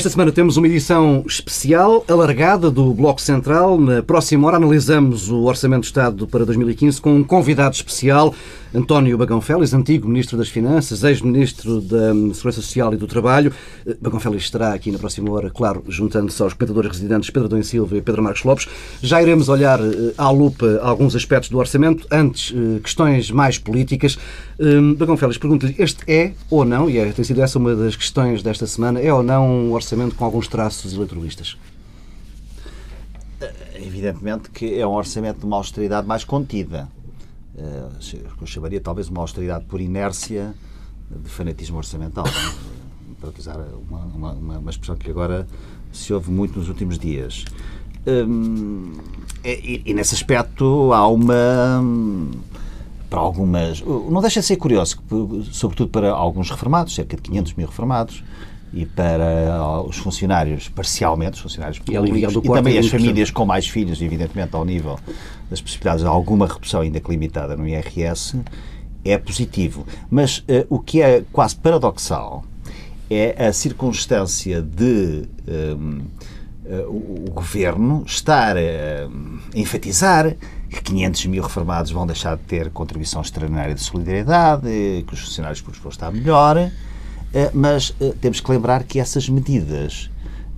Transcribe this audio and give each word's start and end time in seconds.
Esta 0.00 0.08
semana 0.08 0.32
temos 0.32 0.56
uma 0.56 0.66
edição 0.66 1.22
especial, 1.26 2.02
alargada, 2.08 2.70
do 2.70 2.94
Bloco 2.94 3.20
Central. 3.20 3.78
Na 3.78 4.02
próxima 4.02 4.46
hora 4.46 4.56
analisamos 4.56 5.30
o 5.30 5.42
Orçamento 5.42 5.82
de 5.82 5.88
Estado 5.88 6.26
para 6.26 6.42
2015 6.46 7.02
com 7.02 7.16
um 7.16 7.22
convidado 7.22 7.74
especial, 7.74 8.34
António 8.74 9.18
Bagão 9.18 9.42
Félix, 9.42 9.74
antigo 9.74 10.08
Ministro 10.08 10.38
das 10.38 10.48
Finanças, 10.48 11.04
ex-Ministro 11.04 11.82
da 11.82 12.14
Segurança 12.32 12.62
Social 12.62 12.94
e 12.94 12.96
do 12.96 13.06
Trabalho. 13.06 13.52
Bagão 14.00 14.18
Félix 14.18 14.44
estará 14.44 14.72
aqui 14.72 14.90
na 14.90 14.98
próxima 14.98 15.30
hora, 15.32 15.50
claro, 15.50 15.84
juntando-se 15.86 16.42
aos 16.42 16.54
comentadores 16.54 16.92
residentes 16.92 17.28
Pedro 17.28 17.48
Adão 17.48 17.62
Silva 17.62 17.98
e 17.98 18.00
Pedro 18.00 18.22
Marcos 18.22 18.42
Lopes. 18.42 18.68
Já 19.02 19.20
iremos 19.20 19.50
olhar 19.50 19.80
eh, 19.80 20.14
à 20.16 20.30
lupa 20.30 20.80
alguns 20.82 21.14
aspectos 21.14 21.50
do 21.50 21.58
Orçamento, 21.58 22.06
antes 22.10 22.54
eh, 22.56 22.80
questões 22.80 23.30
mais 23.30 23.58
políticas. 23.58 24.16
Eh, 24.58 24.94
Bagão 24.96 25.16
Félix, 25.18 25.36
pergunto-lhe, 25.36 25.74
este 25.78 26.10
é 26.10 26.32
ou 26.48 26.64
não, 26.64 26.88
e 26.88 26.96
é, 26.96 27.12
tem 27.12 27.24
sido 27.24 27.42
essa 27.42 27.58
uma 27.58 27.74
das 27.74 27.96
questões 27.96 28.42
desta 28.42 28.66
semana, 28.66 28.98
é 28.98 29.12
ou 29.12 29.22
não 29.22 29.46
um 29.46 29.72
orçamento 29.72 29.89
com 30.16 30.24
alguns 30.24 30.48
traços 30.48 30.92
eleitoralistas? 30.92 31.56
Evidentemente 33.74 34.50
que 34.50 34.78
é 34.78 34.86
um 34.86 34.92
orçamento 34.92 35.40
de 35.40 35.46
uma 35.46 35.56
austeridade 35.56 36.06
mais 36.06 36.24
contida. 36.24 36.88
Eu 37.56 38.46
chamaria 38.46 38.80
talvez 38.80 39.08
uma 39.08 39.20
austeridade 39.20 39.64
por 39.64 39.80
inércia 39.80 40.54
de 41.10 41.28
fanatismo 41.28 41.76
orçamental, 41.76 42.24
para 43.20 43.30
usar 43.36 43.58
uma, 43.88 44.32
uma, 44.32 44.58
uma, 44.58 44.70
expressão 44.70 44.96
que 44.96 45.10
agora 45.10 45.46
se 45.92 46.12
ouve 46.12 46.30
muito 46.30 46.58
nos 46.58 46.68
últimos 46.68 46.98
dias. 46.98 47.44
Hum, 48.06 48.92
e, 49.44 49.82
e, 49.84 49.94
nesse 49.94 50.14
aspecto 50.14 50.92
há 50.92 51.06
uma. 51.08 51.82
Para 53.10 53.18
algumas. 53.18 53.80
Não 53.82 54.20
deixa 54.20 54.40
de 54.40 54.46
ser 54.46 54.56
curioso, 54.56 55.02
sobretudo 55.50 55.90
para 55.90 56.10
alguns 56.12 56.48
reformados, 56.48 56.94
cerca 56.94 57.16
de 57.16 57.22
500 57.22 57.54
mil 57.54 57.66
reformados, 57.66 58.22
e 58.72 58.86
para 58.86 59.82
os 59.84 59.96
funcionários, 59.96 60.68
parcialmente, 60.68 61.34
os 61.34 61.40
funcionários 61.40 61.78
públicos, 61.78 62.34
e, 62.34 62.48
também 62.48 62.78
as 62.78 62.86
famílias 62.88 63.30
com 63.30 63.44
mais 63.44 63.68
filhos, 63.68 64.00
evidentemente, 64.00 64.54
ao 64.54 64.64
nível 64.64 64.98
das 65.48 65.60
possibilidades 65.60 66.02
de 66.02 66.08
alguma 66.08 66.46
redução, 66.46 66.80
ainda 66.80 67.00
que 67.00 67.10
limitada, 67.10 67.56
no 67.56 67.66
IRS, 67.66 68.40
é 69.04 69.18
positivo. 69.18 69.86
Mas 70.08 70.38
uh, 70.38 70.66
o 70.68 70.78
que 70.78 71.02
é 71.02 71.24
quase 71.32 71.56
paradoxal 71.56 72.44
é 73.10 73.46
a 73.48 73.52
circunstância 73.52 74.62
de 74.62 75.24
um, 75.48 75.98
uh, 75.98 76.04
eh, 76.64 76.86
o, 76.86 77.30
governo 77.32 78.04
estar 78.06 78.56
a 78.56 78.60
enfatizar 79.52 80.36
que 80.68 80.80
500 80.80 81.26
mil 81.26 81.42
reformados 81.42 81.90
vão 81.90 82.06
deixar 82.06 82.36
de 82.36 82.44
ter 82.44 82.70
contribuição 82.70 83.20
extraordinária 83.20 83.74
de 83.74 83.80
solidariedade, 83.80 84.68
que 85.04 85.12
os 85.12 85.18
funcionários 85.18 85.60
públicos 85.60 85.82
vão 85.82 85.90
estar 85.90 86.12
melhor, 86.12 86.70
mas 87.54 87.94
temos 88.20 88.40
que 88.40 88.50
lembrar 88.50 88.84
que 88.84 88.98
essas 88.98 89.28
medidas 89.28 90.10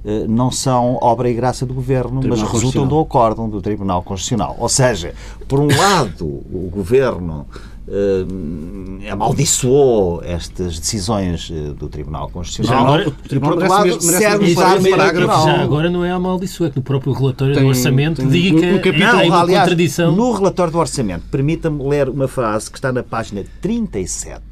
eh, 0.05 0.27
não 0.28 0.51
são 0.51 0.98
obra 1.01 1.31
e 1.31 1.34
graça 1.34 1.65
do 1.65 1.73
Governo, 1.73 2.20
mas 2.27 2.42
resultam 2.42 2.87
do 2.87 2.98
acórdão 2.98 3.48
do 3.48 3.62
Tribunal 3.62 4.03
Constitucional. 4.03 4.56
Ou 4.59 4.69
seja, 4.69 5.15
por 5.47 5.61
um 5.61 5.69
lado, 5.69 6.27
o 6.27 6.69
Governo 6.73 7.47
uh, 7.87 9.12
amaldiçoou 9.12 10.20
estas 10.25 10.81
decisões 10.81 11.50
uh, 11.50 11.75
do 11.75 11.89
Tribunal 11.89 12.31
Constitucional. 12.31 12.81
Já 12.81 12.84
agora, 12.84 13.09
o 13.09 13.12
Tribunal 13.12 13.55
por 13.55 13.62
outro 13.62 13.77
lado, 13.77 14.00
serve 14.00 14.55
parágrafo. 14.56 15.47
Já 15.47 15.62
agora 15.62 15.89
não 15.89 16.05
é 16.05 16.11
amaldiçoou, 16.11 16.67
é 16.67 16.70
que 16.70 16.78
no 16.78 16.83
próprio 16.83 17.12
relatório 17.12 17.55
tem, 17.55 17.62
do 17.62 17.69
Orçamento 17.69 18.23
tem, 18.23 18.28
diga 18.28 18.61
que 18.61 18.67
um, 18.67 18.75
um 18.75 18.78
capítulo, 18.78 19.12
não, 19.12 19.27
uma 19.27 19.41
aliás, 19.41 19.62
contradição. 19.62 20.11
No 20.11 20.32
relatório 20.32 20.72
do 20.72 20.78
Orçamento, 20.81 21.25
permita-me 21.31 21.81
ler 21.88 22.09
uma 22.09 22.27
frase 22.27 22.69
que 22.69 22.78
está 22.78 22.93
na 22.93 23.05
página 23.05 23.44
37, 23.61 24.43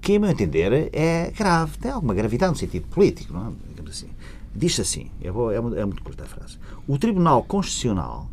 que, 0.00 0.16
a 0.16 0.20
meu 0.20 0.30
entender, 0.30 0.90
é 0.92 1.30
grave, 1.30 1.78
tem 1.78 1.90
alguma 1.90 2.14
gravidade 2.14 2.52
no 2.52 2.58
sentido 2.58 2.86
político, 2.88 3.32
não 3.32 3.48
é? 3.48 3.88
Assim. 3.88 4.08
Diz 4.54 4.78
assim, 4.80 5.10
é, 5.22 5.28
é, 5.28 5.80
é 5.80 5.84
muito 5.84 6.02
curta 6.02 6.24
a 6.24 6.26
frase. 6.26 6.58
O 6.86 6.98
Tribunal 6.98 7.42
Constitucional, 7.44 8.28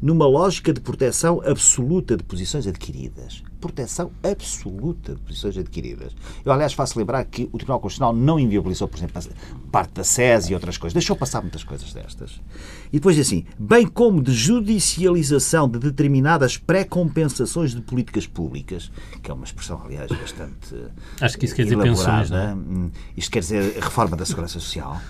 numa 0.00 0.26
lógica 0.26 0.72
de 0.72 0.80
proteção 0.80 1.40
absoluta 1.44 2.16
de 2.16 2.22
posições 2.22 2.66
adquiridas, 2.66 3.42
proteção 3.60 4.10
absoluta 4.22 5.14
de 5.14 5.20
posições 5.20 5.56
adquiridas. 5.56 6.14
Eu, 6.44 6.52
aliás, 6.52 6.72
faço 6.72 6.98
lembrar 6.98 7.24
que 7.24 7.44
o 7.52 7.56
Tribunal 7.56 7.80
Constitucional 7.80 8.14
não 8.14 8.38
inviabilizou, 8.38 8.88
por 8.88 8.96
exemplo, 8.98 9.22
parte 9.70 9.92
da 9.92 10.04
SES 10.04 10.50
e 10.50 10.54
outras 10.54 10.76
coisas. 10.78 10.94
Deixou 10.94 11.16
passar 11.16 11.40
muitas 11.40 11.64
coisas 11.64 11.92
destas. 11.92 12.40
E 12.88 12.98
depois, 12.98 13.18
assim, 13.18 13.44
bem 13.58 13.86
como 13.86 14.22
de 14.22 14.32
judicialização 14.32 15.68
de 15.68 15.78
determinadas 15.78 16.56
pré-compensações 16.56 17.74
de 17.74 17.80
políticas 17.80 18.26
públicas, 18.26 18.90
que 19.22 19.30
é 19.30 19.34
uma 19.34 19.44
expressão, 19.44 19.80
aliás, 19.84 20.10
bastante. 20.10 20.74
Acho 21.20 21.38
que 21.38 21.44
isso 21.44 21.54
quer 21.54 21.64
dizer 21.64 21.78
pensões, 21.78 22.30
não 22.30 22.38
é? 22.38 22.54
Hum, 22.54 22.90
isto 23.16 23.30
quer 23.30 23.40
dizer 23.40 23.78
reforma 23.80 24.16
da 24.16 24.24
Segurança 24.24 24.60
Social. 24.60 25.00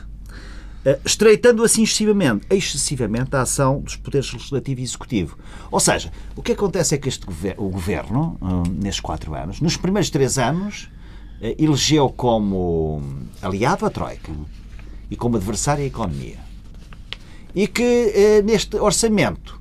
Eh, 0.86 1.00
estreitando 1.04 1.64
assim 1.64 1.82
excessivamente, 1.82 2.46
excessivamente 2.48 3.34
a 3.34 3.40
ação 3.40 3.80
dos 3.80 3.96
poderes 3.96 4.32
legislativo 4.32 4.80
e 4.80 4.84
executivo. 4.84 5.36
Ou 5.68 5.80
seja, 5.80 6.12
o 6.36 6.42
que 6.42 6.52
acontece 6.52 6.94
é 6.94 6.98
que 6.98 7.08
este 7.08 7.26
o 7.56 7.68
governo, 7.68 8.38
eh, 8.40 8.68
nestes 8.70 9.00
quatro 9.00 9.34
anos, 9.34 9.60
nos 9.60 9.76
primeiros 9.76 10.10
três 10.10 10.38
anos, 10.38 10.88
eh, 11.40 11.56
elegeu 11.58 12.08
como 12.08 13.02
aliado 13.42 13.84
a 13.84 13.90
Troika 13.90 14.30
e 15.10 15.16
como 15.16 15.36
adversário 15.36 15.82
a 15.82 15.86
economia. 15.88 16.45
E 17.56 17.66
que 17.66 18.42
neste 18.44 18.76
orçamento 18.76 19.60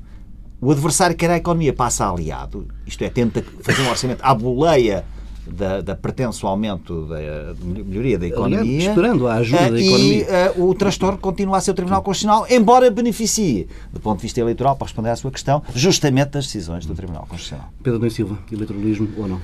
o 0.62 0.72
adversário 0.72 1.16
que 1.16 1.24
era 1.24 1.36
a 1.36 1.38
economia 1.38 1.74
passa 1.74 2.06
a 2.06 2.10
aliado, 2.10 2.68
isto 2.86 3.04
é, 3.04 3.10
tenta 3.10 3.44
fazer 3.62 3.82
um 3.84 3.90
orçamento 3.90 4.22
à 4.22 4.34
boleia 4.34 5.06
da, 5.48 5.82
da 5.82 5.96
pretenso 5.96 6.48
aumento 6.48 7.06
da 7.06 7.54
melhoria 7.64 8.18
da 8.18 8.28
economia. 8.28 8.62
Aliás, 8.62 8.84
esperando 8.86 9.28
a 9.28 9.36
ajuda 9.36 9.72
da 9.72 9.80
eh, 9.80 9.86
economia. 9.86 10.16
E 10.16 10.22
eh, 10.24 10.54
o 10.58 10.74
transtorno 10.74 11.20
continua 11.20 11.58
a 11.58 11.62
ser 11.62 11.72
o 11.72 11.74
Tribunal 11.74 12.02
Constitucional, 12.02 12.48
embora 12.50 12.90
beneficie, 12.90 13.68
do 13.94 14.00
ponto 14.00 14.18
de 14.18 14.24
vista 14.24 14.40
eleitoral, 14.40 14.76
para 14.76 14.86
responder 14.86 15.10
à 15.10 15.16
sua 15.16 15.32
questão, 15.32 15.62
justamente 15.76 16.32
das 16.32 16.46
decisões 16.46 16.86
do 16.86 16.96
Tribunal 16.96 17.28
Constitucional. 17.28 17.72
Pedro 17.84 18.00
Domingos 18.00 18.16
Silva, 18.16 18.40
eleitoralismo 18.52 19.08
ou 19.18 19.28
não? 19.28 19.42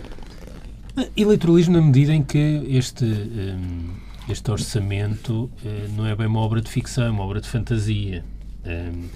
Eleitoralismo 1.16 1.75
na 1.75 1.81
medida 1.81 2.13
em 2.13 2.23
que 2.23 2.63
este, 2.68 3.06
hum, 3.06 3.89
este 4.28 4.50
orçamento 4.50 5.50
eh, 5.63 5.88
não 5.95 6.06
é 6.06 6.16
bem 6.16 6.25
uma 6.25 6.39
obra 6.39 6.62
de 6.62 6.69
ficção, 6.69 7.03
é 7.03 7.09
uma 7.12 7.23
obra 7.23 7.39
de 7.39 7.47
fantasia. 7.47 8.23
Hum, 8.66 9.08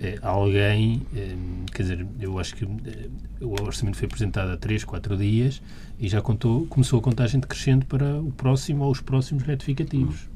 eh, 0.00 0.18
alguém, 0.22 1.02
eh, 1.14 1.36
quer 1.72 1.82
dizer, 1.82 2.06
eu 2.20 2.38
acho 2.38 2.56
que 2.56 2.64
eh, 2.64 3.08
o 3.40 3.52
orçamento 3.62 3.96
foi 3.96 4.06
apresentado 4.06 4.50
há 4.50 4.56
3, 4.56 4.82
4 4.82 5.16
dias 5.16 5.62
e 6.00 6.08
já 6.08 6.20
contou, 6.20 6.66
começou 6.66 6.98
a 6.98 7.02
contagem 7.02 7.38
decrescente 7.40 7.86
para 7.86 8.20
o 8.20 8.32
próximo 8.32 8.84
ou 8.84 8.90
os 8.90 9.00
próximos 9.00 9.44
retificativos. 9.44 10.28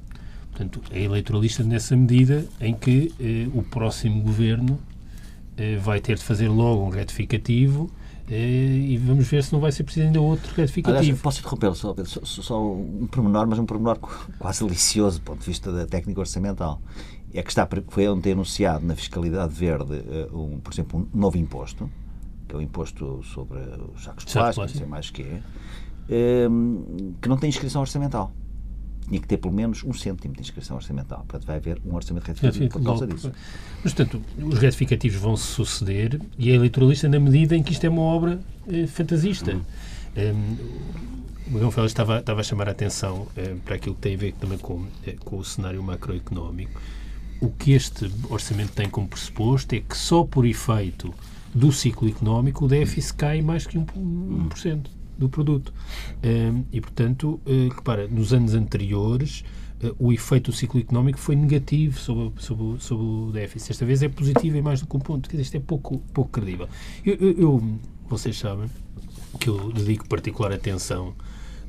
Portanto, 0.52 0.80
é 0.90 1.02
eleitoralista 1.02 1.64
nessa 1.64 1.96
medida 1.96 2.46
em 2.60 2.74
que 2.74 3.12
o 3.54 3.62
próximo 3.62 4.22
governo 4.22 4.78
vai 5.82 6.00
ter 6.00 6.16
de 6.16 6.24
fazer 6.24 6.48
logo 6.48 6.84
um 6.84 6.88
retificativo 6.88 7.88
e 8.28 9.00
vamos 9.04 9.28
ver 9.28 9.44
se 9.44 9.52
não 9.52 9.60
vai 9.60 9.70
ser 9.70 9.84
preciso 9.84 10.06
ainda 10.06 10.20
outro 10.20 10.52
retificativo. 10.56 10.98
Aliás, 10.98 11.20
posso 11.20 11.40
interrompê-lo 11.40 11.76
só, 11.76 11.94
só, 12.04 12.42
só, 12.42 12.72
um 12.72 13.06
pormenor, 13.08 13.46
mas 13.46 13.58
um 13.60 13.66
pormenor 13.66 13.98
quase 14.38 14.64
delicioso 14.64 15.20
do 15.20 15.22
ponto 15.22 15.40
de 15.40 15.46
vista 15.46 15.70
da 15.70 15.86
técnica 15.86 16.18
orçamental 16.18 16.80
é 17.32 17.42
que 17.42 17.50
está, 17.50 17.68
foi 17.88 18.08
ontem 18.08 18.32
anunciado 18.32 18.86
na 18.86 18.94
fiscalidade 18.96 19.52
verde, 19.52 19.94
eh, 19.94 20.28
um, 20.32 20.58
por 20.60 20.72
exemplo, 20.72 21.08
um 21.14 21.18
novo 21.18 21.36
imposto, 21.36 21.90
que 22.48 22.54
é 22.54 22.58
o 22.58 22.62
imposto 22.62 23.22
sobre 23.22 23.58
os 23.94 24.02
sacos 24.02 24.24
de 24.24 24.32
plástico, 24.32 24.66
não 24.66 24.74
sei 24.74 24.86
mais 24.86 25.10
que 25.10 25.22
é, 25.22 25.42
ehm, 26.08 27.12
que 27.20 27.28
não 27.28 27.36
tem 27.36 27.48
inscrição 27.48 27.82
orçamental. 27.82 28.32
Tinha 29.06 29.20
que 29.20 29.28
ter 29.28 29.38
pelo 29.38 29.54
menos 29.54 29.82
um 29.84 29.92
cêntimo 29.92 30.34
de 30.34 30.40
inscrição 30.40 30.76
orçamental. 30.76 31.20
Portanto, 31.20 31.46
vai 31.46 31.56
haver 31.56 31.80
um 31.84 31.94
orçamento 31.94 32.24
retificativo 32.24 32.68
por 32.68 32.82
causa 32.82 33.06
disso. 33.06 33.32
Mas, 33.82 33.94
portanto, 33.94 34.22
os 34.38 34.58
retificativos 34.58 35.18
vão 35.18 35.34
se 35.34 35.46
suceder 35.46 36.20
e 36.38 36.50
é 36.50 36.54
eleitoralista 36.54 37.08
na 37.08 37.18
medida 37.18 37.56
em 37.56 37.62
que 37.62 37.72
isto 37.72 37.84
é 37.84 37.88
uma 37.88 38.02
obra 38.02 38.38
eh, 38.66 38.86
fantasista. 38.86 39.52
Uhum. 39.52 39.58
Um, 39.58 40.20
ehm, 40.20 40.56
o 41.48 41.50
Miguel 41.52 41.70
Félix 41.70 41.92
estava, 41.92 42.18
estava 42.18 42.40
a 42.40 42.44
chamar 42.44 42.68
a 42.68 42.72
atenção 42.72 43.26
eh, 43.34 43.56
para 43.64 43.76
aquilo 43.76 43.94
que 43.94 44.02
tem 44.02 44.14
a 44.14 44.18
ver 44.18 44.32
também 44.34 44.58
com, 44.58 44.84
eh, 45.06 45.16
com 45.24 45.38
o 45.38 45.44
cenário 45.44 45.82
macroeconómico 45.82 46.78
o 47.40 47.50
que 47.50 47.72
este 47.72 48.10
orçamento 48.28 48.72
tem 48.72 48.88
como 48.88 49.08
pressuposto 49.08 49.74
é 49.74 49.80
que 49.80 49.96
só 49.96 50.24
por 50.24 50.46
efeito 50.46 51.12
do 51.54 51.72
ciclo 51.72 52.08
económico 52.08 52.64
o 52.64 52.68
déficit 52.68 53.14
cai 53.14 53.42
mais 53.42 53.66
que 53.66 53.78
1%, 53.78 53.86
1% 53.94 54.86
do 55.16 55.28
produto. 55.28 55.72
Um, 56.22 56.64
e, 56.72 56.80
portanto, 56.80 57.40
uh, 57.44 57.74
repara, 57.74 58.06
nos 58.06 58.32
anos 58.32 58.54
anteriores 58.54 59.44
uh, 59.82 59.94
o 59.98 60.12
efeito 60.12 60.50
do 60.50 60.56
ciclo 60.56 60.80
económico 60.80 61.18
foi 61.18 61.34
negativo 61.34 61.98
sobre, 61.98 62.40
sobre, 62.42 62.80
sobre 62.80 63.04
o 63.04 63.30
déficit. 63.32 63.72
Esta 63.72 63.84
vez 63.84 64.02
é 64.02 64.08
positivo 64.08 64.56
em 64.56 64.62
mais 64.62 64.80
do 64.80 64.86
que 64.86 64.96
um 64.96 65.00
ponto. 65.00 65.34
Isto 65.34 65.56
é 65.56 65.60
pouco, 65.60 65.98
pouco 66.12 66.30
credível. 66.30 66.68
Eu, 67.04 67.14
eu, 67.14 67.78
vocês 68.08 68.38
sabem 68.38 68.68
que 69.40 69.48
eu 69.48 69.72
dedico 69.72 70.08
particular 70.08 70.52
atenção 70.52 71.14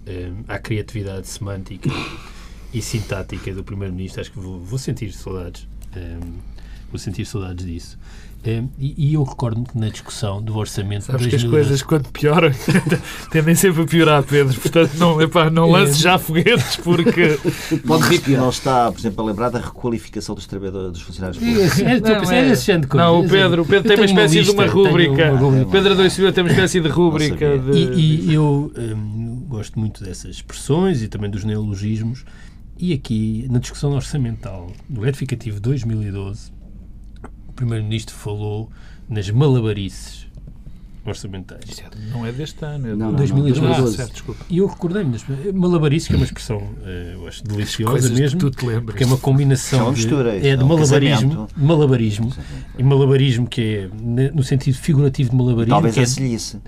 um, 0.08 0.44
à 0.48 0.60
criatividade 0.60 1.28
semântica 1.28 1.90
e 2.74 2.82
sintática 2.82 3.54
do 3.54 3.64
Primeiro-Ministro, 3.64 4.22
acho 4.22 4.32
que 4.32 4.40
vou, 4.40 4.60
vou, 4.60 4.78
sentir 4.78 5.12
saudades. 5.12 5.68
Um, 5.96 6.38
vou 6.92 7.00
sentir 7.00 7.26
saudades 7.26 7.66
disso. 7.66 7.98
Eh, 8.42 8.64
e, 8.80 9.16
eu 9.16 9.24
recordo-me 9.24 9.66
que 9.66 9.78
na 9.78 9.90
discussão 9.90 10.42
do 10.42 10.56
orçamento 10.56 11.04
Sabes 11.04 11.28
que 11.28 11.36
as 11.36 11.44
coisas, 11.44 11.82
quando 11.82 12.10
pioram, 12.10 12.50
tendem 13.32 13.54
sempre 13.54 13.82
a 13.82 13.86
piorar, 13.86 14.24
Pedro. 14.24 14.58
Portanto, 14.58 14.92
não, 14.98 15.22
epá, 15.22 15.50
não 15.50 15.70
lances 15.70 15.98
já 15.98 16.18
foguetes, 16.18 16.78
porque. 16.78 17.38
Pode 17.86 18.08
vir 18.08 18.22
que 18.22 18.38
não 18.38 18.50
está, 18.50 18.90
por 18.92 19.00
exemplo, 19.00 19.26
a 19.26 19.28
lembrar 19.28 19.50
da 19.50 19.60
requalificação 19.60 20.36
dos 20.36 20.48
trabalhadores, 20.48 20.92
dos 20.94 21.02
funcionários 21.02 21.38
públicos. 21.38 21.80
É, 21.80 22.00
não, 22.00 22.32
é, 22.32 22.52
é, 22.52 22.96
não, 22.96 23.20
o 23.20 23.28
Pedro, 23.28 23.62
o 23.64 23.66
Pedro 23.66 23.88
tem 23.90 23.98
uma 23.98 24.06
espécie 24.06 24.42
de 24.42 24.52
uma 24.52 24.68
rúbrica. 24.68 25.34
Pedro 25.70 25.94
Adão 25.94 26.10
Silva 26.10 26.32
tem 26.32 26.44
uma 26.44 26.52
espécie 26.52 26.80
de 26.80 26.88
rúbrica. 26.88 27.58
De... 27.58 27.78
E, 27.78 28.30
e 28.30 28.34
eu 28.34 28.72
hum, 28.78 29.44
gosto 29.50 29.78
muito 29.78 30.02
dessas 30.02 30.36
expressões 30.36 31.02
e 31.02 31.10
também 31.10 31.30
dos 31.30 31.44
neologismos. 31.44 32.24
E 32.80 32.94
aqui, 32.94 33.46
na 33.52 33.60
discussão 33.60 33.92
orçamental 33.92 34.72
do 34.88 35.02
retificativo 35.02 35.60
2012, 35.60 36.50
Primeiro-Ministro 37.54 38.16
falou 38.16 38.72
nas 39.10 39.30
malabarices 39.30 40.30
orçamentais. 41.06 41.62
Isso 41.68 41.82
é 41.82 41.90
não 42.10 42.26
é 42.26 42.32
deste 42.32 42.64
ano, 42.64 42.88
é 42.88 42.92
de 42.92 42.96
não, 42.96 43.14
2012. 43.14 43.66
Ah, 43.66 43.98
certo, 43.98 44.14
desculpa. 44.14 44.46
E 44.50 44.60
eu 44.60 44.68
recordei-me 44.68 45.12
das 45.12 45.26
malabarices, 45.54 46.08
que 46.08 46.14
é 46.14 46.18
uma 46.18 46.26
expressão, 46.26 46.70
eh, 46.86 47.16
eu 47.16 47.28
acho, 47.28 47.44
deliciosa 47.44 48.10
mesmo, 48.12 48.40
tu 48.40 48.50
te 48.50 48.66
lembras. 48.66 48.86
porque 48.86 49.04
é 49.04 49.08
uma 49.08 49.18
combinação 49.18 49.94
de, 49.94 50.08
é 50.42 50.56
de 50.56 50.64
malabarismo, 50.64 51.50
malabarismo 51.58 52.34
e 52.78 52.84
malabarismo 52.84 53.46
que 53.46 53.62
é 53.62 54.32
no 54.34 54.42
sentido 54.42 54.78
figurativo 54.78 55.32
de 55.32 55.36
malabarismo. 55.36 55.82
Talvez 55.82 56.16
que 56.16 56.24
é, 56.24 56.60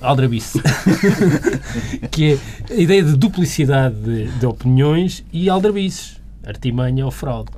Aldrabice. 0.00 0.60
que 2.10 2.32
é 2.68 2.74
a 2.74 2.80
ideia 2.80 3.02
de 3.02 3.16
duplicidade 3.16 3.96
de, 3.96 4.26
de 4.38 4.46
opiniões 4.46 5.24
e 5.32 5.48
aldrabices, 5.48 6.20
artimanha 6.44 7.04
ou 7.04 7.10
fraude 7.10 7.50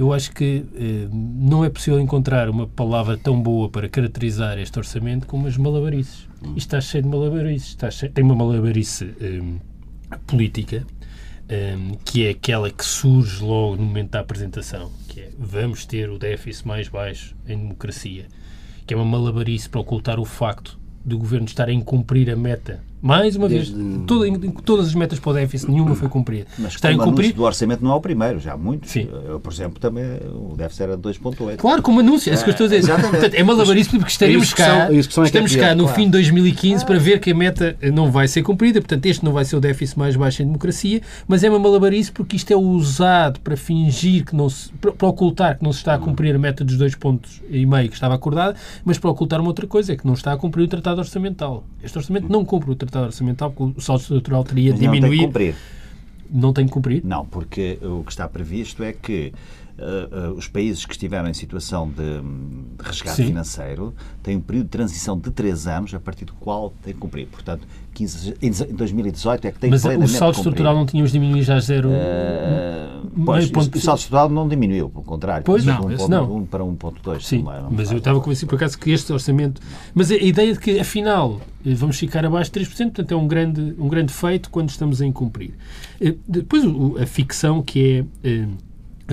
eu 0.00 0.14
acho 0.14 0.32
que 0.32 0.64
eh, 0.74 1.08
não 1.12 1.62
é 1.62 1.68
possível 1.68 2.00
encontrar 2.00 2.48
uma 2.48 2.66
palavra 2.66 3.18
tão 3.18 3.38
boa 3.38 3.68
para 3.68 3.86
caracterizar 3.86 4.58
este 4.58 4.78
orçamento 4.78 5.26
como 5.26 5.46
as 5.46 5.58
malabarices. 5.58 6.26
Isto 6.42 6.56
está 6.56 6.80
cheio 6.80 7.02
de 7.02 7.08
malabarices. 7.10 7.68
Está 7.68 7.90
cheio, 7.90 8.10
tem 8.10 8.24
uma 8.24 8.34
malabarice 8.34 9.14
eh, 9.20 10.16
política, 10.26 10.86
eh, 11.50 11.76
que 12.02 12.26
é 12.26 12.30
aquela 12.30 12.70
que 12.70 12.82
surge 12.82 13.44
logo 13.44 13.76
no 13.76 13.82
momento 13.82 14.12
da 14.12 14.20
apresentação, 14.20 14.90
que 15.06 15.20
é 15.20 15.30
vamos 15.38 15.84
ter 15.84 16.08
o 16.08 16.18
déficit 16.18 16.66
mais 16.66 16.88
baixo 16.88 17.36
em 17.46 17.58
democracia, 17.58 18.26
que 18.86 18.94
é 18.94 18.96
uma 18.96 19.04
malabarice 19.04 19.68
para 19.68 19.82
ocultar 19.82 20.18
o 20.18 20.24
facto 20.24 20.80
do 21.04 21.18
governo 21.18 21.46
estar 21.46 21.68
a 21.68 21.72
incumprir 21.72 22.30
a 22.30 22.36
meta 22.36 22.80
mais 23.02 23.36
uma 23.36 23.48
Desde... 23.48 23.74
vez, 23.74 24.04
todo, 24.06 24.26
em, 24.26 24.38
todas 24.50 24.88
as 24.88 24.94
metas 24.94 25.18
para 25.18 25.30
o 25.30 25.34
déficit, 25.34 25.70
nenhuma 25.70 25.94
foi 25.94 26.08
cumprida. 26.08 26.46
Mas 26.58 26.74
Está 26.74 26.90
como 26.90 27.02
anúncio 27.02 27.34
do 27.34 27.42
orçamento 27.42 27.82
não 27.82 27.92
é 27.92 27.94
o 27.94 28.00
primeiro, 28.00 28.38
já 28.38 28.52
há 28.52 28.56
muito. 28.56 28.88
Sim. 28.88 29.08
Eu, 29.26 29.40
por 29.40 29.52
exemplo, 29.52 29.80
também 29.80 30.04
o 30.32 30.54
déficit 30.56 30.82
era 30.82 30.98
2.8. 30.98 31.56
Claro, 31.56 31.82
como 31.82 32.00
anúncio, 32.00 32.30
é 32.30 32.34
isso 32.34 32.44
que 32.44 32.50
eu 32.50 32.52
estou 32.52 32.66
a 32.66 32.70
dizer. 32.70 32.94
Portanto, 33.00 33.34
é 33.34 33.42
malabarismo 33.42 33.98
porque 33.98 34.12
estaremos 34.12 34.52
cá, 34.52 34.88
é 34.90 34.96
estamos 34.96 35.56
cá 35.56 35.74
no 35.74 35.84
claro. 35.84 35.96
fim 35.96 36.04
de 36.04 36.10
2015 36.12 36.84
para 36.84 36.98
ver 36.98 37.20
que 37.20 37.30
a 37.30 37.34
meta 37.34 37.76
não 37.92 38.10
vai 38.10 38.28
ser 38.28 38.42
cumprida. 38.42 38.80
Portanto, 38.80 39.06
este 39.06 39.24
não 39.24 39.32
vai 39.32 39.44
ser 39.44 39.56
o 39.56 39.60
déficit 39.60 39.98
mais 39.98 40.16
baixo 40.16 40.42
em 40.42 40.46
democracia, 40.46 41.00
mas 41.26 41.42
é 41.42 41.48
uma 41.48 41.58
malabarice 41.58 42.12
porque 42.12 42.36
isto 42.36 42.52
é 42.52 42.56
usado 42.56 43.40
para 43.40 43.56
fingir 43.56 44.24
que 44.24 44.36
não 44.36 44.48
se, 44.48 44.70
para, 44.72 45.08
ocultar 45.08 45.58
que 45.58 45.64
não 45.64 45.72
se 45.72 45.78
está 45.78 45.94
a 45.94 45.98
cumprir 45.98 46.34
a 46.34 46.38
meta 46.38 46.64
dos 46.64 46.76
dois 46.76 46.94
pontos 46.94 47.40
e 47.48 47.64
meio 47.64 47.88
que 47.88 47.94
estava 47.94 48.14
acordada, 48.14 48.56
mas 48.84 48.98
para 48.98 49.10
ocultar 49.10 49.40
uma 49.40 49.48
outra 49.48 49.66
coisa, 49.66 49.92
é 49.92 49.96
que 49.96 50.06
não 50.06 50.14
está 50.14 50.32
a 50.32 50.36
cumprir 50.36 50.64
o 50.64 50.68
tratado 50.68 51.00
orçamental. 51.00 51.64
Este 51.82 51.96
orçamento 51.96 52.28
não 52.28 52.44
cumpre 52.44 52.70
o 52.70 52.74
tratado 52.74 52.89
tratado 52.90 53.06
orçamental, 53.06 53.50
porque 53.50 53.78
o 53.78 53.82
saldo 53.82 54.02
estrutural 54.02 54.44
teria 54.44 54.74
que 54.74 54.86
cumprir. 55.18 55.54
Não 56.32 56.52
tem 56.52 56.66
que 56.66 56.72
cumprir? 56.72 57.02
Não, 57.04 57.24
porque 57.26 57.78
o 57.82 58.04
que 58.04 58.12
está 58.12 58.28
previsto 58.28 58.84
é 58.84 58.92
que 58.92 59.32
uh, 59.80 60.30
uh, 60.30 60.34
os 60.34 60.46
países 60.46 60.84
que 60.84 60.92
estiveram 60.92 61.28
em 61.28 61.34
situação 61.34 61.88
de, 61.88 61.96
de 61.96 62.82
resgate 62.82 63.16
Sim. 63.16 63.26
financeiro 63.26 63.94
têm 64.22 64.36
um 64.36 64.40
período 64.40 64.66
de 64.66 64.70
transição 64.70 65.18
de 65.18 65.30
3 65.30 65.66
anos, 65.66 65.94
a 65.94 66.00
partir 66.00 66.24
do 66.24 66.32
qual 66.34 66.72
têm 66.82 66.92
que 66.92 67.00
cumprir. 67.00 67.26
Portanto, 67.26 67.66
15, 67.94 68.34
em 68.40 68.50
2018 68.74 69.46
é 69.46 69.52
que 69.52 69.58
tem 69.58 69.70
Mas 69.70 69.84
o 69.84 70.08
saldo 70.08 70.36
estrutural 70.36 70.74
não 70.74 70.86
tínhamos 70.86 71.12
diminuído 71.12 71.44
já 71.44 71.56
a 71.56 71.60
zero... 71.60 71.88
Uh, 71.88 73.10
pois, 73.24 73.50
ponto... 73.50 73.76
o 73.76 73.80
saldo 73.80 73.98
estrutural 73.98 74.28
não 74.28 74.48
diminuiu, 74.48 74.88
pelo 74.90 75.04
contrário. 75.04 75.44
Pois, 75.44 75.64
não, 75.64 75.86
um 75.86 76.08
não. 76.08 76.36
1 76.36 76.46
para 76.46 76.64
1.2. 76.64 77.20
Sim, 77.22 77.44
mas 77.70 77.90
eu 77.90 77.98
estava 77.98 78.20
convencido 78.20 78.48
por 78.48 78.56
acaso 78.56 78.78
que 78.78 78.90
este 78.90 79.12
orçamento... 79.12 79.60
Mas 79.94 80.10
a 80.10 80.16
ideia 80.16 80.52
de 80.52 80.58
que, 80.60 80.78
afinal, 80.78 81.40
vamos 81.64 81.98
ficar 81.98 82.24
abaixo 82.24 82.52
de 82.52 82.60
3%, 82.60 82.76
portanto 82.84 83.12
é 83.12 83.16
um 83.16 83.26
grande, 83.26 83.74
um 83.78 83.88
grande 83.88 84.12
feito 84.12 84.50
quando 84.50 84.68
estamos 84.68 85.00
a 85.00 85.06
incumprir. 85.06 85.54
Depois 86.26 86.64
a 87.00 87.06
ficção 87.06 87.62
que 87.62 88.06
é 88.22 88.46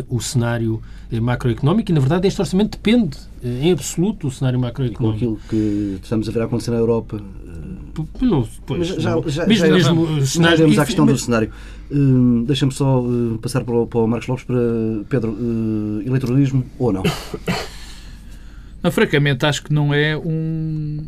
o 0.09 0.19
cenário 0.19 0.81
eh, 1.11 1.19
macroeconómico 1.19 1.91
e, 1.91 1.93
na 1.93 1.99
verdade, 1.99 2.27
este 2.27 2.39
orçamento 2.41 2.77
depende 2.77 3.17
eh, 3.43 3.67
em 3.67 3.71
absoluto 3.71 4.27
do 4.27 4.33
cenário 4.33 4.59
macroeconómico. 4.59 5.25
Com 5.25 5.35
aquilo 5.35 5.39
que 5.49 5.99
estamos 6.01 6.27
a 6.27 6.31
ver 6.31 6.41
acontecer 6.41 6.71
na 6.71 6.77
Europa. 6.77 7.21
Não, 8.21 8.47
pois, 8.65 8.87
já, 8.87 9.19
já, 9.25 9.47
mesmo, 9.47 9.65
já, 9.65 9.71
mesmo 9.71 10.25
cenário, 10.25 10.71
já 10.71 10.83
a 10.83 10.85
questão 10.85 11.05
do 11.05 11.17
cenário. 11.17 11.51
Uh, 11.89 12.43
Deixa-me 12.45 12.71
só 12.71 13.01
uh, 13.01 13.39
passar 13.41 13.63
para 13.63 13.75
o, 13.75 13.87
para 13.87 13.99
o, 13.99 14.07
Marcos 14.07 14.27
Lopes 14.27 14.45
para 14.45 14.57
Pedro, 15.09 15.31
uh, 15.31 16.01
eleitoralismo 16.05 16.63
ou 16.77 16.93
não? 16.93 17.03
não? 18.83 18.91
Francamente, 18.91 19.45
acho 19.45 19.63
que 19.63 19.73
não 19.73 19.93
é 19.93 20.15
um 20.15 20.99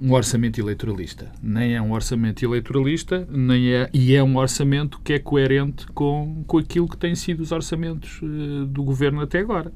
um 0.00 0.12
orçamento 0.12 0.60
eleitoralista. 0.60 1.30
Nem 1.42 1.74
é 1.74 1.82
um 1.82 1.92
orçamento 1.92 2.44
eleitoralista, 2.44 3.26
nem 3.30 3.72
é, 3.72 3.90
e 3.92 4.14
é 4.14 4.22
um 4.22 4.36
orçamento 4.36 5.00
que 5.02 5.12
é 5.12 5.18
coerente 5.18 5.86
com, 5.88 6.44
com 6.46 6.58
aquilo 6.58 6.88
que 6.88 6.96
têm 6.96 7.14
sido 7.14 7.40
os 7.40 7.52
orçamentos 7.52 8.20
uh, 8.22 8.66
do 8.66 8.82
governo 8.82 9.20
até 9.20 9.40
agora. 9.40 9.72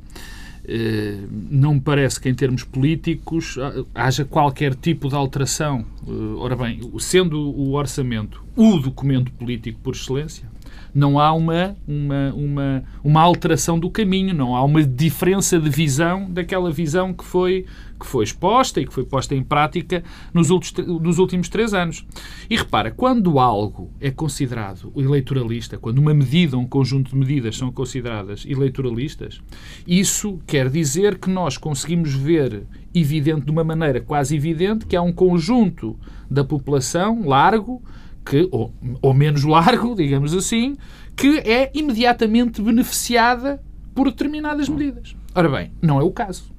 Uh, 0.64 1.28
não 1.50 1.74
me 1.74 1.80
parece 1.80 2.20
que, 2.20 2.28
em 2.28 2.34
termos 2.34 2.62
políticos, 2.62 3.58
haja 3.94 4.24
qualquer 4.24 4.74
tipo 4.74 5.08
de 5.08 5.14
alteração. 5.14 5.84
Uh, 6.06 6.38
ora 6.38 6.54
bem, 6.54 6.80
sendo 6.98 7.38
o 7.40 7.72
orçamento 7.72 8.42
o 8.54 8.78
documento 8.78 9.32
político 9.32 9.80
por 9.82 9.94
excelência, 9.94 10.46
não 10.94 11.18
há 11.18 11.32
uma, 11.32 11.76
uma, 11.86 12.34
uma, 12.34 12.84
uma 13.02 13.20
alteração 13.22 13.78
do 13.78 13.90
caminho, 13.90 14.34
não 14.34 14.54
há 14.54 14.62
uma 14.62 14.82
diferença 14.84 15.58
de 15.58 15.70
visão 15.70 16.30
daquela 16.30 16.70
visão 16.70 17.14
que 17.14 17.24
foi, 17.24 17.64
que 18.02 18.06
foi 18.08 18.24
exposta 18.24 18.80
e 18.80 18.86
que 18.86 18.92
foi 18.92 19.04
posta 19.04 19.34
em 19.34 19.44
prática 19.44 20.02
nos 20.34 20.50
últimos, 20.50 21.00
nos 21.00 21.18
últimos 21.18 21.48
três 21.48 21.72
anos. 21.72 22.04
E 22.50 22.56
repara, 22.56 22.90
quando 22.90 23.38
algo 23.38 23.92
é 24.00 24.10
considerado 24.10 24.92
eleitoralista, 24.96 25.78
quando 25.78 25.98
uma 25.98 26.12
medida, 26.12 26.58
um 26.58 26.66
conjunto 26.66 27.10
de 27.10 27.16
medidas 27.16 27.56
são 27.56 27.70
consideradas 27.70 28.44
eleitoralistas, 28.44 29.40
isso 29.86 30.40
quer 30.46 30.68
dizer 30.68 31.18
que 31.18 31.30
nós 31.30 31.56
conseguimos 31.56 32.12
ver 32.12 32.64
evidente, 32.92 33.46
de 33.46 33.50
uma 33.52 33.62
maneira 33.62 34.00
quase 34.00 34.34
evidente, 34.34 34.84
que 34.84 34.96
há 34.96 35.02
um 35.02 35.12
conjunto 35.12 35.96
da 36.28 36.44
população 36.44 37.24
largo 37.24 37.80
que, 38.24 38.48
ou, 38.50 38.74
ou 39.00 39.14
menos 39.14 39.44
largo, 39.44 39.94
digamos 39.96 40.34
assim, 40.34 40.76
que 41.16 41.38
é 41.38 41.70
imediatamente 41.72 42.60
beneficiada 42.60 43.62
por 43.94 44.10
determinadas 44.10 44.68
medidas. 44.68 45.14
Ora 45.34 45.48
bem, 45.48 45.72
não 45.80 46.00
é 46.00 46.02
o 46.02 46.10
caso. 46.10 46.51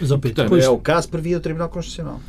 Mas, 0.00 0.08
Portanto, 0.08 0.48
pois... 0.48 0.64
é 0.64 0.68
o 0.68 0.78
caso 0.78 1.08
previa 1.08 1.36
o 1.36 1.40
Tribunal 1.40 1.68
Constitucional. 1.68 2.20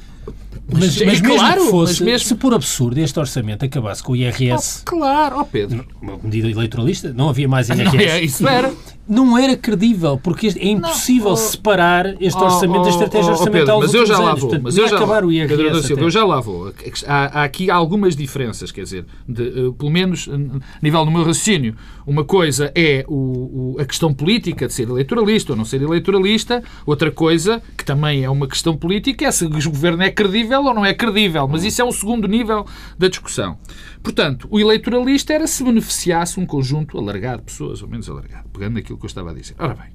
Mas, 0.72 1.02
mas, 1.02 1.22
mas 1.22 1.22
claro, 1.22 1.66
fosse, 1.66 1.94
mas 1.94 2.02
mesmo... 2.02 2.28
se 2.28 2.36
por 2.36 2.54
absurdo 2.54 2.98
este 3.00 3.20
orçamento 3.20 3.66
acabasse 3.66 4.02
com 4.04 4.14
o 4.14 4.16
IRS... 4.16 4.82
Oh, 4.82 4.86
claro, 4.86 5.38
ó 5.38 5.42
oh 5.42 5.46
Pedro. 5.46 5.86
Uma 6.02 6.18
medida 6.18 6.50
eleitoralista, 6.50 7.12
não 7.12 7.30
havia 7.30 7.48
mais 7.48 7.70
IRS. 7.70 7.84
Não, 7.84 8.00
é, 8.00 8.22
isso 8.22 8.48
era 8.48 8.72
não 9.12 9.38
era 9.38 9.58
credível, 9.58 10.18
porque 10.18 10.48
é 10.48 10.68
impossível 10.70 11.26
não, 11.26 11.34
oh, 11.34 11.36
separar 11.36 12.16
este 12.22 12.40
oh, 12.40 12.46
orçamento 12.46 12.80
oh, 12.80 12.84
da 12.84 12.90
estratégia 12.90 13.30
oh, 13.30 13.34
orçamental 13.34 13.80
Pedro, 13.82 13.82
mas 13.82 13.94
eu 13.94 14.06
já 14.06 14.20
lá 14.20 14.32
vou. 14.32 14.40
Portanto, 14.40 14.64
mas 14.64 14.78
eu 14.78 14.88
já 14.88 14.96
acabar 14.96 15.26
o 15.26 15.32
IRS 15.32 15.88
Pedro, 15.88 16.06
eu 16.06 16.10
já 16.10 16.24
lá 16.24 16.40
vou. 16.40 16.74
Há, 17.06 17.42
há, 17.42 17.44
aqui 17.44 17.70
algumas 17.70 18.16
diferenças, 18.16 18.72
quer 18.72 18.84
dizer, 18.84 19.06
de, 19.28 19.44
uh, 19.44 19.74
pelo 19.74 19.92
menos 19.92 20.30
a 20.32 20.38
nível 20.82 21.04
do 21.04 21.12
meu 21.12 21.26
raciocínio. 21.26 21.76
Uma 22.08 22.24
coisa 22.24 22.72
é 22.74 23.04
o, 23.08 23.76
o, 23.76 23.82
a 23.82 23.86
questão 23.86 24.14
política 24.14 24.66
de 24.68 24.74
ser 24.74 24.88
eleitoralista 24.88 25.52
ou 25.52 25.58
não 25.58 25.66
ser 25.66 25.82
eleitoralista, 25.82 26.64
outra 26.86 27.12
coisa, 27.12 27.62
que 27.78 27.84
também 27.84 28.24
é 28.24 28.30
uma 28.30 28.48
questão 28.48 28.78
política, 28.78 29.26
é 29.26 29.32
se 29.32 29.44
o 29.44 29.50
governo 29.50 30.04
é 30.04 30.10
credível 30.10 30.64
ou 30.64 30.74
não 30.74 30.86
é 30.86 30.94
credível. 30.94 31.48
Mas 31.50 31.66
isso 31.66 31.82
é 31.82 31.86
um 31.86 31.92
segundo 31.92 32.30
nível 32.30 32.66
da 32.98 33.10
discussão. 33.10 33.58
Portanto, 34.02 34.48
o 34.50 34.60
eleitoralista 34.60 35.34
era 35.34 35.46
se 35.46 35.64
beneficiasse 35.64 36.40
um 36.40 36.46
conjunto 36.46 36.98
alargado 36.98 37.40
de 37.40 37.46
pessoas, 37.46 37.82
ou 37.84 37.90
menos 37.90 38.10
alargado, 38.10 38.50
pegando 38.50 38.80
aquilo 38.80 39.01
que 39.02 39.06
eu 39.06 39.10
estava 39.10 39.32
a 39.32 39.34
dizer. 39.34 39.56
Ora 39.60 39.74
bem, 39.74 39.90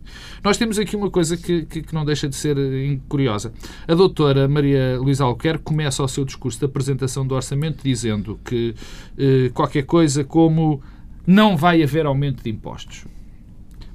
nós 0.45 0.59
temos 0.59 0.79
aqui 0.79 0.95
uma 0.97 1.11
coisa 1.11 1.37
que, 1.37 1.65
que, 1.65 1.83
que 1.83 1.95
não 1.95 2.05
deixa 2.05 2.29
de 2.29 2.37
ser 2.37 2.59
eh, 2.59 2.99
curiosa. 3.09 3.53
A 3.89 3.95
doutora 3.95 4.47
Maria 4.47 4.99
Luísa 4.99 5.25
Alquerque 5.25 5.65
começa 5.65 6.03
o 6.03 6.09
seu 6.09 6.25
discurso 6.25 6.59
de 6.59 6.67
apresentação 6.67 7.27
do 7.27 7.35
orçamento 7.35 7.83
dizendo 7.83 8.39
que 8.45 8.75
eh, 9.17 9.51
qualquer 9.55 9.85
coisa 9.85 10.25
como 10.25 10.83
não 11.27 11.57
vai 11.57 11.83
haver 11.83 12.07
aumento 12.07 12.43
de 12.43 12.51
impostos. 12.51 13.05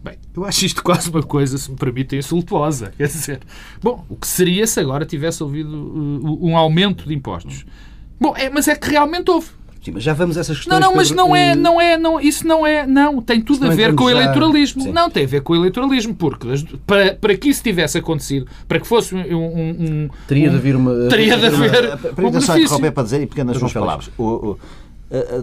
Bem, 0.04 0.18
eu 0.36 0.44
acho 0.44 0.66
isto 0.66 0.84
quase 0.84 1.10
uma 1.10 1.22
coisa, 1.22 1.58
se 1.58 1.70
me 1.70 1.78
permitem, 1.78 2.18
insultuosa. 2.20 2.92
Quer 2.98 3.08
dizer, 3.08 3.40
bom, 3.82 4.04
o 4.10 4.16
que 4.16 4.28
seria 4.28 4.66
se 4.66 4.80
agora 4.80 5.06
tivesse 5.06 5.44
ouvido 5.44 5.70
uh, 5.70 6.46
um 6.46 6.58
aumento 6.58 7.08
de 7.08 7.14
impostos? 7.14 7.66
Bom, 8.20 8.36
é, 8.36 8.50
mas 8.50 8.68
é 8.68 8.76
que 8.76 8.90
realmente 8.90 9.30
houve. 9.30 9.50
Sim, 9.84 9.92
mas 9.96 10.04
já 10.04 10.14
vamos 10.14 10.38
a 10.38 10.42
essas 10.42 10.58
Não, 10.68 10.78
questões. 10.78 10.80
não, 10.82 10.96
mas 10.96 11.08
Pedro. 11.10 11.24
não 11.26 11.36
é, 11.36 11.56
não 11.56 11.82
é, 11.82 11.98
não, 11.98 12.20
isso 12.22 12.46
não 12.48 12.68
é, 12.68 12.86
não, 12.86 13.20
tem 13.20 13.42
tudo 13.42 13.62
não 13.62 13.72
a 13.72 13.76
ver 13.76 13.90
entramos 13.90 13.98
com 14.00 14.06
o 14.06 14.10
já- 14.12 14.16
eleitoralismo. 14.22 14.82
Sim. 14.84 14.92
Não, 14.92 15.10
tem 15.10 15.24
a 15.24 15.28
ver 15.28 15.42
com 15.42 15.54
o 15.54 15.56
eleitoralismo, 15.56 16.14
porque 16.14 16.48
para, 16.86 17.16
para 17.16 17.36
que 17.36 17.50
isso 17.50 17.64
tivesse 17.64 17.98
acontecido, 17.98 18.46
para 18.68 18.80
que 18.80 18.86
fosse 18.88 19.16
um... 19.16 19.20
um- 19.20 19.70
um- 20.06 20.10
Teria 20.28 20.50
de 20.52 20.56
haver 20.58 20.76
uma. 20.76 20.94
Teria 21.10 21.36
de 21.36 21.46
haver 21.48 21.98
Para 21.98 22.28
um 22.28 22.32
benefício. 22.32 22.92
para 22.92 23.04
dizer, 23.04 23.22
e 23.22 23.26
pequenas 23.26 23.58
palavras. 23.74 24.12
O- 24.18 24.24
o- 24.24 24.60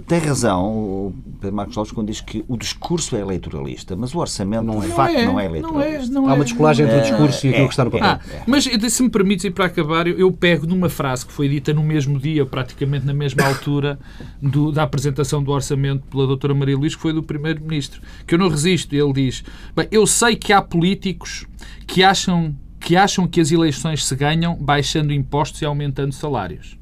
tem 0.06 0.18
razão 0.18 0.64
o 0.66 1.14
Pedro 1.40 1.56
Marcos 1.56 1.76
Lopes 1.76 1.92
quando 1.92 2.06
diz 2.08 2.20
que 2.22 2.42
o 2.48 2.56
discurso 2.56 3.14
é 3.16 3.20
eleitoralista, 3.20 3.94
mas 3.94 4.14
o 4.14 4.18
orçamento, 4.18 4.64
Não 4.64 4.82
é. 4.82 4.86
de 4.86 4.92
facto, 4.92 5.12
não 5.14 5.20
é 5.20 5.24
não 5.26 5.40
é, 5.40 5.44
eleitoralista. 5.46 6.12
não 6.14 6.26
Há 6.26 6.30
é. 6.30 6.34
uma 6.34 6.44
descolagem 6.44 6.86
entre 6.86 6.98
o 6.98 7.02
discurso 7.02 7.46
e 7.46 7.50
aquilo 7.50 7.66
que 7.66 7.72
está 7.74 7.84
no 7.84 7.90
papel. 7.90 8.06
Ah, 8.08 8.20
mas 8.46 8.64
se 8.64 9.02
me 9.02 9.10
permites 9.10 9.44
ir 9.44 9.50
para 9.50 9.66
acabar, 9.66 10.06
eu, 10.06 10.18
eu 10.18 10.32
pego 10.32 10.66
numa 10.66 10.88
frase 10.88 11.26
que 11.26 11.32
foi 11.32 11.48
dita 11.48 11.74
no 11.74 11.82
mesmo 11.82 12.18
dia, 12.18 12.46
praticamente 12.46 13.04
na 13.04 13.12
mesma 13.12 13.44
altura 13.44 13.98
do- 14.40 14.72
da 14.72 14.84
apresentação 14.84 15.42
do 15.42 15.50
orçamento 15.50 16.02
pela 16.10 16.26
doutora 16.26 16.54
Maria 16.54 16.76
Luís, 16.76 16.94
que 16.96 17.02
foi 17.02 17.12
do 17.12 17.22
Primeiro-Ministro, 17.22 18.00
que 18.26 18.34
eu 18.34 18.38
não 18.38 18.48
resisto. 18.48 18.94
Ele 18.94 19.12
diz, 19.12 19.44
bem, 19.76 19.86
eu 19.90 20.06
sei 20.06 20.34
que 20.36 20.52
há 20.52 20.62
políticos 20.62 21.44
que 21.86 22.02
acham, 22.02 22.54
que 22.80 22.96
acham 22.96 23.26
que 23.28 23.40
as 23.40 23.50
eleições 23.52 24.04
se 24.06 24.16
ganham 24.16 24.54
baixando 24.56 25.12
impostos 25.12 25.60
e 25.60 25.66
aumentando 25.66 26.12
salários. 26.12 26.77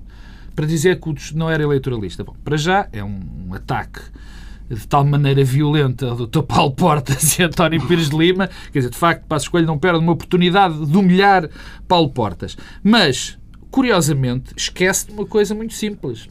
Para 0.56 0.66
dizer 0.66 0.98
que 0.98 1.08
o 1.08 1.14
não 1.34 1.48
era 1.48 1.62
eleitoralista. 1.62 2.24
Bom, 2.24 2.34
para 2.42 2.56
já 2.56 2.88
é 2.92 3.04
um, 3.04 3.20
um 3.48 3.54
ataque 3.54 4.00
de 4.68 4.86
tal 4.86 5.04
maneira 5.04 5.44
violenta 5.44 6.08
ao 6.08 6.26
Dr. 6.26 6.42
Paulo 6.48 6.72
Portas 6.72 7.38
e 7.38 7.42
António 7.42 7.86
Pires 7.86 8.10
de 8.10 8.16
Lima, 8.16 8.48
quer 8.72 8.80
dizer, 8.80 8.90
de 8.90 8.96
facto, 8.96 9.24
Passo 9.26 9.44
Escolho 9.44 9.66
não 9.66 9.78
perde 9.78 10.00
uma 10.00 10.12
oportunidade 10.12 10.84
de 10.84 10.96
humilhar 10.96 11.48
Paulo 11.86 12.10
Portas. 12.10 12.56
Mas, 12.82 13.38
curiosamente, 13.70 14.52
esquece 14.56 15.06
de 15.06 15.12
uma 15.12 15.26
coisa 15.26 15.54
muito 15.54 15.74
simples. 15.74 16.28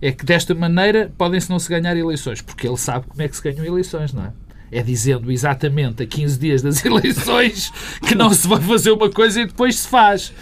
É 0.00 0.10
que 0.10 0.24
desta 0.24 0.54
maneira 0.54 1.12
podem-se 1.16 1.48
não 1.48 1.58
se 1.58 1.68
ganhar 1.68 1.96
eleições, 1.96 2.40
porque 2.40 2.66
ele 2.66 2.76
sabe 2.76 3.06
como 3.06 3.22
é 3.22 3.28
que 3.28 3.36
se 3.36 3.42
ganham 3.42 3.64
eleições, 3.64 4.12
não 4.12 4.24
é? 4.24 4.32
É 4.70 4.82
dizendo 4.82 5.30
exatamente 5.30 6.02
a 6.02 6.06
15 6.06 6.38
dias 6.38 6.62
das 6.62 6.82
eleições 6.86 7.70
que 8.06 8.14
não 8.14 8.32
se 8.32 8.48
vai 8.48 8.60
fazer 8.60 8.90
uma 8.90 9.10
coisa 9.10 9.42
e 9.42 9.46
depois 9.46 9.78
se 9.78 9.88
faz. 9.88 10.32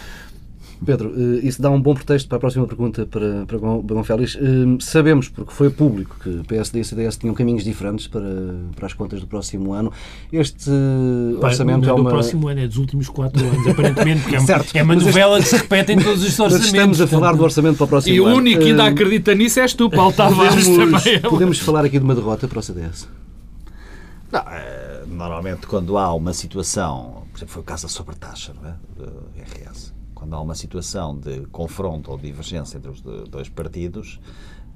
Pedro, 0.83 1.13
eh, 1.15 1.45
isso 1.45 1.61
dá 1.61 1.69
um 1.69 1.79
bom 1.79 1.93
pretexto 1.93 2.27
para 2.27 2.37
a 2.37 2.39
próxima 2.39 2.65
pergunta 2.65 3.05
para, 3.05 3.45
para 3.45 3.57
Bagão 3.59 4.03
Félix. 4.03 4.35
Eh, 4.35 4.39
Sabemos, 4.79 5.29
porque 5.29 5.51
foi 5.53 5.69
público, 5.69 6.15
que 6.23 6.41
PSD 6.47 6.79
e 6.79 6.83
CDS 6.83 7.17
tinham 7.17 7.35
caminhos 7.35 7.63
diferentes 7.63 8.07
para, 8.07 8.25
para 8.75 8.87
as 8.87 8.93
contas 8.93 9.19
do 9.21 9.27
próximo 9.27 9.73
ano. 9.73 9.91
Este 10.33 10.69
eh, 10.71 11.39
Pá, 11.39 11.47
orçamento 11.49 11.85
não 11.85 11.93
é 11.93 11.95
do 11.95 12.01
uma. 12.01 12.09
próximo 12.09 12.47
ano, 12.47 12.61
é 12.61 12.67
dos 12.67 12.77
últimos 12.77 13.07
quatro 13.09 13.39
anos, 13.45 13.67
aparentemente, 13.67 14.21
porque 14.23 14.35
é, 14.35 14.39
Certo. 14.45 14.75
é 14.75 14.81
uma 14.81 14.95
Mas 14.95 15.03
este- 15.03 15.07
novela 15.19 15.39
que 15.39 15.47
se 15.47 15.55
repete 15.57 15.91
em 15.91 15.99
todos 15.99 16.23
os 16.23 16.33
orçamentos. 16.39 16.65
estamos 16.67 17.01
a 17.01 17.07
falar 17.07 17.33
do 17.35 17.43
orçamento 17.43 17.77
para 17.77 17.85
o 17.85 17.87
próximo 17.87 18.15
E 18.15 18.19
o 18.19 18.25
ano. 18.25 18.37
único 18.37 18.59
que 18.61 18.67
ainda 18.69 18.83
Eh, 18.85 18.87
acredita 18.89 19.35
nisso 19.35 19.59
és 19.59 19.73
tu, 19.75 19.87
Paulo 19.89 20.13
Tavares 20.13 20.67
Podemos, 20.67 21.03
também. 21.03 21.19
podemos 21.29 21.59
falar 21.59 21.85
aqui 21.85 21.99
de 21.99 22.03
uma 22.05 22.15
derrota 22.15 22.47
para 22.47 22.57
o 22.59 22.61
CDS? 22.63 23.07
Não, 24.31 24.39
eh, 24.49 25.03
normalmente, 25.07 25.67
quando 25.67 25.95
há 25.97 26.11
uma 26.13 26.33
situação, 26.33 27.23
por 27.31 27.37
exemplo, 27.37 27.53
foi 27.53 27.61
o 27.61 27.65
caso 27.65 27.83
da 27.83 27.89
sobretaxa, 27.89 28.53
não 28.59 28.69
é? 28.69 28.73
Do 28.97 29.11
IRS. 29.37 29.91
Quando 30.21 30.35
há 30.35 30.39
uma 30.39 30.53
situação 30.53 31.17
de 31.17 31.47
confronto 31.51 32.11
ou 32.11 32.17
divergência 32.17 32.77
entre 32.77 32.91
os 32.91 33.01
dois 33.01 33.49
partidos, 33.49 34.19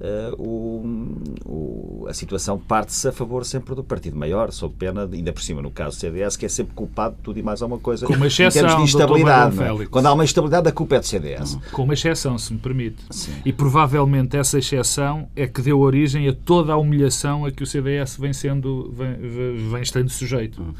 eh, 0.00 0.32
o- 0.36 0.84
o- 1.44 2.06
a 2.08 2.12
situação 2.12 2.58
parte-se 2.58 3.06
a 3.06 3.12
favor 3.12 3.44
sempre 3.44 3.72
do 3.76 3.84
partido 3.84 4.16
maior, 4.16 4.50
sob 4.50 4.74
pena, 4.76 5.06
de, 5.06 5.16
ainda 5.16 5.32
por 5.32 5.40
cima, 5.40 5.62
no 5.62 5.70
caso 5.70 5.96
do 5.96 6.00
CDS, 6.00 6.36
que 6.36 6.46
é 6.46 6.48
sempre 6.48 6.74
culpado 6.74 7.14
de 7.14 7.22
tudo 7.22 7.38
e 7.38 7.44
mais 7.44 7.62
alguma 7.62 7.78
coisa. 7.80 8.06
Com 8.06 8.14
uma 8.14 8.26
em 8.26 8.28
termos 8.28 8.56
exceção, 8.56 8.76
de 8.78 8.82
instabilidade. 8.82 9.56
É? 9.62 9.86
Quando 9.86 10.06
há 10.06 10.12
uma 10.12 10.24
instabilidade, 10.24 10.68
a 10.68 10.72
culpa 10.72 10.96
é 10.96 10.98
do 10.98 11.06
CDS. 11.06 11.58
Com 11.70 11.84
uma 11.84 11.94
exceção, 11.94 12.36
se 12.38 12.52
me 12.52 12.58
permite. 12.58 13.04
Sim. 13.10 13.32
E 13.44 13.52
provavelmente 13.52 14.36
essa 14.36 14.58
exceção 14.58 15.28
é 15.36 15.46
que 15.46 15.62
deu 15.62 15.78
origem 15.78 16.28
a 16.28 16.32
toda 16.34 16.72
a 16.72 16.76
humilhação 16.76 17.44
a 17.44 17.52
que 17.52 17.62
o 17.62 17.66
CDS 17.68 18.16
vem, 18.18 18.32
sendo, 18.32 18.90
vem, 18.92 19.12
vem- 19.14 19.70
vem 19.70 19.80
estando 19.82 20.08
sujeito. 20.10 20.74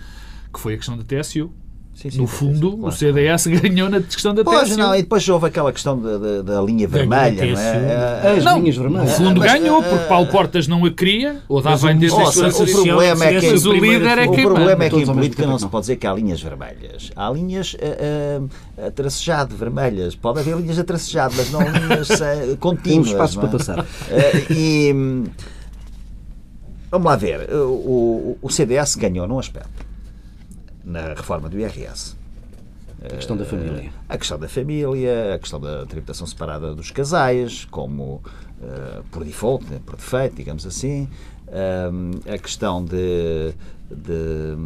Que 0.53 0.59
foi 0.59 0.75
a 0.75 0.77
questão 0.77 0.99
da 0.99 1.05
TSU. 1.05 1.53
Sim, 1.97 2.11
sim, 2.11 2.19
No 2.21 2.29
sim, 2.29 2.35
fundo, 2.35 2.69
sim, 2.73 2.77
o 2.77 2.79
claro. 2.81 2.95
CDS 2.95 3.47
ganhou 3.59 3.89
na 3.89 4.03
questão 4.03 4.35
da 4.35 4.45
Pois, 4.45 4.69
TSU. 4.69 4.79
não, 4.79 4.95
e 4.95 5.01
depois 5.01 5.27
houve 5.31 5.47
aquela 5.47 5.73
questão 5.73 5.99
da, 5.99 6.19
da- 6.19 6.43
da 6.43 6.61
linha 6.61 6.87
vermelha, 6.87 7.43
a 7.43 7.47
não 7.47 7.59
é? 7.59 8.37
As 8.37 8.45
Não, 8.45 8.59
linhas 8.59 8.77
No 8.77 8.83
vermelhas. 8.83 9.17
fundo 9.17 9.41
mas, 9.41 9.51
ganhou, 9.51 9.83
eh, 9.83 9.89
porque 9.89 10.05
Paulo 10.05 10.27
Portas 10.27 10.69
não 10.69 10.85
a 10.85 10.91
queria, 10.91 11.39
ou 11.49 11.63
dava 11.63 11.89
a 11.89 11.93
entender 11.93 12.13
Ouça, 12.13 12.21
que 12.21 12.27
Ouça, 12.27 12.45
a 12.45 12.49
o 12.49 12.53
Social 12.53 12.85
problema 12.99 13.25
é 13.25 13.41
que 13.41 13.49
o 13.49 13.73
líder 13.73 14.19
é 14.19 14.27
o 14.27 14.31
quem 14.31 14.45
problema 14.45 14.85
é 14.85 14.91
que 14.91 14.97
em 14.97 15.07
política 15.07 15.47
não 15.47 15.59
se 15.59 15.67
pode 15.69 15.83
dizer 15.85 15.97
que 15.97 16.07
há 16.07 16.13
linhas 16.13 16.43
vermelhas. 16.43 17.11
Há 17.17 17.31
linhas 17.31 17.75
ah, 17.81 18.47
ah, 18.79 18.87
a 18.89 18.91
tracejado 18.91 19.57
vermelhas. 19.57 20.15
Pode 20.15 20.41
haver 20.41 20.55
linhas 20.59 20.79
a 20.79 20.85
tracejado, 20.85 21.35
mas 21.35 21.51
não 21.51 21.63
linhas 21.63 22.11
ah, 22.21 22.37
Temos 22.37 22.57
contínuas. 22.59 23.07
espaços 23.09 23.37
não 23.37 23.43
para 23.43 23.49
é? 23.49 23.59
passar. 23.59 23.79
Ah, 23.81 24.53
e 24.53 24.93
hum, 24.95 25.25
vamos 26.91 27.07
lá 27.07 27.17
ver. 27.17 27.51
O, 27.55 27.57
o- 27.73 28.39
o 28.43 28.51
CDS 28.51 28.97
ganhou 28.97 29.27
num 29.27 29.39
aspecto 29.39 29.86
na 30.87 31.09
reforma 31.09 31.51
do 31.51 31.59
IRS. 31.59 32.17
A 33.05 33.09
questão 33.09 33.37
da 33.37 33.45
família. 33.45 33.93
A 34.09 34.17
questão 34.17 34.39
da 34.39 34.49
família, 34.49 35.35
a 35.35 35.39
questão 35.39 35.61
da 35.61 35.85
tributação 35.85 36.27
separada 36.27 36.75
dos 36.75 36.91
casais, 36.91 37.67
como 37.67 38.23
eh, 38.63 39.03
por 39.11 39.23
default, 39.23 39.71
né, 39.71 39.81
por 39.85 39.97
defeito, 39.97 40.37
digamos 40.37 40.65
assim, 40.65 41.07
Ahm, 41.49 42.21
a 42.33 42.39
questão 42.39 42.85
de. 42.85 43.55
de 43.91 44.57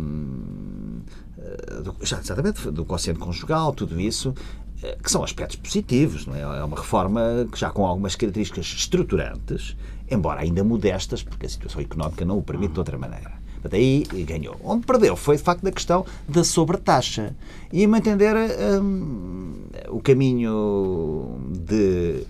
eh, 1.38 1.82
do, 1.82 1.96
exatamente, 2.00 2.70
do 2.70 2.84
quociente 2.84 3.18
conjugal, 3.18 3.72
tudo 3.72 4.00
isso, 4.00 4.34
eh, 4.82 4.96
que 5.02 5.10
são 5.10 5.22
aspectos 5.22 5.56
positivos, 5.56 6.26
não 6.26 6.34
é? 6.34 6.40
É 6.40 6.64
uma 6.64 6.76
reforma 6.76 7.46
que 7.50 7.58
já 7.58 7.70
com 7.70 7.86
algumas 7.86 8.14
características 8.16 8.66
estruturantes, 8.66 9.76
embora 10.10 10.40
ainda 10.40 10.64
modestas, 10.64 11.22
porque 11.22 11.46
a 11.46 11.48
situação 11.48 11.82
económica 11.82 12.24
não 12.24 12.38
o 12.38 12.42
permite 12.42 12.72
de 12.72 12.78
outra 12.78 12.96
maneira. 12.96 13.39
Portanto, 13.60 13.74
aí 13.74 14.04
ganhou. 14.24 14.56
Onde 14.64 14.86
perdeu 14.86 15.16
foi, 15.16 15.36
de 15.36 15.42
facto, 15.42 15.62
da 15.62 15.70
questão 15.70 16.04
da 16.28 16.42
sobretaxa. 16.42 17.34
E, 17.72 17.84
a 17.84 17.88
meu 17.88 17.98
entender, 17.98 18.34
hum, 18.82 19.54
o 19.90 20.00
caminho 20.00 21.38
de 21.50 22.26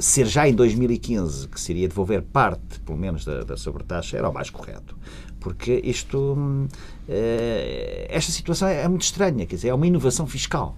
ser 0.00 0.26
já 0.26 0.48
em 0.48 0.54
2015 0.54 1.46
que 1.48 1.60
seria 1.60 1.86
devolver 1.86 2.22
parte, 2.22 2.80
pelo 2.80 2.98
menos, 2.98 3.24
da, 3.24 3.44
da 3.44 3.56
sobretaxa, 3.56 4.16
era 4.16 4.28
o 4.28 4.32
mais 4.32 4.50
correto. 4.50 4.96
Porque 5.38 5.80
isto, 5.84 6.34
hum, 6.38 6.68
eh, 7.08 8.06
esta 8.08 8.30
situação 8.30 8.68
é 8.68 8.86
muito 8.88 9.02
estranha, 9.02 9.44
quer 9.44 9.56
dizer, 9.56 9.68
é 9.68 9.74
uma 9.74 9.86
inovação 9.86 10.26
fiscal 10.26 10.76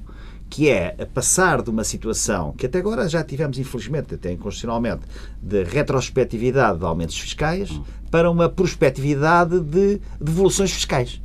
que 0.54 0.70
é 0.70 0.94
passar 1.12 1.62
de 1.62 1.68
uma 1.68 1.82
situação 1.82 2.52
que 2.56 2.66
até 2.66 2.78
agora 2.78 3.08
já 3.08 3.24
tivemos, 3.24 3.58
infelizmente, 3.58 4.14
até 4.14 4.30
inconstitucionalmente, 4.30 5.00
de 5.42 5.64
retrospectividade 5.64 6.78
de 6.78 6.84
aumentos 6.84 7.18
fiscais 7.18 7.70
para 8.08 8.30
uma 8.30 8.48
prospectividade 8.48 9.58
de 9.58 10.00
devoluções 10.20 10.70
fiscais. 10.70 11.20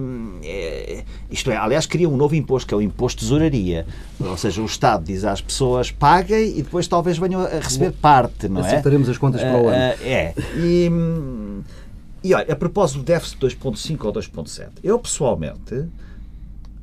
Hum, 0.00 0.40
é- 0.42 1.04
isto 1.30 1.48
é, 1.52 1.56
aliás, 1.56 1.86
cria 1.86 2.08
um 2.08 2.16
novo 2.16 2.34
imposto, 2.34 2.66
que 2.66 2.74
é 2.74 2.76
o 2.76 2.82
imposto 2.82 3.20
de 3.20 3.26
tesouraria. 3.26 3.86
Ou 4.18 4.36
seja, 4.36 4.60
o 4.60 4.66
Estado 4.66 5.04
diz 5.04 5.24
às 5.24 5.40
pessoas 5.40 5.92
paguem 5.92 6.58
e 6.58 6.62
depois 6.64 6.88
talvez 6.88 7.18
venham 7.18 7.42
a 7.42 7.48
receber 7.60 7.92
parte, 7.92 8.48
não 8.48 8.62
é? 8.62 8.66
Acertaremos 8.66 9.08
as 9.08 9.16
contas 9.16 9.42
para 9.42 9.62
o 9.62 9.68
ano. 9.68 9.76
Ah, 9.76 9.94
ah, 9.96 10.04
é. 10.04 10.34
E, 10.56 10.90
hum, 10.90 11.62
e 12.24 12.34
olha, 12.34 12.52
a 12.52 12.56
propósito 12.56 12.98
do 12.98 13.04
déficit 13.04 13.38
2.5 13.38 14.04
ou 14.06 14.12
2.7, 14.12 14.70
eu 14.82 14.98
pessoalmente 14.98 15.86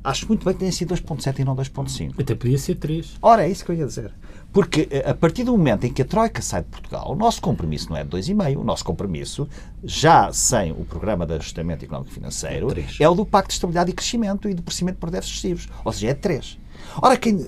acho 0.02 0.26
muito 0.28 0.44
bem 0.44 0.54
que 0.54 0.60
tenha 0.60 0.72
sido 0.72 0.94
2.7 0.94 1.38
e 1.38 1.44
não 1.44 1.54
2.5. 1.56 2.14
Até 2.18 2.34
podia 2.34 2.58
ser 2.58 2.76
três. 2.76 3.16
Ora, 3.20 3.44
é 3.44 3.50
isso 3.50 3.64
que 3.64 3.70
eu 3.70 3.76
ia 3.76 3.86
dizer. 3.86 4.12
Porque 4.52 4.88
eh, 4.90 5.10
a 5.10 5.14
partir 5.14 5.44
do 5.44 5.52
momento 5.52 5.84
em 5.84 5.92
que 5.92 6.02
a 6.02 6.04
Troika 6.04 6.40
sai 6.40 6.62
de 6.62 6.68
Portugal, 6.68 7.12
o 7.12 7.16
nosso 7.16 7.40
compromisso 7.40 7.90
não 7.90 7.96
é 7.96 8.04
de 8.04 8.10
2,5. 8.10 8.58
O 8.58 8.64
nosso 8.64 8.84
compromisso, 8.84 9.48
já 9.84 10.32
sem 10.32 10.72
o 10.72 10.84
programa 10.84 11.26
de 11.26 11.34
ajustamento 11.34 11.84
económico 11.84 12.10
e 12.10 12.14
financeiro, 12.14 12.68
Três. 12.68 12.96
é 12.98 13.08
o 13.08 13.14
do 13.14 13.26
Pacto 13.26 13.48
de 13.48 13.54
Estabilidade 13.54 13.90
e 13.90 13.92
Crescimento 13.92 14.48
e 14.48 14.54
do 14.54 14.62
procedimento 14.62 14.98
por 14.98 15.10
déficits 15.10 15.38
excessivos. 15.38 15.68
Ou 15.84 15.92
seja, 15.92 16.08
é 16.08 16.14
3. 16.14 16.58
Ora, 17.02 17.16
quem 17.16 17.44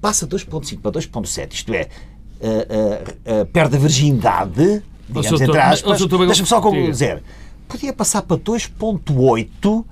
passa 0.00 0.26
2,5 0.26 0.80
para 0.80 0.92
2,7, 0.92 1.52
isto 1.52 1.74
é, 1.74 1.88
eh, 2.40 3.14
eh, 3.24 3.44
perde 3.46 3.76
a 3.76 3.78
virgindade, 3.78 4.82
digamos, 5.08 5.30
doutor, 5.30 5.44
entre 5.44 5.60
aspas, 5.60 5.98
deixa-me 6.26 6.48
só 6.48 6.60
dizer, 6.70 7.22
podia 7.66 7.92
passar 7.92 8.22
para 8.22 8.36
2,8 8.36 9.84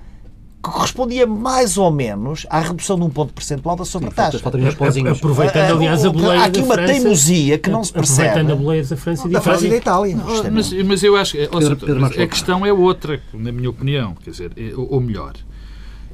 que 0.64 0.70
correspondia 0.70 1.26
mais 1.26 1.76
ou 1.76 1.90
menos 1.90 2.46
à 2.48 2.60
redução 2.60 2.96
de 2.98 3.04
um 3.04 3.10
ponto 3.10 3.34
percentual 3.34 3.76
da 3.76 3.84
sobretaxa. 3.84 4.38
Aproveitando, 4.38 5.72
aliás, 5.72 6.04
a 6.04 6.10
boleia 6.10 6.40
Há 6.40 6.44
aqui 6.46 6.60
uma 6.60 6.74
França, 6.74 6.92
teimosia 6.92 7.58
que 7.58 7.68
não 7.68 7.84
se 7.84 7.92
percebe. 7.92 8.28
Aproveitando 8.28 8.52
a 8.52 8.56
boleia 8.62 8.84
da 8.84 8.96
França 8.96 9.28
e 9.28 9.30
Da 9.30 9.40
França 9.42 9.66
e 9.66 9.70
da 9.70 9.76
Itália. 9.76 10.16
Mas, 10.50 10.72
mas 10.72 11.02
eu 11.02 11.16
acho 11.16 11.32
que 11.36 12.22
a 12.22 12.26
questão 12.26 12.64
é 12.64 12.72
outra, 12.72 13.20
na 13.34 13.52
minha 13.52 13.68
opinião, 13.68 14.14
quer 14.24 14.30
dizer, 14.30 14.52
é- 14.56 14.72
ou 14.74 15.00
melhor, 15.00 15.34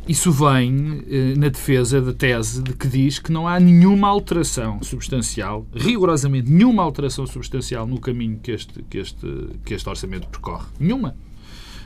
isso 0.08 0.32
vem 0.32 1.04
eh, 1.08 1.34
na 1.36 1.48
defesa 1.48 2.00
da 2.00 2.12
tese 2.12 2.62
de 2.62 2.72
que 2.72 2.88
diz 2.88 3.20
que 3.20 3.30
não 3.30 3.46
há 3.46 3.60
nenhuma 3.60 4.08
alteração 4.08 4.82
substancial, 4.82 5.64
rigorosamente 5.72 6.50
nenhuma 6.50 6.82
alteração 6.82 7.26
substancial 7.26 7.86
no 7.86 8.00
caminho 8.00 8.38
que 8.42 8.50
este, 8.50 8.82
que 8.90 8.98
este, 8.98 9.48
que 9.64 9.74
este 9.74 9.88
orçamento 9.88 10.26
percorre. 10.26 10.66
Nenhuma. 10.80 11.14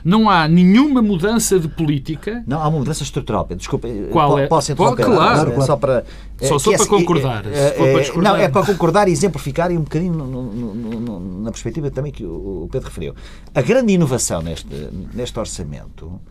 Não 0.05 0.29
há 0.29 0.47
nenhuma 0.47 1.01
mudança 1.01 1.59
de 1.59 1.67
política. 1.67 2.43
Não, 2.45 2.61
há 2.61 2.67
uma 2.67 2.77
mudança 2.77 3.01
estrutural. 3.01 3.43
Pedro. 3.43 3.57
Desculpa, 3.57 3.87
Qual 4.11 4.31
po- 4.33 4.39
é? 4.39 4.45
posso 4.47 4.71
interromper? 4.71 5.03
Pode, 5.03 5.15
claro, 5.17 5.49
É 5.49 5.53
claro. 5.55 5.65
Só 5.65 5.75
para, 5.75 6.05
Só- 6.39 6.55
é, 6.55 6.59
só 6.59 6.71
que 6.71 6.77
para 6.77 6.85
concordar, 6.85 7.45
é, 7.47 7.71
para 7.71 7.85
é, 7.87 7.99
discordar. 7.99 8.33
Não, 8.33 8.39
é 8.39 8.47
para 8.47 8.65
concordar 8.67 9.07
e 9.07 9.11
exemplificar 9.11 9.71
e 9.71 9.77
um 9.77 9.81
bocadinho 9.81 10.13
no- 10.13 10.27
no- 10.27 10.73
no- 10.75 11.41
na 11.41 11.51
perspectiva 11.51 11.89
também 11.89 12.11
que 12.11 12.23
o 12.23 12.45
o 12.65 12.69
Pedro 12.71 12.87
referiu. 12.87 13.15
A 13.53 13.61
grande 13.61 13.93
inovação 13.93 14.41
neste, 14.41 14.67
neste 15.13 15.37
orçamento 15.39 16.21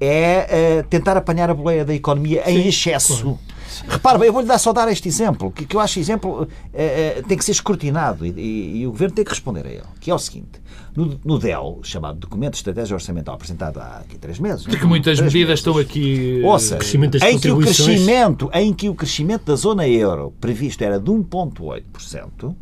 é 0.00 0.78
eh, 0.78 0.82
tentar 0.88 1.16
apanhar 1.16 1.50
a 1.50 1.54
boleia 1.54 1.84
da 1.84 1.94
economia 1.94 2.42
em 2.50 2.68
excesso. 2.68 3.38
Repara, 3.86 4.18
bem, 4.18 4.26
eu 4.28 4.32
vou-lhe 4.32 4.48
dar 4.48 4.58
só 4.58 4.72
dar 4.72 4.90
este 4.90 5.08
exemplo, 5.08 5.50
que, 5.52 5.64
que 5.66 5.76
eu 5.76 5.80
acho 5.80 5.98
exemplo 6.00 6.48
eh, 6.72 7.16
eh, 7.18 7.22
tem 7.28 7.36
que 7.36 7.44
ser 7.44 7.52
escrutinado 7.52 8.24
e, 8.26 8.30
e- 8.30 8.76
e 8.78 8.86
o 8.86 8.90
Governo 8.90 9.14
tem 9.14 9.24
que 9.24 9.30
responder 9.30 9.66
a 9.66 9.70
ele, 9.70 9.82
que 10.00 10.10
é 10.10 10.14
o 10.14 10.18
seguinte. 10.18 10.60
No, 10.96 11.18
no 11.24 11.38
DEL, 11.38 11.78
chamado 11.82 12.18
Documento 12.18 12.52
de 12.52 12.58
Estratégia 12.58 12.94
Orçamental, 12.94 13.34
apresentado 13.34 13.78
há 13.78 13.98
aqui 13.98 14.18
três 14.18 14.38
meses... 14.38 14.64
De 14.64 14.76
que 14.76 14.86
muitas 14.86 15.18
três 15.18 15.32
medidas 15.32 15.48
meses, 15.50 15.60
estão 15.60 15.78
aqui. 15.78 16.40
Ouça, 16.44 16.76
crescimento 16.76 17.18
das 17.18 17.22
em 17.30 17.38
que, 17.38 17.50
o 17.50 17.58
crescimento, 17.58 18.50
em 18.52 18.72
que 18.72 18.88
o 18.88 18.94
crescimento 18.94 19.44
da 19.44 19.54
zona 19.54 19.86
euro 19.86 20.32
previsto 20.40 20.82
era 20.82 20.98
de 20.98 21.10
1,8%, 21.10 22.54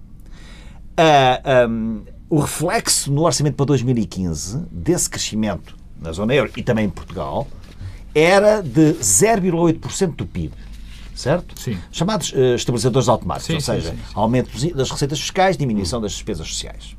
ah, 0.98 1.40
ahm, 1.64 2.00
o 2.28 2.40
reflexo 2.40 3.12
no 3.12 3.22
orçamento 3.22 3.54
para 3.54 3.66
2015 3.66 4.64
desse 4.70 5.08
crescimento 5.08 5.75
na 6.00 6.12
zona 6.12 6.34
euro 6.34 6.50
e 6.56 6.62
também 6.62 6.86
em 6.86 6.90
Portugal 6.90 7.46
era 8.14 8.62
de 8.62 8.94
0,8% 8.94 10.14
do 10.16 10.26
PIB. 10.26 10.52
Certo? 11.14 11.58
Sim. 11.58 11.78
Chamados 11.90 12.32
eh, 12.36 12.54
estabilizadores 12.56 13.08
automáticos, 13.08 13.46
Sim, 13.46 13.54
ou 13.54 13.60
seja, 13.60 13.90
sim, 13.90 13.96
sim. 13.96 14.02
aumento 14.14 14.74
das 14.74 14.90
receitas 14.90 15.18
fiscais, 15.18 15.56
diminuição 15.56 15.98
das 16.00 16.12
despesas 16.12 16.46
sociais. 16.46 16.94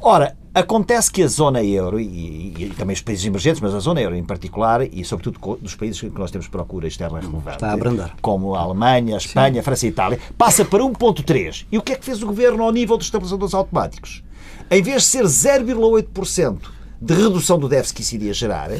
Ora, 0.00 0.36
acontece 0.54 1.10
que 1.10 1.22
a 1.22 1.26
zona 1.28 1.62
euro, 1.62 1.98
e, 2.00 2.04
e- 2.04 2.54
e 2.64 2.70
também 2.76 2.94
os 2.94 3.00
países 3.00 3.24
emergentes, 3.24 3.60
mas 3.60 3.74
a 3.74 3.80
zona 3.80 4.00
euro 4.00 4.14
em 4.16 4.24
particular, 4.24 4.82
e 4.82 5.04
sobretudo 5.04 5.56
dos 5.60 5.74
países 5.76 6.00
que 6.00 6.08
nós 6.18 6.30
temos 6.32 6.46
procura 6.48 6.86
externa 6.88 7.18
renovada, 7.20 7.56
Está 7.56 7.70
a 7.70 7.72
abrandar. 7.74 8.16
como 8.20 8.54
a 8.56 8.60
Alemanha, 8.60 9.14
a 9.14 9.18
Espanha, 9.18 9.60
a 9.60 9.64
França 9.64 9.86
e 9.86 9.88
a 9.88 9.90
Itália, 9.90 10.20
passa 10.36 10.64
para 10.64 10.82
1,3. 10.84 11.64
E 11.70 11.78
o 11.78 11.82
que 11.82 11.92
é 11.92 11.96
que 11.96 12.04
fez 12.04 12.20
o 12.22 12.26
governo 12.26 12.62
ao 12.64 12.72
nível 12.72 12.96
dos 12.96 13.06
estabilizadores 13.06 13.54
automáticos? 13.54 14.22
Em 14.70 14.82
vez 14.82 15.02
de 15.02 15.08
ser 15.08 15.24
0,8% 15.24 16.58
de 17.00 17.14
redução 17.14 17.58
do 17.58 17.68
déficit 17.68 17.94
que 17.96 18.02
isso 18.02 18.14
iria 18.16 18.32
gerar, 18.34 18.70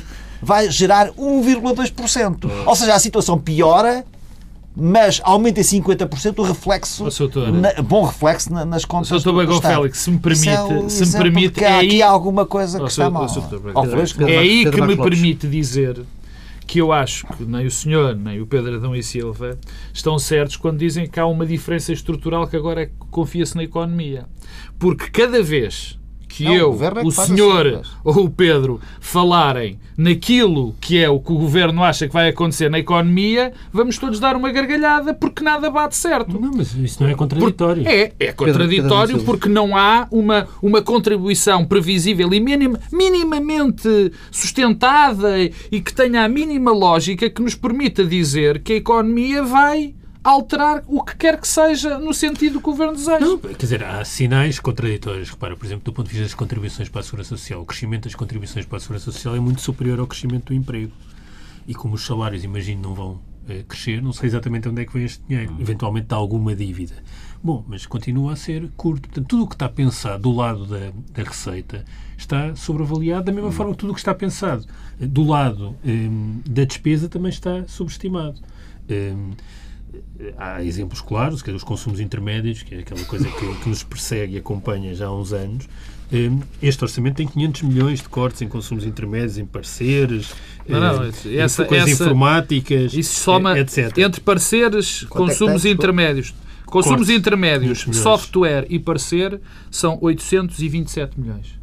vai 0.43 0.71
gerar 0.71 1.11
1,2%. 1.13 2.51
Ou 2.67 2.77
seja, 2.77 2.95
a 2.95 2.99
situação 2.99 3.39
piora. 3.39 4.05
Mas 4.81 5.21
aumenta 5.25 5.59
em 5.59 5.65
50% 5.65 6.39
o 6.39 6.43
reflexo, 6.45 7.03
na- 7.51 7.83
bom 7.83 8.05
reflexo 8.05 8.53
na- 8.53 8.65
nas 8.65 8.85
contas 8.85 9.09
Sr. 9.09 9.33
Bagão 9.33 9.57
Estado. 9.57 9.75
Félix, 9.75 9.99
se 9.99 10.11
me 10.13 10.19
permite- 10.19 10.47
Isso 10.87 11.03
é 11.03 11.07
se 11.07 11.17
me 11.17 11.23
permite, 11.25 11.65
é 11.65 11.67
aí- 11.73 12.03
alguma 12.03 12.47
coisa 12.47 12.79
que 12.79 12.85
está 12.93 13.11
mal. 13.11 13.23
É 14.31 14.39
aí 14.39 14.65
que 14.71 14.81
me 14.87 14.87
permite 15.11 15.49
dizer 15.49 16.01
que 16.65 16.81
eu 16.81 16.93
acho 16.93 17.27
que 17.27 17.43
nem 17.45 17.67
o 17.67 17.71
senhor, 17.73 18.15
nem 18.15 18.41
o 18.41 18.47
Pedro 18.47 18.77
Adão 18.77 18.95
e 18.95 19.03
Silva 19.03 19.59
estão 19.93 20.17
certos 20.17 20.57
quando 20.57 20.79
dizem 20.79 21.09
que 21.09 21.19
há 21.19 21.27
uma 21.27 21.45
diferença 21.45 21.93
estrutural 21.93 22.47
que 22.47 22.55
agora 22.57 22.83
é 22.85 22.91
confia-se 23.11 23.57
na 23.57 23.65
economia. 23.65 24.27
Porque 24.79 25.11
cada 25.11 25.43
vez 25.43 25.99
que 26.29 26.45
Não, 26.45 26.53
o 26.53 26.55
eu, 26.57 26.79
é 26.85 27.01
que 27.01 27.07
o 27.07 27.11
faz 27.11 27.29
senhor 27.29 27.83
ou 28.05 28.25
o 28.25 28.31
Pedro 28.31 28.81
falarem 29.01 29.79
naquilo 29.97 30.77
que 30.81 30.97
é 30.99 31.09
o 31.09 31.19
que 31.19 31.33
o 31.33 31.37
governo 31.37 31.83
acha 31.83 32.07
que 32.07 32.13
vai 32.13 32.29
acontecer 32.29 32.71
na 32.71 32.79
economia, 32.79 33.53
vamos 33.73 33.99
todos 33.99 34.21
dar 34.21 34.37
uma 34.37 34.53
gargalhada 34.53 35.13
porque 35.13 35.43
nada 35.43 35.71
bate 35.71 35.97
certo. 35.97 36.39
Não, 36.41 36.53
mas 36.55 36.73
isso 36.75 37.03
não 37.03 37.11
é 37.11 37.15
contraditório. 37.15 37.83
É, 37.89 38.13
é 38.21 38.33
contraditório 38.33 39.15
Pedro 39.17 39.25
porque 39.25 39.49
não 39.49 39.77
há 39.77 40.07
uma, 40.11 40.47
uma 40.63 40.81
contribuição 40.83 41.65
previsível 41.65 42.33
e 42.33 42.39
minima- 42.39 42.79
minimamente 42.93 44.13
sustentada 44.31 45.37
e 45.41 45.81
que 45.81 45.93
tenha 45.93 46.25
a 46.25 46.29
mínima 46.29 46.71
lógica 46.71 47.29
que 47.29 47.43
nos 47.43 47.55
permita 47.55 48.05
dizer 48.05 48.61
que 48.61 48.75
a 48.75 48.77
economia 48.77 49.43
vai 49.43 49.95
alterar 50.29 50.85
o 50.87 51.03
que 51.03 51.17
quer 51.17 51.41
que 51.41 51.49
seja 51.49 51.99
no 51.99 52.13
sentido 52.13 52.61
que 52.61 52.69
o 52.69 52.73
Governo 52.73 52.95
deseja. 52.95 53.21
Não, 53.21 53.39
quer 53.39 53.57
dizer, 53.57 53.83
há 53.83 54.05
sinais 54.05 54.61
contraditórios. 54.61 55.31
Repara, 55.31 55.57
por 55.57 55.65
exemplo, 55.65 55.85
do 55.85 55.93
ponto 55.93 56.07
de 56.07 56.13
vista 56.13 56.25
das 56.25 56.35
contribuições 56.35 56.89
para 56.89 57.01
a 57.01 57.05
Segurança 57.05 57.31
Social, 57.31 57.63
o 57.63 57.65
crescimento 57.65 58.05
das 58.05 58.15
contribuições 58.15 58.67
para 58.67 58.77
a 58.77 58.81
Segurança 58.81 59.11
Social 59.11 59.35
é 59.35 59.41
muito 59.41 59.63
superior 59.63 59.99
ao 59.99 60.07
crescimento 60.07 60.49
do 60.49 60.55
emprego. 60.55 60.93
E 61.67 61.75
como 61.75 61.95
os 61.95 62.05
salários, 62.05 62.45
imagino, 62.45 62.83
não 62.83 62.95
vão 62.95 63.21
eh, 63.49 63.65
crescer, 63.67 64.03
não 64.03 64.13
sei 64.13 64.27
exatamente 64.27 64.69
onde 64.69 64.83
é 64.83 64.85
que 64.85 64.93
vem 64.93 65.05
este 65.05 65.23
dinheiro. 65.27 65.57
Eventualmente 65.59 66.07
há 66.11 66.17
alguma 66.17 66.55
dívida. 66.55 66.95
Bom, 67.43 67.65
mas 67.67 67.87
continua 67.87 68.35
a 68.35 68.37
ser 68.37 68.69
curto. 68.77 69.09
Portanto, 69.09 69.27
tudo 69.27 69.45
o 69.45 69.49
que 69.49 69.55
está 69.55 69.69
pensado 69.69 70.23
do 70.25 70.33
lado 70.33 70.67
da, 70.67 70.93
da 71.15 71.23
receita 71.23 71.85
está 72.19 72.55
sobreavaliado 72.55 73.25
da 73.25 73.33
mesma 73.33 73.53
forma 73.53 73.73
que 73.73 73.79
tudo 73.79 73.91
o 73.91 73.95
que 73.95 74.01
está 74.01 74.15
pensado 74.15 74.67
do 74.99 75.25
lado 75.25 75.75
eh, 75.85 76.09
da 76.47 76.65
despesa 76.65 77.09
também 77.09 77.31
está 77.31 77.67
subestimado. 77.67 78.39
Eh, 78.89 79.15
há 80.37 80.63
exemplos 80.63 81.01
claros, 81.01 81.43
que 81.43 81.51
é 81.51 81.55
os 81.55 81.63
consumos 81.65 82.01
intermédios, 82.01 82.63
que 82.63 82.75
é 82.75 82.79
aquela 82.81 83.05
coisa 83.05 83.29
que, 83.29 83.55
que 83.63 83.69
nos 83.69 83.83
persegue 83.83 84.35
e 84.35 84.39
acompanha 84.39 84.95
já 84.95 85.07
há 85.07 85.15
uns 85.15 85.33
anos. 85.33 85.69
Hum, 86.13 86.41
Este 86.63 86.83
orçamento 86.85 87.17
tem 87.17 87.27
500 87.27 87.63
milhões 87.63 88.01
de 88.01 88.09
cortes 88.09 88.41
em 88.43 88.49
consumos 88.49 88.85
intermédios, 88.85 89.37
em 89.39 89.45
parceiros, 89.45 90.33
Não, 90.67 90.81
não, 90.81 91.05
eh, 91.05 91.37
essa- 91.37 91.65
coisas 91.67 91.91
essa- 91.91 92.05
informáticas, 92.05 92.95
Isso 92.95 93.21
soma 93.21 93.59
etc. 93.59 93.97
entre 93.99 94.21
parceiros, 94.21 95.05
Quanto 95.09 95.25
é 95.25 95.29
consumos 95.35 95.63
tem? 95.63 95.73
intermédios. 95.73 96.35
Consumos 96.65 96.99
Corte. 97.07 97.13
intermédios, 97.15 97.83
500 97.85 97.87
milhões. 97.87 98.03
software 98.03 98.67
e 98.69 98.79
parecer 98.79 99.41
são 99.71 99.99
827 100.03 101.19
milhões. 101.21 101.59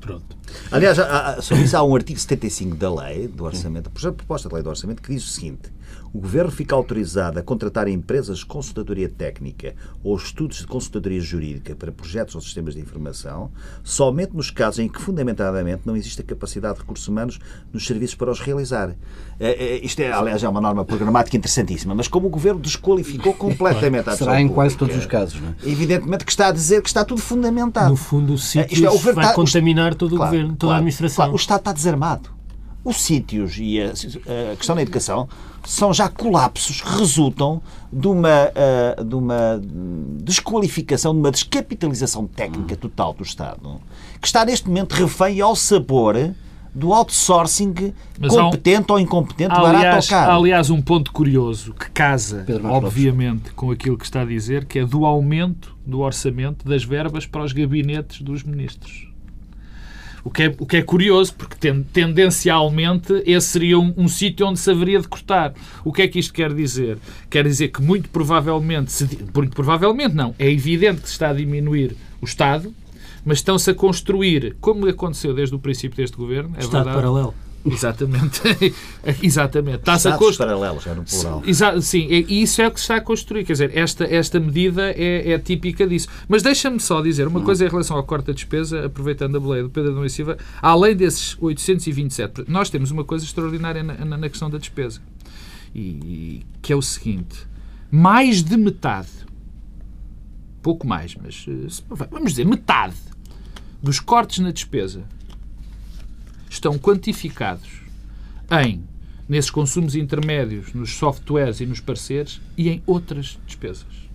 Pronto. 0.00 0.35
Aliás, 0.70 0.98
há- 0.98 1.40
sobre 1.42 1.64
isso 1.64 1.76
há 1.76 1.82
um 1.82 1.94
artigo 1.94 2.18
75 2.18 2.76
da 2.76 2.92
lei 2.94 3.28
do 3.28 3.44
orçamento, 3.44 3.88
a 3.88 4.12
proposta 4.12 4.48
de 4.48 4.54
lei 4.54 4.62
do 4.62 4.68
orçamento, 4.70 5.02
que 5.02 5.12
diz 5.14 5.24
o 5.24 5.28
seguinte: 5.28 5.70
o 6.12 6.18
governo 6.18 6.50
fica 6.50 6.74
autorizado 6.74 7.38
a 7.38 7.42
contratar 7.42 7.88
empresas 7.88 8.38
de 8.38 8.46
consultadoria 8.46 9.08
técnica 9.08 9.74
ou 10.02 10.16
estudos 10.16 10.58
de 10.58 10.66
consultadoria 10.66 11.20
jurídica 11.20 11.74
para 11.74 11.92
projetos 11.92 12.34
ou 12.34 12.40
sistemas 12.40 12.74
de 12.74 12.80
informação, 12.80 13.50
somente 13.84 14.34
nos 14.34 14.50
casos 14.50 14.80
em 14.80 14.88
que 14.88 15.00
fundamentadamente 15.00 15.82
não 15.84 15.96
existe 15.96 16.20
a 16.20 16.24
capacidade 16.24 16.74
de 16.74 16.80
recursos 16.80 17.06
humanos 17.06 17.38
nos 17.72 17.86
serviços 17.86 18.14
para 18.16 18.30
os 18.30 18.40
realizar. 18.40 18.90
Eh, 19.38 19.76
eh, 19.80 19.80
Isto 19.84 20.00
é, 20.00 20.10
aliás, 20.12 20.42
é 20.42 20.48
uma 20.48 20.60
norma 20.60 20.84
programática 20.84 21.36
interessantíssima, 21.36 21.94
mas 21.94 22.08
como 22.08 22.26
o 22.26 22.30
governo 22.30 22.58
desqualificou 22.60 23.34
completamente 23.34 24.08
a 24.08 24.12
ação 24.12 24.26
Será 24.26 24.40
em 24.40 24.48
quase 24.48 24.74
pública, 24.76 24.94
todos 24.94 25.04
os 25.04 25.10
casos, 25.10 25.40
não 25.40 25.50
é? 25.50 25.54
Evidentemente 25.70 26.24
que 26.24 26.30
está 26.30 26.48
a 26.48 26.52
dizer 26.52 26.80
que 26.82 26.88
está 26.88 27.04
tudo 27.04 27.20
fundamentado. 27.20 27.90
No 27.90 27.96
fundo, 27.96 28.32
o 28.32 28.36
isto 28.36 28.58
é, 28.58 28.62
sítio 28.68 28.88
o 28.88 28.92
governo 28.92 29.14
vai 29.16 29.24
está- 29.26 29.34
contaminar 29.34 29.94
todo 29.94 30.14
o 30.14 30.16
Claro, 30.16 30.30
governo, 30.32 30.45
toda 30.54 30.58
claro, 30.60 30.74
a 30.74 30.76
administração. 30.78 31.16
claro, 31.16 31.32
o 31.32 31.36
Estado 31.36 31.58
está 31.58 31.72
desarmado. 31.72 32.30
Os 32.84 33.02
sítios 33.02 33.56
e 33.58 33.80
a, 33.80 33.86
a 34.52 34.56
questão 34.56 34.76
da 34.76 34.82
educação 34.82 35.28
são 35.64 35.92
já 35.92 36.08
colapsos 36.08 36.80
que 36.80 36.88
resultam 36.98 37.60
de 37.92 38.06
uma, 38.06 38.28
ah, 38.54 39.02
de 39.02 39.14
uma 39.16 39.60
desqualificação, 40.22 41.12
de 41.12 41.18
uma 41.18 41.30
descapitalização 41.30 42.26
técnica 42.26 42.76
total 42.76 43.12
do 43.12 43.22
Estado, 43.22 43.80
que 44.20 44.26
está 44.26 44.44
neste 44.44 44.68
momento 44.68 44.92
refém 44.92 45.40
ao 45.40 45.56
sabor 45.56 46.14
do 46.74 46.92
outsourcing 46.92 47.92
Mas 48.20 48.36
há 48.36 48.42
um- 48.42 48.50
competente 48.50 48.92
ou 48.92 49.00
incompetente, 49.00 49.48
barato 49.48 49.68
ou 49.70 49.76
Aliás, 49.76 50.08
caro. 50.08 50.30
há, 50.30 50.34
aliás, 50.36 50.68
um 50.70 50.82
ponto 50.82 51.10
curioso 51.10 51.72
que 51.72 51.90
casa, 51.90 52.44
obviamente, 52.70 53.50
com 53.52 53.70
aquilo 53.70 53.96
que 53.96 54.04
está 54.04 54.20
a 54.20 54.24
dizer, 54.26 54.66
que 54.66 54.78
é 54.80 54.84
do 54.84 55.06
aumento 55.06 55.74
do 55.86 56.00
orçamento 56.00 56.68
das 56.68 56.84
verbas 56.84 57.24
para 57.26 57.42
os 57.42 57.52
gabinetes 57.52 58.20
dos 58.20 58.42
ministros. 58.42 59.05
O 60.26 60.30
que 60.30 60.42
é, 60.42 60.54
o 60.58 60.66
que 60.66 60.76
é 60.78 60.82
curioso, 60.82 61.32
porque 61.34 61.54
ten- 61.54 61.84
tendencialmente 61.92 63.22
esse 63.24 63.46
seria 63.46 63.78
um, 63.78 63.94
um 63.96 64.08
sítio 64.08 64.44
onde 64.46 64.58
se 64.58 64.68
haveria 64.68 65.00
de 65.00 65.06
cortar. 65.06 65.54
O 65.84 65.92
que 65.92 66.02
é 66.02 66.08
que 66.08 66.18
isto 66.18 66.32
quer 66.34 66.52
dizer? 66.52 66.98
Quer 67.30 67.44
dizer 67.44 67.68
que 67.68 67.80
muito 67.80 68.08
provavelmente, 68.10 68.90
se 68.90 69.04
muito 69.34 69.54
provavelmente 69.54 70.14
não, 70.14 70.34
é 70.38 70.50
evidente 70.50 71.00
que 71.02 71.06
se 71.08 71.12
está 71.14 71.30
a 71.30 71.32
diminuir 71.32 71.96
o 72.20 72.24
Estado, 72.24 72.74
mas 73.24 73.38
estão-se 73.38 73.70
a 73.70 73.74
construir, 73.74 74.56
como 74.60 74.88
aconteceu 74.88 75.32
desde 75.32 75.54
o 75.54 75.58
princípio 75.58 75.96
deste 75.96 76.16
governo, 76.16 76.50
é 76.56 76.60
Estado 76.60 76.84
verdade, 76.86 76.96
paralelo. 76.96 77.34
Exatamente. 77.66 78.40
Exatamente. 79.22 79.78
Está-se 79.78 80.08
a 80.08 80.16
construir. 80.16 80.48
paralelos, 80.48 80.86
é 80.86 80.94
no 80.94 81.04
plural. 81.04 81.42
Exa 81.46 81.80
sim, 81.80 82.06
e 82.08 82.42
isso 82.42 82.62
é 82.62 82.68
o 82.68 82.70
que 82.70 82.78
se 82.78 82.84
está 82.84 82.96
a 82.96 83.00
construir. 83.00 83.44
Quer 83.44 83.52
dizer, 83.54 83.70
esta, 83.76 84.04
esta 84.04 84.38
medida 84.40 84.90
é, 84.92 85.32
é 85.32 85.38
típica 85.38 85.86
disso. 85.86 86.08
Mas 86.28 86.42
deixa-me 86.42 86.78
só 86.80 87.00
dizer 87.02 87.26
uma 87.26 87.40
coisa 87.42 87.64
em 87.64 87.68
relação 87.68 87.96
ao 87.96 88.04
corte 88.04 88.26
da 88.26 88.32
despesa, 88.32 88.86
aproveitando 88.86 89.36
a 89.36 89.40
boleia 89.40 89.62
do 89.64 89.70
Pedro 89.70 90.04
e 90.04 90.10
Silva. 90.10 90.36
Além 90.62 90.94
desses 90.96 91.36
827, 91.40 92.44
nós 92.48 92.70
temos 92.70 92.90
uma 92.90 93.04
coisa 93.04 93.24
extraordinária 93.24 93.82
na, 93.82 93.94
na- 94.04 94.16
na 94.16 94.28
questão 94.28 94.48
da 94.48 94.58
despesa. 94.58 95.00
E, 95.74 95.80
e 95.80 96.46
que 96.62 96.72
é 96.72 96.76
o 96.76 96.82
seguinte: 96.82 97.46
mais 97.90 98.42
de 98.42 98.56
metade, 98.56 99.08
pouco 100.62 100.86
mais, 100.86 101.14
mas 101.14 101.44
eh, 101.48 102.06
vamos 102.10 102.30
dizer 102.32 102.44
metade 102.46 102.94
dos 103.82 104.00
cortes 104.00 104.38
na 104.38 104.50
despesa 104.50 105.02
estão 106.48 106.78
quantificados 106.78 107.82
em 108.62 108.82
nesses 109.28 109.50
consumos 109.50 109.94
intermédios, 109.94 110.72
nos 110.72 110.94
softwares 110.94 111.60
e 111.60 111.66
nos 111.66 111.80
parceiros 111.80 112.40
e 112.56 112.68
em 112.68 112.82
outras 112.86 113.38
despesas. 113.46 114.06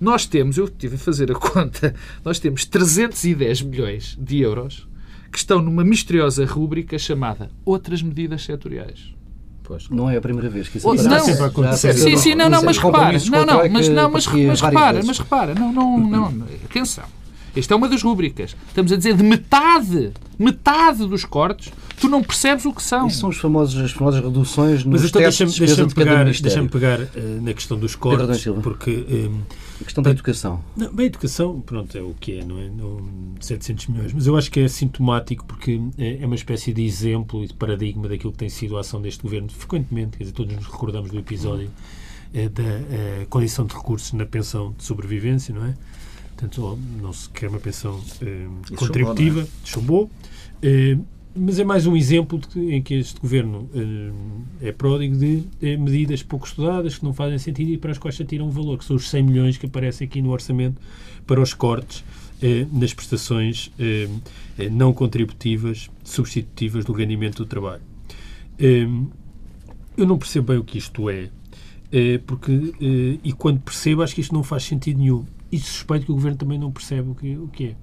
Nós 0.00 0.24
temos, 0.24 0.56
eu 0.56 0.64
estive 0.64 0.96
a 0.96 0.98
fazer 0.98 1.30
a 1.30 1.34
conta, 1.34 1.94
nós 2.24 2.38
temos 2.38 2.64
310 2.64 3.62
milhões 3.62 4.16
de 4.18 4.40
euros 4.40 4.88
que 5.30 5.38
estão 5.38 5.60
numa 5.60 5.84
misteriosa 5.84 6.46
rúbrica 6.46 6.98
chamada 6.98 7.50
Outras 7.64 8.00
Medidas 8.00 8.44
Setoriais. 8.44 9.14
Pois. 9.62 9.90
Não 9.90 10.08
é 10.08 10.16
a 10.16 10.20
primeira 10.20 10.48
vez 10.48 10.66
que 10.66 10.78
isso 10.78 10.88
aparece. 10.88 11.08
não. 11.08 11.20
sempre 11.20 11.42
a 11.42 11.46
acontecer. 11.46 11.92
Já 11.92 12.04
Sim, 12.04 12.16
sim, 12.16 12.34
não, 12.34 12.48
não, 12.48 12.62
mas 12.62 12.78
repara, 12.78 13.18
não, 13.18 13.44
não, 13.44 13.68
mas 13.70 13.88
não, 13.90 14.10
mas, 14.10 14.24
pareciam 14.24 14.48
mas 14.48 14.60
repara, 14.62 15.02
mas 15.04 15.18
repara, 15.18 15.54
não, 15.54 15.70
não, 15.70 15.98
não, 15.98 16.46
atenção. 16.64 17.04
Esta 17.56 17.74
é 17.74 17.76
uma 17.76 17.88
das 17.88 18.02
rúbricas. 18.02 18.56
Estamos 18.68 18.92
a 18.92 18.96
dizer 18.96 19.16
de 19.16 19.22
metade, 19.22 20.12
metade 20.38 21.06
dos 21.06 21.24
cortes, 21.24 21.72
tu 22.00 22.08
não 22.08 22.22
percebes 22.22 22.64
o 22.64 22.72
que 22.72 22.82
são. 22.82 23.06
Isso 23.06 23.20
são 23.20 23.28
os 23.30 23.36
famosos, 23.36 23.80
as 23.82 23.90
famosas 23.90 24.22
reduções 24.22 24.84
nos 24.84 25.02
Mas 25.02 25.10
então 25.10 25.20
de 25.20 25.26
deixa-me 25.26 25.52
deixa 25.52 25.86
de 25.86 25.94
pegar, 25.94 26.24
deixa 26.24 26.64
pegar 26.64 27.00
eh, 27.00 27.08
na 27.40 27.52
questão 27.54 27.78
dos 27.78 27.94
cortes, 27.94 28.44
porque 28.62 29.04
eh, 29.08 29.30
A 29.80 29.84
questão 29.84 30.02
da 30.02 30.10
educação. 30.10 30.62
Não, 30.76 30.92
bem, 30.92 31.04
a 31.04 31.06
educação, 31.06 31.60
pronto, 31.60 31.96
é 31.96 32.02
o 32.02 32.14
que 32.18 32.38
é, 32.38 32.44
não 32.44 32.58
é? 32.58 32.68
Não, 32.68 33.08
700 33.40 33.86
milhões. 33.88 34.12
Mas 34.12 34.26
eu 34.26 34.36
acho 34.36 34.50
que 34.50 34.60
é 34.60 34.68
sintomático 34.68 35.44
porque 35.44 35.80
é 35.96 36.18
é 36.22 36.26
uma 36.26 36.34
espécie 36.34 36.72
de 36.72 36.84
exemplo 36.84 37.44
e 37.44 37.46
de 37.46 37.54
paradigma 37.54 38.08
daquilo 38.08 38.32
que 38.32 38.38
tem 38.38 38.48
sido 38.48 38.76
a 38.76 38.80
ação 38.80 39.00
deste 39.00 39.22
governo, 39.22 39.48
frequentemente, 39.50 40.16
quer 40.16 40.24
dizer, 40.24 40.34
todos 40.34 40.54
nos 40.54 40.66
recordamos 40.66 41.10
do 41.10 41.18
episódio 41.18 41.70
eh, 42.34 42.48
da 42.48 42.62
eh, 42.62 43.26
condição 43.30 43.64
de 43.64 43.74
recursos 43.74 44.12
na 44.12 44.26
pensão 44.26 44.74
de 44.76 44.84
sobrevivência, 44.84 45.54
não 45.54 45.64
é? 45.64 45.74
Portanto, 46.38 46.78
não 47.02 47.12
se 47.12 47.28
quer 47.30 47.48
uma 47.48 47.58
pensão 47.58 48.00
eh, 48.22 48.46
contributiva, 48.76 49.44
chumbou. 49.64 50.08
Eh, 50.62 50.96
mas 51.34 51.58
é 51.58 51.64
mais 51.64 51.84
um 51.84 51.96
exemplo 51.96 52.38
de 52.38 52.74
em 52.74 52.80
que 52.80 52.94
este 52.94 53.20
governo 53.20 53.68
eh, 53.74 54.68
é 54.68 54.72
pródigo 54.72 55.16
de 55.16 55.44
medidas 55.76 56.22
pouco 56.22 56.46
estudadas 56.46 56.96
que 56.96 57.04
não 57.04 57.12
fazem 57.12 57.38
sentido 57.38 57.72
e 57.72 57.76
para 57.76 57.90
as 57.90 57.98
quais 57.98 58.14
se 58.14 58.22
atiram 58.22 58.46
um 58.46 58.50
valor, 58.50 58.78
que 58.78 58.84
são 58.84 58.94
os 58.94 59.08
100 59.10 59.22
milhões 59.24 59.58
que 59.58 59.66
aparecem 59.66 60.06
aqui 60.06 60.22
no 60.22 60.30
orçamento 60.30 60.80
para 61.26 61.40
os 61.40 61.52
cortes 61.54 62.04
eh, 62.40 62.66
nas 62.72 62.94
prestações 62.94 63.72
eh, 63.78 64.08
eh, 64.58 64.70
não 64.70 64.92
contributivas, 64.92 65.90
substitutivas 66.04 66.84
do 66.84 66.92
rendimento 66.92 67.38
do 67.38 67.46
trabalho. 67.46 67.82
Eh, 68.58 68.86
eu 69.96 70.06
não 70.06 70.16
percebo 70.16 70.52
bem 70.52 70.58
o 70.58 70.64
que 70.64 70.78
isto 70.78 71.10
é, 71.10 71.30
eh, 71.90 72.20
porque, 72.24 72.72
e 73.24 73.32
quando 73.32 73.60
percebo, 73.60 74.02
acho 74.02 74.14
que 74.14 74.20
isto 74.20 74.32
não 74.32 74.44
faz 74.44 74.62
sentido 74.62 74.98
nenhum. 75.00 75.24
E 75.50 75.58
suspeito 75.58 76.06
que 76.06 76.12
o 76.12 76.14
Governo 76.14 76.36
também 76.36 76.58
não 76.58 76.70
percebe 76.70 77.10
o 77.10 77.14
que, 77.14 77.36
o 77.36 77.48
que 77.48 77.66
é. 77.66 77.76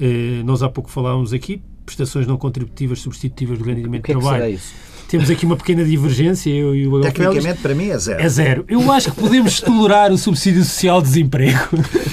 Eh, 0.00 0.42
nós 0.44 0.62
há 0.62 0.68
pouco 0.68 0.90
falávamos 0.90 1.32
aqui, 1.32 1.62
prestações 1.84 2.26
não 2.26 2.36
contributivas 2.36 3.00
substitutivas 3.00 3.58
do 3.58 3.64
rendimento 3.64 4.10
é 4.10 4.14
de 4.14 4.20
trabalho. 4.20 4.48
isso? 4.48 4.74
Temos 5.08 5.30
aqui 5.30 5.46
uma 5.46 5.56
pequena 5.56 5.84
divergência, 5.84 6.50
eu 6.50 6.74
e 6.74 6.86
o 6.86 6.90
Félix. 7.02 7.12
Tecnicamente, 7.14 7.60
para 7.62 7.74
mim, 7.74 7.88
é 7.88 7.98
zero. 7.98 8.20
É 8.22 8.28
zero. 8.28 8.64
Eu 8.68 8.90
acho 8.90 9.12
que 9.12 9.20
podemos 9.20 9.60
tolerar 9.60 10.10
o 10.12 10.18
subsídio 10.18 10.64
social 10.64 11.00
de 11.00 11.08
desemprego. 11.08 11.58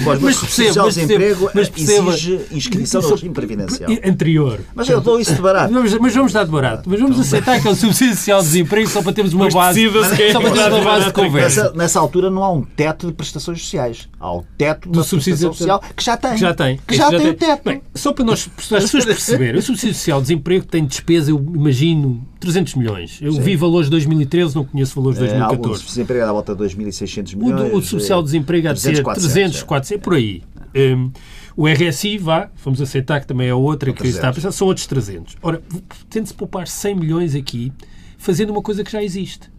Pois, 0.04 0.20
mas 0.20 0.36
o 0.42 0.46
social 0.46 0.86
mas 0.86 0.94
desemprego 0.94 1.50
mas 1.54 1.68
perceba- 1.68 2.12
exige 2.12 2.40
inscrição 2.52 3.00
no 3.02 3.10
regime 3.10 3.34
previdencial. 3.34 3.90
Anterior. 4.04 4.60
Mas 4.74 4.88
eu 4.88 5.00
dou 5.00 5.18
isso 5.20 5.34
de 5.34 5.40
barato. 5.42 5.72
Vamos, 5.72 5.94
mas 5.98 6.14
vamos 6.14 6.32
dar 6.32 6.44
de 6.44 6.50
barato. 6.50 6.88
Mas 6.88 7.00
vamos 7.00 7.18
aceitar 7.18 7.60
que 7.60 7.66
é 7.68 7.70
o 7.70 7.74
subsídio 7.74 8.14
social 8.16 8.40
de 8.40 8.46
desemprego 8.46 8.88
só 8.88 9.02
para 9.02 9.12
termos 9.12 9.32
uma 9.32 9.44
Mas 9.46 9.54
base, 9.54 9.80
quem 10.16 10.26
é 10.26 10.32
só 10.32 10.40
para 10.40 10.50
termos 10.50 10.72
uma 10.78 10.84
base 10.84 11.06
de 11.06 11.12
conversa. 11.12 11.62
Nessa, 11.64 11.76
nessa 11.76 12.00
altura 12.00 12.30
não 12.30 12.42
há 12.44 12.52
um 12.52 12.62
teto 12.62 13.06
de 13.06 13.12
prestações 13.12 13.60
sociais. 13.62 14.08
Há 14.20 14.34
o 14.36 14.44
teto 14.56 14.88
da 14.90 15.02
subsídio 15.02 15.38
social 15.52 15.82
que 15.96 16.04
já 16.04 16.16
tem. 16.16 16.32
Que 16.32 16.38
já 16.40 16.54
tem. 16.54 16.80
Que 16.86 16.94
já 16.96 17.04
Este 17.08 17.16
tem 17.18 17.30
o 17.30 17.34
teto. 17.34 17.62
Bem, 17.64 17.82
só 17.94 18.12
para 18.12 18.24
nós, 18.24 18.46
para 18.68 18.78
as 18.78 18.84
pessoas 18.84 19.04
perceberem, 19.04 19.58
o 19.58 19.62
subsídio 19.62 19.94
social 19.94 20.20
de 20.20 20.28
desemprego 20.28 20.64
tem 20.66 20.84
despesa, 20.84 21.30
eu 21.30 21.38
imagino, 21.54 22.26
300 22.42 22.74
milhões. 22.74 23.18
Eu 23.22 23.32
vi 23.34 23.56
valores 23.56 23.86
de 23.86 23.90
2013, 23.92 24.54
não 24.54 24.64
conheço 24.64 24.94
valores 24.94 25.18
de 25.18 25.24
É, 25.26 25.28
alguns 25.40 25.48
2014. 25.48 25.84
desemprego 25.86 26.24
à 26.24 26.32
volta 26.32 26.54
de 26.54 26.62
2.600 26.64 27.34
O, 27.34 27.38
milhões. 27.38 27.70
do, 27.70 27.76
o 27.76 27.82
social 27.82 28.20
de 28.20 28.26
desemprego 28.26 28.68
há 28.68 28.72
de 28.72 28.80
ser 28.80 28.88
300, 28.88 29.04
400, 29.04 29.32
300, 29.32 29.62
é. 29.62 29.64
400, 29.64 30.02
por 30.04 30.14
aí. 30.14 30.42
Um, 30.74 31.10
o 31.56 31.66
RSI, 31.68 32.18
vá, 32.18 32.50
vamos 32.64 32.80
aceitar 32.80 33.20
que 33.20 33.26
também 33.26 33.48
é 33.48 33.54
outra 33.54 33.92
que 33.92 33.98
300. 33.98 34.16
está 34.16 34.28
a 34.28 34.32
pensar, 34.32 34.52
são 34.52 34.66
outros 34.66 34.86
300. 34.86 35.36
Ora, 35.42 35.62
tente-se 36.10 36.34
poupar 36.34 36.66
100 36.66 36.94
milhões 36.96 37.34
aqui, 37.34 37.72
fazendo 38.18 38.50
uma 38.50 38.62
coisa 38.62 38.82
que 38.82 38.90
já 38.90 39.02
existe. 39.02 39.50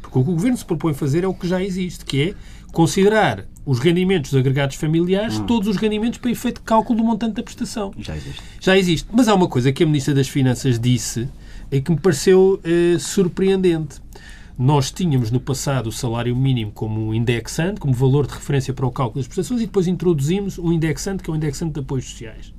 Porque 0.00 0.18
o 0.18 0.24
que 0.24 0.30
o 0.30 0.34
Governo 0.34 0.56
se 0.56 0.64
propõe 0.64 0.94
fazer 0.94 1.24
é 1.24 1.26
o 1.26 1.34
que 1.34 1.48
já 1.48 1.62
existe, 1.62 2.04
que 2.04 2.22
é 2.30 2.34
considerar 2.72 3.46
os 3.66 3.78
rendimentos 3.78 4.34
agregados 4.34 4.76
familiares, 4.76 5.38
Hum. 5.38 5.46
todos 5.46 5.68
os 5.68 5.76
rendimentos 5.76 6.18
para 6.18 6.30
efeito 6.30 6.56
de 6.60 6.64
cálculo 6.66 6.98
do 6.98 7.04
montante 7.04 7.34
da 7.34 7.42
prestação. 7.42 7.92
Já 7.98 8.14
existe. 8.16 8.42
Já 8.60 8.76
existe. 8.78 9.08
Mas 9.12 9.26
há 9.26 9.34
uma 9.34 9.48
coisa 9.48 9.72
que 9.72 9.82
a 9.82 9.86
Ministra 9.86 10.12
das 10.14 10.28
Finanças 10.28 10.78
disse 10.78 11.28
e 11.74 11.80
que 11.80 11.90
me 11.90 11.98
pareceu 11.98 12.60
eh, 12.62 12.96
surpreendente. 13.00 14.00
Nós 14.56 14.92
tínhamos 14.92 15.32
no 15.32 15.40
passado 15.40 15.88
o 15.88 15.92
salário 15.92 16.34
mínimo 16.36 16.70
como 16.70 17.12
indexante, 17.12 17.80
como 17.80 17.92
valor 17.92 18.28
de 18.28 18.34
referência 18.34 18.72
para 18.72 18.86
o 18.86 18.92
cálculo 18.92 19.20
das 19.20 19.26
prestações, 19.26 19.60
e 19.60 19.66
depois 19.66 19.88
introduzimos 19.88 20.56
um 20.56 20.72
indexante, 20.72 21.24
que 21.24 21.28
é 21.28 21.32
o 21.32 21.36
indexante 21.36 21.72
de 21.72 21.80
apoios 21.80 22.04
sociais. 22.04 22.54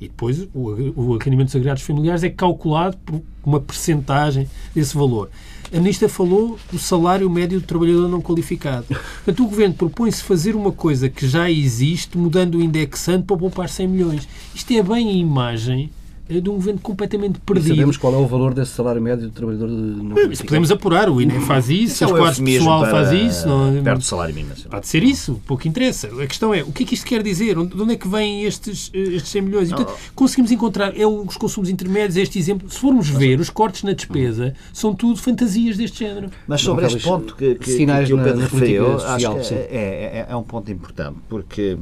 E 0.00 0.08
depois 0.08 0.48
o, 0.52 0.70
o 0.96 1.16
rendimento 1.16 1.46
dos 1.46 1.54
agregados 1.54 1.84
familiares 1.84 2.24
é 2.24 2.28
calculado 2.28 2.96
por 2.98 3.22
uma 3.44 3.60
percentagem 3.60 4.48
desse 4.74 4.96
valor. 4.96 5.30
A 5.72 5.76
Ministra 5.78 6.08
falou 6.08 6.58
do 6.70 6.78
salário 6.78 7.30
médio 7.30 7.60
do 7.60 7.66
trabalhador 7.66 8.08
não 8.08 8.20
qualificado. 8.20 8.86
Portanto, 8.88 9.44
o 9.44 9.48
Governo 9.48 9.74
propõe-se 9.74 10.24
fazer 10.24 10.56
uma 10.56 10.72
coisa 10.72 11.08
que 11.08 11.28
já 11.28 11.48
existe, 11.48 12.18
mudando 12.18 12.56
o 12.56 12.62
indexante 12.62 13.26
para 13.26 13.36
poupar 13.36 13.68
100 13.68 13.86
milhões. 13.86 14.28
Isto 14.52 14.72
é 14.72 14.82
bem 14.82 15.08
a 15.08 15.12
imagem 15.12 15.88
de 16.28 16.50
um 16.50 16.54
governo 16.54 16.80
completamente 16.80 17.36
E 17.36 17.40
perdido. 17.40 17.68
sabemos 17.68 17.96
qual 17.96 18.12
é 18.14 18.16
o 18.16 18.26
valor 18.26 18.52
desse 18.52 18.72
salário 18.72 19.00
médio 19.00 19.26
do 19.26 19.30
trabalhador 19.32 19.68
de 19.68 19.74
não 19.74 20.14
podemos 20.44 20.70
apurar, 20.72 21.08
o 21.08 21.20
INE 21.20 21.40
faz 21.40 21.70
isso, 21.70 22.02
é 22.02 22.06
os 22.06 22.12
quadros 22.12 22.30
eufemismo 22.38 22.58
pessoal 22.68 22.86
faz 22.90 23.12
isso. 23.12 23.48
Não, 23.48 23.82
Perto 23.82 23.98
do 23.98 24.04
salário 24.04 24.34
mínimo. 24.34 24.54
Há 24.70 24.80
de 24.80 24.88
ser 24.88 25.02
isso, 25.04 25.40
pouco 25.46 25.66
interessa. 25.68 26.08
A 26.20 26.26
questão 26.26 26.52
é, 26.52 26.62
o 26.62 26.72
que 26.72 26.82
é 26.82 26.86
que 26.86 26.94
isto 26.94 27.06
quer 27.06 27.22
dizer? 27.22 27.54
De 27.54 27.80
onde 27.80 27.92
é 27.92 27.96
que 27.96 28.08
vêm 28.08 28.44
estes, 28.44 28.90
eh, 28.92 28.98
estes 28.98 29.30
100 29.30 29.42
milhões? 29.42 29.70
E, 29.70 29.74
portanto, 29.74 29.96
conseguimos 30.14 30.50
encontrar, 30.50 30.98
é 30.98 31.06
os 31.06 31.36
consumos 31.36 31.68
intermédios, 31.68 32.16
é 32.16 32.22
este 32.22 32.38
exemplo. 32.38 32.68
Se 32.70 32.78
formos 32.78 33.08
ver, 33.08 33.38
os 33.40 33.50
cortes 33.50 33.82
na 33.84 33.92
despesa 33.92 34.54
são 34.72 34.94
tudo 34.94 35.18
fantasias 35.20 35.76
deste 35.76 36.00
género. 36.00 36.30
Mas 36.46 36.60
sobre 36.60 36.82
Não, 36.82 36.88
este 36.88 37.02
ponto 37.02 37.34
que, 37.36 37.54
que, 37.54 37.70
sinais 37.70 38.08
que 38.08 38.14
o 38.14 38.22
Pedro 38.22 38.40
referiu, 38.40 38.96
acho 38.96 39.48
que 39.48 39.54
é, 39.54 39.66
é- 39.70 40.26
é 40.28 40.36
um 40.36 40.42
ponto 40.42 40.70
importante, 40.70 41.16
porque, 41.28 41.76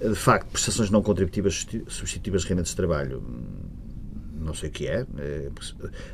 de 0.00 0.14
facto, 0.14 0.48
prestações 0.48 0.90
não 0.90 1.02
contributivas 1.02 1.54
substi- 1.54 1.84
substitutivas 1.88 2.42
de 2.42 2.48
rendimentos 2.48 2.70
de 2.70 2.76
trabalho, 2.76 3.22
não 4.38 4.54
sei 4.54 4.68
o 4.68 4.72
que 4.72 4.86
é, 4.86 5.04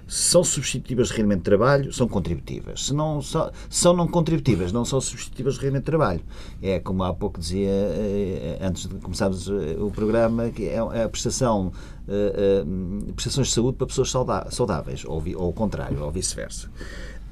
se 0.09 0.31
são 0.31 0.43
substitutivas 0.43 1.09
de 1.09 1.15
rendimento 1.15 1.41
de 1.41 1.45
trabalho, 1.45 1.93
são 1.93 2.09
contributivas. 2.09 2.87
Se 2.87 2.95
não 2.95 3.21
são, 3.21 3.53
são 3.69 3.95
não 3.95 4.09
contributivas, 4.09 4.73
não 4.73 4.87
são 4.87 5.01
substitutivas 5.01 5.55
de 5.55 5.61
rendimento 5.61 5.83
de 5.83 5.87
trabalho. 5.87 6.21
É 6.63 6.79
como 6.81 7.05
há 7.05 7.13
pouco 7.13 7.39
dizia, 7.39 7.69
eh, 7.69 8.59
antes 8.63 8.87
de 8.87 8.95
começarmos 8.95 9.49
eh, 9.49 9.77
o 9.79 9.91
programa, 9.91 10.49
que 10.49 10.67
é 10.67 10.79
a 10.79 11.09
prestação, 11.11 11.73
eh, 12.09 12.65
prestações 13.15 13.49
de 13.49 13.53
saúde 13.53 13.77
para 13.77 13.87
pessoas 13.87 14.11
saudáveis, 14.11 15.05
ou, 15.05 15.23
ou 15.37 15.51
o 15.51 15.53
contrário, 15.53 16.03
ou 16.03 16.11
vice-versa. 16.11 16.71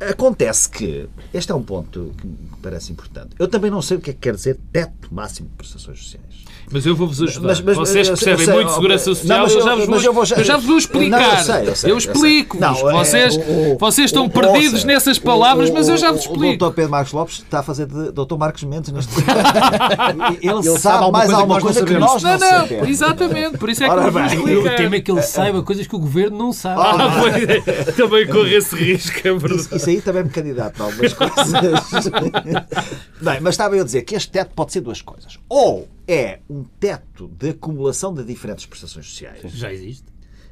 Acontece 0.00 0.70
que, 0.70 1.08
este 1.34 1.52
é 1.52 1.54
um 1.54 1.62
ponto 1.62 2.14
que 2.16 2.26
me 2.26 2.50
parece 2.62 2.90
importante. 2.90 3.36
Eu 3.38 3.46
também 3.46 3.70
não 3.70 3.82
sei 3.82 3.98
o 3.98 4.00
que 4.00 4.10
é 4.10 4.12
que 4.14 4.18
quer 4.20 4.34
dizer 4.34 4.58
teto 4.72 5.12
máximo 5.12 5.48
de 5.50 5.56
prestações 5.56 5.98
sociais. 5.98 6.44
Mas 6.72 6.86
eu 6.86 6.94
vou-vos 6.94 7.20
ajudar. 7.20 7.48
Mas- 7.48 7.60
mas- 7.60 7.76
Vocês 7.76 8.08
percebem 8.08 8.44
sei, 8.44 8.54
muito 8.54 8.68
de 8.68 8.74
segurança 8.74 9.10
não, 9.10 9.16
social, 9.16 9.40
mas 9.40 9.52
eu, 9.52 9.58
eu- 9.58 9.64
já 9.64 9.74
vos 9.74 9.78
mas 9.88 10.02
vou, 10.02 10.04
eu 10.04 10.12
vou- 10.12 10.24
eu 10.36 10.44
já 10.44 10.56
vos 10.56 10.66
vou 10.66 10.78
explicar. 10.78 11.18
Não, 11.20 11.30
eu 11.38 11.44
sei, 11.44 11.68
eu 11.68 11.76
sei, 11.76 11.90
eu 11.92 12.00
sei. 12.00 12.12
explico-vos. 12.12 12.60
Não, 12.82 12.90
é, 12.90 12.92
vocês, 12.92 13.36
o- 13.36 13.40
o- 13.40 13.78
vocês 13.78 14.06
estão 14.06 14.26
o- 14.26 14.30
perdidos 14.30 14.74
ouça, 14.74 14.86
nessas 14.86 15.16
o- 15.16 15.22
palavras, 15.22 15.68
o- 15.70 15.72
mas 15.74 15.88
eu 15.88 15.96
já 15.96 16.10
o- 16.10 16.14
vos 16.14 16.26
O 16.26 16.30
explico. 16.32 16.58
doutor 16.58 16.74
Pedro 16.74 16.90
Marcos 16.92 17.12
Lopes 17.12 17.34
está 17.38 17.58
a 17.58 17.62
fazer 17.64 17.86
de 17.86 18.12
doutor 18.12 18.38
Marcos 18.38 18.62
Mendes 18.62 18.92
neste 18.92 19.12
Ele, 20.40 20.52
Ele 20.52 20.62
sabe 20.62 20.78
sabe 20.78 20.94
alguma 21.04 21.12
mais 21.18 21.24
coisa 21.30 21.34
que 21.34 21.40
alguma 21.40 21.54
nós 21.54 21.58
não 21.58 21.60
coisa 21.60 21.80
que 21.84 21.92
sabemos. 21.92 22.12
nós 22.12 22.22
Não, 22.22 22.38
não 22.38 22.66
não, 22.82 22.88
exatamente. 22.88 23.58
Por 23.58 23.68
isso 23.70 23.82
é 23.82 23.86
que 23.86 23.92
Ora 23.92 24.02
eu 24.06 24.12
vos 24.12 24.32
bem, 24.32 24.56
O 24.56 24.76
tema 24.76 24.96
é 24.96 25.00
que 25.00 25.10
ele 25.10 25.22
saiba 25.22 25.62
coisas 25.62 25.86
que 25.86 25.96
o 25.96 25.98
governo 25.98 26.38
não 26.38 26.52
sabe. 26.52 26.80
Ah, 26.80 27.16
pois 27.20 27.34
é. 27.48 27.60
Também 27.92 28.26
corre 28.28 28.54
esse 28.56 28.76
risco, 28.76 29.18
é 29.26 29.32
verdade. 29.32 29.60
Isso, 29.62 29.76
isso 29.76 29.90
aí 29.90 30.00
também 30.00 30.22
me 30.24 30.30
candidato 30.30 30.80
a 30.80 30.84
algumas 30.86 31.12
coisas. 31.12 31.34
Bem, 33.20 33.40
mas 33.40 33.54
estava 33.54 33.74
eu 33.76 33.82
a 33.82 33.84
dizer 33.84 34.02
que 34.02 34.14
este 34.14 34.30
teto 34.30 34.52
pode 34.54 34.72
ser 34.72 34.80
duas 34.80 35.02
coisas. 35.02 35.38
Ou 35.48 35.88
é 36.10 36.40
um 36.50 36.64
teto 36.64 37.28
de 37.28 37.50
acumulação 37.50 38.12
de 38.12 38.24
diferentes 38.24 38.66
prestações 38.66 39.06
sociais, 39.06 39.40
Já 39.52 39.72
existe. 39.72 40.06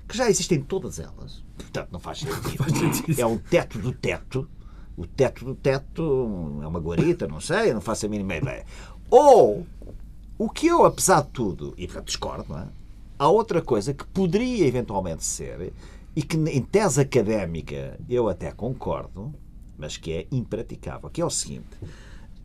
que 0.07 0.17
já 0.17 0.31
existem 0.31 0.63
todas 0.63 1.01
elas. 1.01 1.45
Portanto, 1.57 1.89
não 1.93 1.99
faz 1.99 2.21
sentido. 2.21 3.21
É 3.21 3.27
um 3.27 3.37
teto 3.37 3.79
do 3.79 3.93
teto. 3.93 4.49
O 4.97 5.07
teto 5.07 5.45
do 5.45 5.55
teto 5.55 6.61
é 6.63 6.67
uma 6.67 6.79
guarita, 6.79 7.27
não 7.27 7.41
sei, 7.41 7.71
eu 7.71 7.75
não 7.75 7.81
faço 7.81 8.07
a 8.07 8.09
mínima 8.09 8.37
ideia. 8.37 8.65
Ou, 9.11 9.67
o 10.37 10.49
que 10.49 10.67
eu, 10.67 10.85
apesar 10.85 11.23
de 11.23 11.29
tudo, 11.31 11.75
e 11.77 11.87
portanto 11.87 12.07
discordo, 12.07 12.47
não 12.49 12.59
é? 12.59 12.69
Há 13.19 13.29
outra 13.29 13.61
coisa 13.61 13.93
que 13.93 14.05
poderia 14.07 14.67
eventualmente 14.67 15.25
ser, 15.25 15.73
e 16.15 16.23
que 16.23 16.37
em 16.37 16.63
tese 16.63 17.01
académica 17.01 17.99
eu 18.09 18.29
até 18.29 18.53
concordo, 18.53 19.35
mas 19.77 19.97
que 19.97 20.13
é 20.13 20.27
impraticável, 20.33 21.11
que 21.11 21.21
é 21.21 21.25
o 21.25 21.31
seguinte 21.31 21.77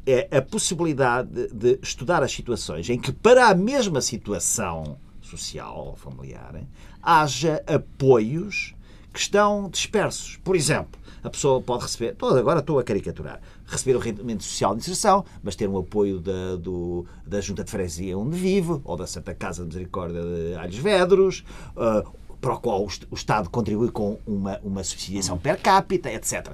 é 0.06 0.38
a 0.38 0.42
possibilidade 0.42 1.48
de, 1.54 1.80
estudar 1.82 2.22
as 2.24 2.32
situações 2.32 2.90
em 2.90 3.00
que, 3.00 3.12
para 3.12 3.48
a 3.48 3.56
mesma 3.56 4.02
situação 4.02 4.98
social 5.22 5.88
ou 5.88 5.96
familiar, 5.96 6.56
haja 7.02 7.64
apoios 7.68 8.74
que 9.14 9.20
estão 9.20 9.70
dispersos. 9.70 10.38
Por 10.44 10.56
exemplo, 10.56 11.00
a 11.24 11.30
pessoa 11.30 11.62
pode 11.62 11.84
receber, 11.84 12.16
agora 12.20 12.60
estou 12.60 12.80
a 12.80 12.84
caricaturar, 12.84 13.40
receber 13.66 13.96
o 13.96 14.00
rendimento 14.00 14.44
social 14.44 14.74
de 14.76 14.82
inserção, 14.82 15.24
mas 15.42 15.56
ter 15.56 15.70
um 15.70 15.78
apoio 15.78 16.20
da, 16.20 16.56
do- 16.58 17.06
da 17.26 17.40
Junta 17.40 17.64
de 17.64 17.72
Freguesia 17.72 18.18
onde 18.18 18.38
vive, 18.38 18.82
ou 18.84 18.98
da 18.98 19.08
Santa 19.08 19.34
Casa 19.34 19.62
de 19.62 19.68
Misericórdia 19.68 20.22
de 20.22 20.56
Alhos 20.56 20.78
Vedros, 20.78 21.44
ah, 21.78 22.04
para 22.42 22.56
o 22.56 22.60
qual 22.60 22.84
o 23.10 23.16
Estado 23.16 23.50
contribui 23.50 23.90
com 23.90 24.20
uma, 24.28 24.60
uma 24.64 24.84
subsidiação 24.84 25.38
per 25.38 25.62
capita, 25.62 26.12
etc. 26.12 26.52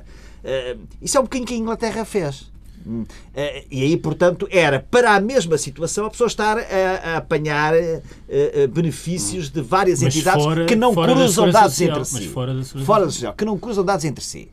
Isso 1.01 1.17
é 1.17 1.19
um 1.19 1.23
bocadinho 1.23 1.47
que 1.47 1.53
a 1.55 1.57
Inglaterra 1.57 2.05
fez. 2.05 2.51
Hum, 2.89 3.03
e 3.69 3.83
aí, 3.83 3.95
portanto, 3.97 4.47
era 4.49 4.79
para 4.79 5.13
a 5.13 5.19
mesma 5.19 5.57
situação 5.59 6.05
a 6.05 6.09
pessoa 6.09 6.27
estar 6.27 6.57
a, 6.57 6.61
a 7.13 7.17
apanhar 7.17 7.73
benefícios 8.73 9.49
de 9.49 9.61
várias 9.61 10.01
Mas 10.01 10.15
entidades 10.15 10.43
fora- 10.43 10.65
que 10.65 10.75
não 10.75 10.93
cruzam 10.95 11.51
dados 11.51 11.73
social. 11.75 11.97
entre 11.99 12.09
si. 12.09 12.27
fora 12.29 12.53
da 12.53 12.63
Fora 12.63 13.05
da 13.05 13.11
social, 13.11 13.33
que 13.33 13.45
não 13.45 13.57
cruzam 13.57 13.85
dados 13.85 14.05
entre 14.05 14.23
si. 14.23 14.49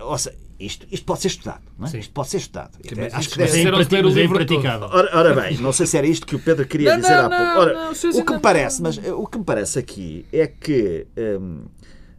ou 0.00 0.18
seja, 0.18 0.36
isto, 0.60 0.86
isto 0.92 1.04
pode 1.04 1.20
ser 1.20 1.28
estudado, 1.28 1.62
não 1.78 1.86
é? 1.86 1.90
Sim. 1.90 1.98
Isto 1.98 2.12
pode 2.12 2.28
ser 2.28 2.36
estudado. 2.36 2.70
mas 2.96 3.14
Acho 3.14 3.30
que 3.30 3.38
deve 3.38 3.50
é, 3.50 3.52
ser- 3.52 3.58
é 3.60 3.70
livro 3.70 3.84
todo. 4.14 4.18
impraticável. 4.20 4.88
Ora, 4.92 5.10
ora 5.18 5.34
bem, 5.34 5.56
não 5.58 5.72
sei 5.72 5.86
se 5.86 5.96
era 5.98 6.06
isto 6.06 6.24
que 6.26 6.36
o 6.36 6.38
Pedro 6.38 6.66
queria 6.66 6.90
Não, 6.92 7.00
dizer 7.00 7.16
não, 7.16 7.26
há 7.26 7.28
pouco. 7.30 7.60
Ora, 7.60 7.74
não, 7.74 8.20
o 8.20 8.24
que 8.24 8.32
me 8.34 8.38
parece, 8.40 8.82
mas 8.82 8.98
eh, 9.02 9.12
o 9.12 9.26
que 9.26 9.38
me 9.38 9.44
parece 9.44 9.78
aqui 9.78 10.24
é 10.32 10.46
que 10.46 11.06
hum, 11.40 11.62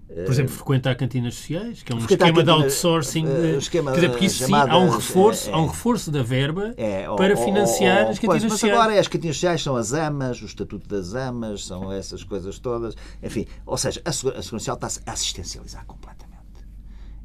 Por 0.08 0.32
exemplo, 0.32 0.52
frequentar 0.54 0.96
cantinas 0.96 1.34
sociais, 1.34 1.82
que 1.82 1.92
é 1.92 1.96
um 1.96 2.00
Frequentar 2.00 2.28
esquema 2.28 2.44
de 2.44 2.50
cantina- 2.50 2.66
outsourcing. 2.66 3.26
eh, 3.26 3.42
de- 3.52 3.56
o 3.56 3.58
esquema, 3.58 3.92
quer 3.92 3.96
dizer, 3.96 4.10
porque 4.12 4.26
isso 4.26 4.46
sim, 4.46 4.54
há 4.54 4.78
um 4.78 4.89
reforço, 4.89 5.50
é, 5.50 5.54
há 5.54 5.58
um 5.58 5.66
reforço 5.66 6.12
da 6.12 6.22
verba 6.22 6.74
é, 6.78 7.08
para 7.16 7.36
financiar 7.36 8.06
ó, 8.06 8.10
as 8.12 8.20
pois, 8.20 8.20
cantinas 8.20 8.44
mas 8.44 8.52
sociais. 8.52 8.80
agora 8.80 9.00
as 9.00 9.08
cantinas 9.08 9.36
sociais 9.38 9.63
são 9.63 9.76
as 9.76 9.92
AMAs, 9.94 10.39
o 10.42 10.46
Estatuto 10.46 10.88
das 10.88 11.16
AMAs, 11.16 11.66
são 11.66 11.92
essas 11.92 12.24
coisas 12.24 12.60
todas. 12.60 12.96
Enfim, 13.24 13.48
ou 13.66 13.76
seja, 13.78 14.02
a 14.06 14.12
Segura- 14.12 14.38
a 14.38 14.42
Segurança 14.44 14.60
Social 14.66 14.76
está-se 14.76 15.02
a 15.06 15.12
assistencializar 15.13 15.84
completamente. 15.88 16.34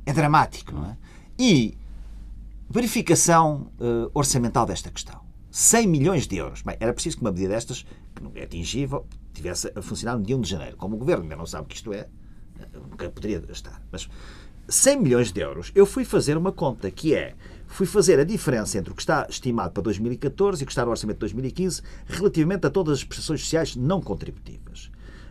É 0.06 0.12
dramático, 0.14 0.72
não 0.74 0.86
é? 0.86 0.96
E 1.38 1.76
verificação 2.70 3.70
eh, 3.80 4.10
orçamental 4.14 4.66
desta 4.66 4.90
questão. 4.90 5.20
100 5.50 5.86
milhões 5.86 6.26
de 6.26 6.36
euros. 6.36 6.62
Bem, 6.62 6.76
era 6.80 6.92
preciso 6.92 7.16
que 7.16 7.22
uma 7.22 7.30
medida 7.32 7.50
destas, 7.54 7.84
que 8.14 8.22
não 8.22 8.32
é 8.34 8.42
atingível, 8.44 9.06
tivesse 9.32 9.72
a 9.74 9.80
funcionar 9.82 10.16
no 10.18 10.22
dia 10.24 10.36
1 10.36 10.40
de 10.40 10.50
janeiro. 10.50 10.76
Como 10.76 10.94
o 10.96 10.98
Governo 10.98 11.22
ainda 11.24 11.36
não 11.36 11.46
sabe 11.46 11.64
o 11.64 11.66
que 11.66 11.76
isto 11.76 11.92
é, 11.92 12.06
poderia 13.14 13.42
estar. 13.50 13.82
Mas 13.90 14.08
100 14.68 15.00
milhões 15.00 15.32
de 15.32 15.40
euros, 15.40 15.72
eu 15.74 15.86
fui 15.86 16.04
fazer 16.04 16.36
uma 16.36 16.52
conta 16.52 16.90
que 16.90 17.14
é, 17.14 17.34
fui 17.66 17.86
fazer 17.86 18.20
a 18.20 18.24
diferença 18.24 18.78
entre 18.78 18.92
o 18.92 18.94
que 18.94 19.00
está 19.00 19.26
estimado 19.28 19.72
para 19.72 19.82
2014 19.82 20.62
e 20.62 20.64
o 20.64 20.66
que 20.66 20.72
está 20.72 20.84
no 20.84 20.90
orçamento 20.90 21.16
de 21.16 21.20
2015 21.20 21.82
relativamente 22.06 22.66
a 22.66 22.70
todas 22.70 22.98
as 22.98 23.04
prestações 23.04 23.40
sociais 23.40 23.76
não 23.76 24.00
contributivas. 24.00 24.90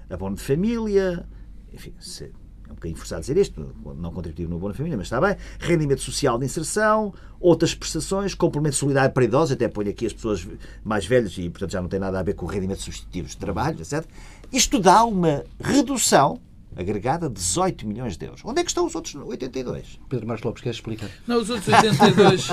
Abono 0.09 0.35
de 0.35 0.41
família, 0.41 1.27
enfim, 1.71 1.93
se, 1.99 2.31
é 2.67 2.71
um 2.71 2.75
bocadinho 2.75 2.97
forçado 2.97 3.21
dizer 3.21 3.37
isto, 3.37 3.75
não 3.95 4.11
contributivo 4.11 4.49
no 4.49 4.57
abono 4.57 4.73
de 4.73 4.77
família, 4.77 4.97
mas 4.97 5.07
está 5.07 5.21
bem. 5.21 5.35
Rendimento 5.59 6.01
social 6.01 6.39
de 6.39 6.45
inserção, 6.45 7.13
outras 7.39 7.75
prestações, 7.75 8.33
complemento 8.33 8.75
solidário 8.75 9.13
para 9.13 9.23
idosos, 9.23 9.51
até 9.51 9.67
ponho 9.67 9.89
aqui 9.89 10.05
as 10.05 10.13
pessoas 10.13 10.47
mais 10.83 11.05
velhas 11.05 11.37
e, 11.37 11.49
portanto, 11.49 11.71
já 11.71 11.81
não 11.81 11.89
tem 11.89 11.99
nada 11.99 12.19
a 12.19 12.23
ver 12.23 12.33
com 12.33 12.45
o 12.45 12.49
rendimento 12.49 12.81
substitutivos 12.81 13.31
de 13.31 13.37
trabalho, 13.37 13.79
etc. 13.79 14.03
Isto 14.51 14.79
dá 14.79 15.03
uma 15.03 15.43
redução 15.59 16.41
agregada 16.77 17.27
de 17.27 17.35
18 17.35 17.87
milhões 17.87 18.17
de 18.17 18.25
euros. 18.25 18.41
Onde 18.45 18.61
é 18.61 18.63
que 18.63 18.69
estão 18.69 18.85
os 18.85 18.93
outros 18.93 19.15
82? 19.15 19.99
Pedro 20.07 20.27
Marcos 20.27 20.45
Lopes, 20.45 20.61
queres 20.61 20.77
explicar? 20.77 21.09
Não, 21.25 21.41
os 21.41 21.49
outros 21.49 21.67
82, 21.67 22.49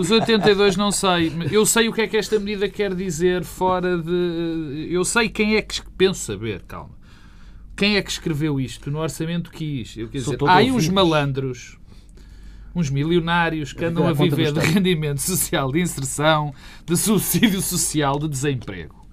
os 0.00 0.10
82 0.10 0.76
não 0.76 0.90
sei. 0.90 1.32
Eu 1.52 1.64
sei 1.64 1.88
o 1.88 1.92
que 1.92 2.02
é 2.02 2.08
que 2.08 2.16
esta 2.16 2.38
medida 2.40 2.68
quer 2.68 2.92
dizer 2.94 3.44
fora 3.44 3.96
de. 3.96 4.88
Eu 4.90 5.04
sei 5.04 5.28
quem 5.28 5.54
é 5.54 5.62
que. 5.62 5.80
Penso 5.96 6.20
saber, 6.20 6.62
calma. 6.62 6.98
Quem 7.76 7.96
é 7.96 8.02
que 8.02 8.10
escreveu 8.10 8.60
isto? 8.60 8.90
No 8.90 8.98
orçamento 8.98 9.50
quis. 9.50 9.96
Eu, 9.96 10.08
quer 10.08 10.20
Sou 10.20 10.36
dizer, 10.36 10.50
há 10.50 10.56
aí 10.56 10.72
uns 10.72 10.88
malandros, 10.88 11.78
uns 12.74 12.90
milionários 12.90 13.72
que 13.72 13.84
andam 13.84 14.12
viver 14.12 14.48
a 14.48 14.50
viver 14.50 14.52
de 14.52 14.60
rendimento 14.60 15.20
social 15.20 15.70
de 15.70 15.80
inserção, 15.80 16.52
de 16.84 16.96
subsídio 16.96 17.62
social, 17.62 18.18
de 18.18 18.28
desemprego. 18.28 19.06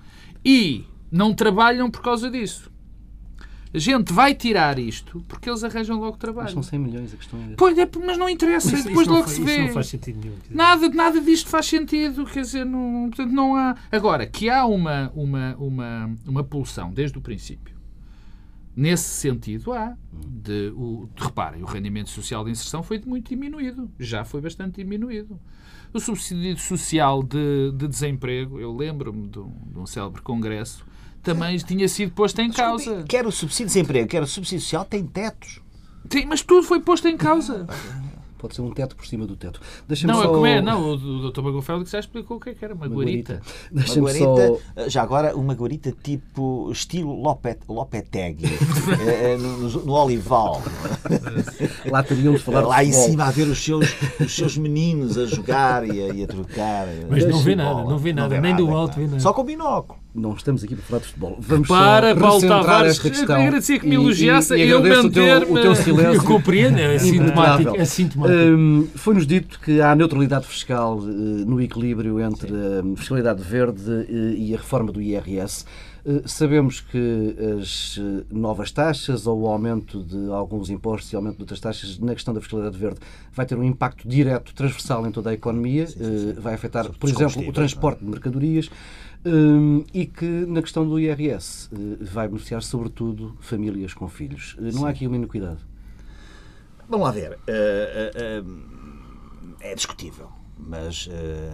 E 0.44 0.84
não 1.12 1.34
trabalham 1.34 1.92
por 1.92 2.02
causa 2.02 2.30
disso. 2.30 2.72
A 3.78 3.80
gente 3.80 4.12
vai 4.12 4.34
tirar 4.34 4.80
isto 4.80 5.24
porque 5.28 5.48
eles 5.50 5.64
arranjam 5.64 5.98
logo 5.98 6.12
Mas 6.14 6.20
trabalho. 6.20 6.50
são 6.50 6.64
100 6.64 6.80
milhões 6.80 7.14
a 7.14 7.18
questão 7.18 7.40
é. 7.40 7.54
Pois 7.56 7.78
é, 7.78 7.88
mas 8.06 8.18
não 8.18 8.28
interessa, 8.28 8.74
Isso- 8.74 8.88
depois 8.88 9.06
isso 9.06 9.12
logo 9.16 9.24
fa- 9.28 9.30
se 9.30 9.36
isso 9.36 9.46
vê. 9.46 9.58
não 9.68 9.74
faz 9.74 9.88
sentido 9.88 10.20
nenhum. 10.20 10.36
Nada, 10.50 10.90
nada 10.90 11.22
disto 11.22 11.48
faz 11.50 11.68
sentido, 11.68 12.26
quer 12.26 12.42
dizer, 12.42 12.66
não, 12.66 13.10
portanto, 13.10 13.32
não 13.32 13.56
há. 13.56 13.76
Agora, 13.92 14.26
que 14.26 14.50
há 14.50 14.66
uma, 14.66 15.12
uma, 15.16 15.56
uma, 15.58 16.16
uma 16.26 16.44
pulsão 16.44 16.92
desde 16.92 17.18
o 17.18 17.22
princípio. 17.22 17.76
Nesse 18.76 19.10
sentido, 19.10 19.74
há. 19.74 19.96
De, 20.28 20.72
o, 20.76 21.10
de- 21.16 21.24
reparem, 21.24 21.64
o 21.64 21.66
rendimento 21.66 22.10
social 22.10 22.44
de 22.46 22.52
inserção 22.52 22.84
foi 22.84 23.02
muito 23.06 23.30
diminuído. 23.30 23.90
Já 24.00 24.24
foi 24.24 24.40
bastante 24.42 24.76
diminuído. 24.84 25.40
O 25.94 26.00
subsídio 26.00 26.58
social 26.60 27.24
de, 27.24 27.72
de 27.76 27.88
desemprego, 27.88 28.60
eu 28.60 28.76
lembro-me 28.76 29.28
de, 29.28 29.40
um- 29.40 29.54
de 29.72 29.80
um 29.80 29.86
célebre 29.86 30.22
congresso, 30.22 30.86
também 31.28 31.58
tinha 31.58 31.88
sido 31.90 32.12
posto 32.14 32.40
em 32.42 32.50
causa. 32.50 33.04
Quer 33.08 33.28
o 33.28 33.32
subsídio 33.32 33.66
de 33.68 33.74
desemprego, 33.74 34.08
quer 34.08 34.24
o 34.24 34.28
subsídio 34.28 34.62
social, 34.62 34.86
tem 34.86 35.04
tetos. 35.06 35.60
Sim, 36.10 36.26
mas 36.26 36.42
tudo 36.42 36.64
foi 36.66 36.80
posto 36.80 37.08
em 37.08 37.18
causa. 37.18 37.68
Pode 38.38 38.56
ser 38.56 38.62
um 38.62 38.70
teto 38.72 38.96
por 38.96 39.06
cima 39.06 39.26
do 39.26 39.36
teto. 39.36 39.60
Não, 40.06 40.22
é 40.22 40.24
só... 40.26 40.30
como 40.32 40.46
é? 40.46 40.62
Não, 40.62 40.92
o 40.92 41.32
Dr. 41.32 41.42
Bagofel 41.42 41.84
que 41.84 41.90
já 41.90 42.00
explicou 42.00 42.38
o 42.38 42.40
que 42.40 42.52
é 42.52 42.54
que 42.54 42.64
era, 42.64 42.74
uma, 42.76 42.86
Uma 42.86 42.96
guarita. 42.96 43.42
guarita. 43.42 43.52
Uma 43.72 43.82
Deixa-me 43.82 44.14
só... 44.14 44.36
guarita, 44.36 44.90
já 44.90 45.02
agora, 45.02 45.36
uma 45.36 45.54
guarita 45.56 45.92
tipo 46.04 46.72
estilo 46.72 47.20
Lopet, 47.20 47.60
Lopetegui, 47.68 48.46
eh, 49.08 49.34
eh, 49.34 49.38
no, 49.38 49.70
no- 49.86 49.92
Olival. 49.92 50.62
Lá 51.92 52.04
teríamos 52.04 52.40
de 52.42 52.46
falar 52.46 52.62
Lá 52.62 52.84
de 52.84 52.90
em 52.90 52.94
futebol. 52.94 53.10
cima 53.10 53.26
a 53.26 53.32
ver 53.32 53.48
os 53.48 53.58
seus, 53.64 53.88
os 54.20 54.36
seus 54.36 54.56
meninos 54.56 55.18
a 55.18 55.26
jogar 55.26 55.84
e 55.88 56.00
a, 56.00 56.14
e 56.14 56.24
a 56.24 56.28
trocar. 56.28 56.88
Mas 57.10 57.26
não 57.26 57.40
vê 57.40 57.56
nada, 57.56 57.74
bola. 57.74 57.90
não 57.90 57.98
vê 57.98 58.14
nada, 58.14 58.40
nem 58.40 58.56
do 58.56 58.70
alto 58.70 58.98
vê 58.98 59.08
nada. 59.08 59.20
Só 59.20 59.34
com 59.34 59.44
binóculo. 59.44 60.00
Não 60.18 60.34
estamos 60.34 60.64
aqui 60.64 60.76
para 60.76 60.84
falar 60.84 61.00
de 61.02 61.06
futebol. 61.10 61.38
Vamos 61.40 61.68
Para, 61.68 62.16
só 62.16 62.20
Paulo 62.20 62.42
Tavares, 62.48 62.92
esta 62.94 63.08
eu 63.08 63.12
questão. 63.12 63.36
agradecia 63.36 63.80
que 63.80 63.86
me 63.86 63.92
E- 63.92 63.98
e- 64.00 64.02
elogiasse, 64.02 64.56
e 64.56 64.68
eu 64.68 64.80
agradeço 64.80 65.08
o 65.08 65.12
teu, 65.12 65.52
o 65.54 65.62
teu 65.62 65.76
silêncio. 65.76 66.14
Eu 66.16 66.24
compreendo, 66.24 66.80
é 66.80 66.98
sintomático. 66.98 67.76
É 67.78 67.86
sintomático. 67.86 68.36
Hum, 68.40 68.88
Foi-nos 68.96 69.28
dito 69.28 69.60
que 69.60 69.80
há 69.80 69.96
neutralidade 69.96 70.48
fiscal 70.48 71.00
eh, 71.04 71.12
no 71.12 71.62
equilíbrio 71.62 72.20
entre 72.20 72.50
a 72.52 72.98
fiscalidade 72.98 73.44
verde 73.44 73.84
eh, 74.10 74.34
e 74.36 74.56
a 74.56 74.58
reforma 74.58 74.92
do 74.92 75.00
IRS. 75.00 75.66
Eh, 76.04 76.22
Sabemos 76.26 76.80
que 76.82 77.36
as 77.60 78.00
novas 78.32 78.72
taxas 78.72 79.28
ou 79.28 79.42
o 79.42 79.48
aumento 79.48 80.02
de 80.04 80.32
alguns 80.32 80.72
impostos 80.72 81.14
e 81.14 81.16
aumento 81.16 81.36
de 81.36 81.44
outras 81.44 81.60
taxas 81.60 82.00
na 82.00 82.14
questão 82.16 82.34
da 82.34 82.42
fiscalidade 82.42 82.76
verde 82.78 82.98
vai 83.34 83.46
ter 83.46 83.56
um 83.56 83.64
impacto 83.64 84.08
direto, 84.08 84.52
transversal 84.56 85.06
em 85.06 85.12
toda 85.12 85.30
a 85.30 85.34
economia, 85.34 85.84
eh, 85.84 86.34
vai 86.40 86.56
afetar, 86.56 86.90
por 87.00 87.08
exemplo, 87.08 87.48
o 87.48 87.52
transporte 87.54 88.00
de 88.04 88.10
mercadorias 88.10 88.68
hum, 89.26 89.84
e 89.94 90.06
que 90.06 90.26
na 90.26 90.62
questão 90.62 90.88
do 90.88 91.00
IRS 91.00 91.70
eh, 91.74 92.04
vai 92.04 92.28
beneficiar 92.28 92.62
sobretudo 92.64 93.38
famílias 93.40 93.94
com 93.94 94.08
filhos. 94.08 94.56
Eh, 94.60 94.72
Não 94.74 94.86
há 94.86 94.90
aqui 94.90 95.06
uma 95.08 95.16
inocuidade. 95.16 95.60
Vamos 96.90 97.06
lá 97.06 97.12
ver. 97.12 97.38
Eh, 97.48 98.44
é 99.60 99.76
discutível, 99.76 100.30
mas 100.58 101.10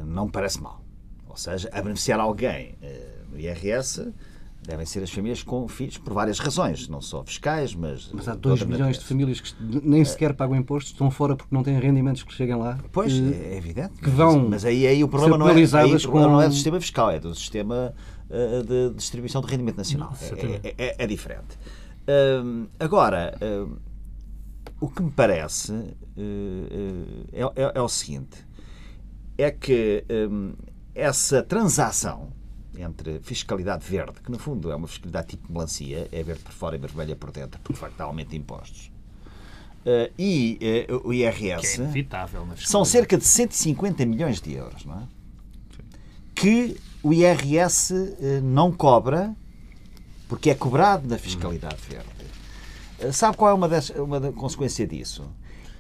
não 0.06 0.26
me 0.26 0.32
parece 0.32 0.62
mal. 0.62 0.84
Ou 1.28 1.36
seja, 1.38 1.70
a 1.72 1.82
beneficiar 1.82 2.20
alguém 2.20 2.76
no 3.32 3.40
IRS 3.40 4.14
devem 4.66 4.86
ser 4.86 5.04
as 5.04 5.12
famílias 5.12 5.44
com 5.44 5.68
filhos 5.68 5.98
por 5.98 6.14
várias 6.14 6.40
razões, 6.40 6.88
não 6.88 7.02
só 7.02 7.24
fiscais, 7.24 7.76
mas. 7.76 8.10
Mas 8.14 8.28
há 8.28 8.34
de 8.34 8.40
2 8.40 8.62
outra 8.62 8.68
milhões 8.76 8.98
de 8.98 9.06
famílias 9.06 9.40
que 9.42 9.54
nem 9.84 10.04
sequer 10.06 10.34
pagam 10.34 10.56
impostos, 10.56 10.92
estão 10.94 11.12
fora 11.12 11.36
porque 11.36 11.54
não 11.54 11.62
têm 11.64 11.78
rendimentos 11.80 12.24
que 12.24 12.34
cheguem 12.34 12.56
lá. 12.56 12.78
Pois, 12.92 13.12
Eh, 13.14 13.54
é 13.54 13.58
evidente. 13.58 13.94
que 14.02 14.10
vão 14.10 14.48
mas 14.50 14.64
aí, 14.66 14.88
aí 14.88 15.04
o 15.04 15.08
problema, 15.08 15.38
não 15.38 15.48
é, 15.50 15.52
aí 15.54 15.96
o 15.96 16.00
problema 16.02 16.28
não 16.34 16.42
é 16.42 16.46
com- 16.46 16.50
do 16.50 16.54
sistema 16.56 16.80
fiscal, 16.80 17.12
é 17.12 17.20
do 17.20 17.36
sistema 17.36 17.94
eh, 18.30 18.62
de 18.64 18.96
distribuição 18.96 19.42
de 19.42 19.48
rendimento 19.48 19.78
nacional. 19.78 20.14
É-. 20.22 20.60
É, 20.64 20.76
é- 20.78 20.96
é 21.04 21.08
diferente. 21.08 21.58
Agora, 22.80 23.34
o 24.80 24.88
que 24.90 25.02
me 25.02 25.12
parece 25.12 25.72
eh, 26.18 27.24
é, 27.32 27.42
é- 27.64 27.72
é 27.76 27.82
o 27.82 27.88
seguinte: 27.90 28.46
é 29.38 29.52
que 29.52 30.04
essa 30.96 31.42
transação 31.44 32.30
entre 32.78 33.20
fiscalidade 33.22 33.86
verde, 33.86 34.20
que 34.24 34.32
no 34.32 34.40
fundo 34.40 34.72
é 34.72 34.76
uma 34.76 34.88
fiscalidade 34.88 35.28
tipo 35.28 35.52
melancia, 35.52 36.08
é 36.12 36.24
verde 36.24 36.42
por 36.44 36.52
fora 36.54 36.76
e 36.76 36.80
vermelha 36.80 37.16
por 37.16 37.32
dentro, 37.32 37.60
porque 37.62 37.74
de 37.74 37.80
facto 37.80 38.00
há 38.02 38.06
aumento 38.06 38.30
de 38.30 38.38
impostos, 38.38 38.92
eh, 39.86 40.12
e 40.18 40.58
eh, 40.62 40.88
o 40.94 41.12
Que 41.12 41.24
é 41.24 41.30
IRS 41.30 41.82
inevitável 41.82 42.42
na 42.42 42.56
são 42.56 42.84
fiscalidade. 42.84 42.90
cerca 42.90 43.18
de 43.18 43.26
150 43.26 44.06
milhões 44.06 44.42
de 44.42 44.54
euros, 44.54 44.86
não 44.86 45.00
é? 45.02 45.04
Que 46.36 46.78
o 47.04 47.14
IRS 47.14 47.94
eh, 48.20 48.40
não 48.42 48.72
cobra 48.72 49.36
porque 50.28 50.50
é 50.50 50.56
cobrado 50.56 51.08
na 51.08 51.18
fiscalidade 51.18 51.78
verde. 51.88 52.08
Eh, 53.00 53.12
Sabe 53.12 53.38
qual 53.38 53.52
é 53.52 53.54
uma, 53.54 53.68
das, 53.70 53.90
uma 53.92 54.20
da 54.20 54.32
consequência 54.32 54.88
disso? 54.88 55.24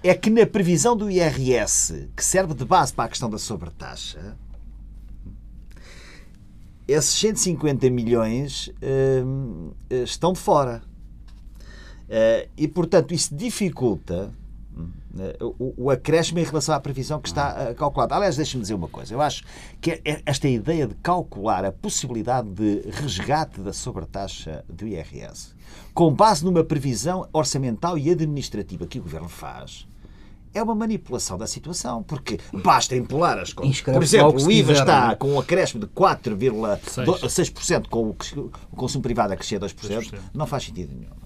É 0.03 0.13
que 0.13 0.29
na 0.29 0.45
previsão 0.45 0.95
do 0.97 1.09
IRS, 1.09 2.09
que 2.15 2.23
serve 2.23 2.53
de 2.53 2.65
base 2.65 2.93
para 2.93 3.05
a 3.05 3.07
questão 3.07 3.29
da 3.29 3.37
sobretaxa, 3.39 4.37
esses 6.87 7.13
150 7.15 7.89
milhões 7.89 8.69
hum, 9.25 9.71
estão 9.89 10.33
de 10.33 10.39
fora. 10.39 10.81
Eh, 12.09 12.49
e, 12.57 12.67
portanto, 12.67 13.13
isso 13.13 13.33
dificulta, 13.35 14.33
eh, 15.17 15.37
o, 15.41 15.85
o 15.85 15.89
acréscimo 15.89 16.39
em 16.39 16.43
relação 16.43 16.75
à 16.75 16.79
previsão 16.79 17.19
que 17.19 17.29
está 17.29 17.71
uh, 17.71 17.75
calculada. 17.75 18.15
Aliás, 18.15 18.35
deixe-me 18.35 18.61
dizer 18.61 18.73
uma 18.73 18.87
coisa. 18.87 19.13
Eu 19.13 19.21
acho 19.21 19.43
que 19.79 19.91
é- 19.91 20.01
é 20.03 20.21
esta 20.25 20.47
ideia 20.47 20.87
de 20.87 20.95
calcular 20.95 21.63
a 21.63 21.71
possibilidade 21.71 22.49
de 22.49 22.81
resgate 22.89 23.61
da 23.61 23.71
sobretaxa 23.71 24.63
do 24.67 24.87
IRS 24.87 25.53
com 25.93 26.13
base 26.13 26.43
numa 26.43 26.63
previsão 26.63 27.27
orçamental 27.31 27.97
e 27.97 28.09
administrativa 28.09 28.85
que 28.87 28.99
o 28.99 29.03
Governo 29.03 29.29
faz 29.29 29.87
é 30.53 30.61
uma 30.61 30.75
manipulação 30.75 31.37
da 31.37 31.47
situação, 31.47 32.03
porque 32.03 32.39
basta 32.53 32.95
empolar 32.95 33.39
as 33.39 33.51
coisas. 33.53 33.79
Por 33.79 33.79
Inscreve-se 33.79 34.17
lá 34.17 34.27
o 34.27 34.35
exemplo, 34.35 34.47
o 34.47 34.51
IVA 34.51 34.73
está 34.73 35.11
é? 35.11 35.15
com 35.15 35.33
um 35.33 35.39
acréscimo 35.39 35.79
de 35.79 35.87
4,6% 35.87 37.87
com 37.89 38.09
o 38.09 38.15
consumo 38.75 39.01
privado 39.01 39.33
a 39.33 39.35
crescer 39.35 39.59
2%, 39.59 39.73
2%. 39.73 40.19
não 40.33 40.45
faz 40.45 40.65
sentido 40.65 40.93
nenhum. 40.93 41.22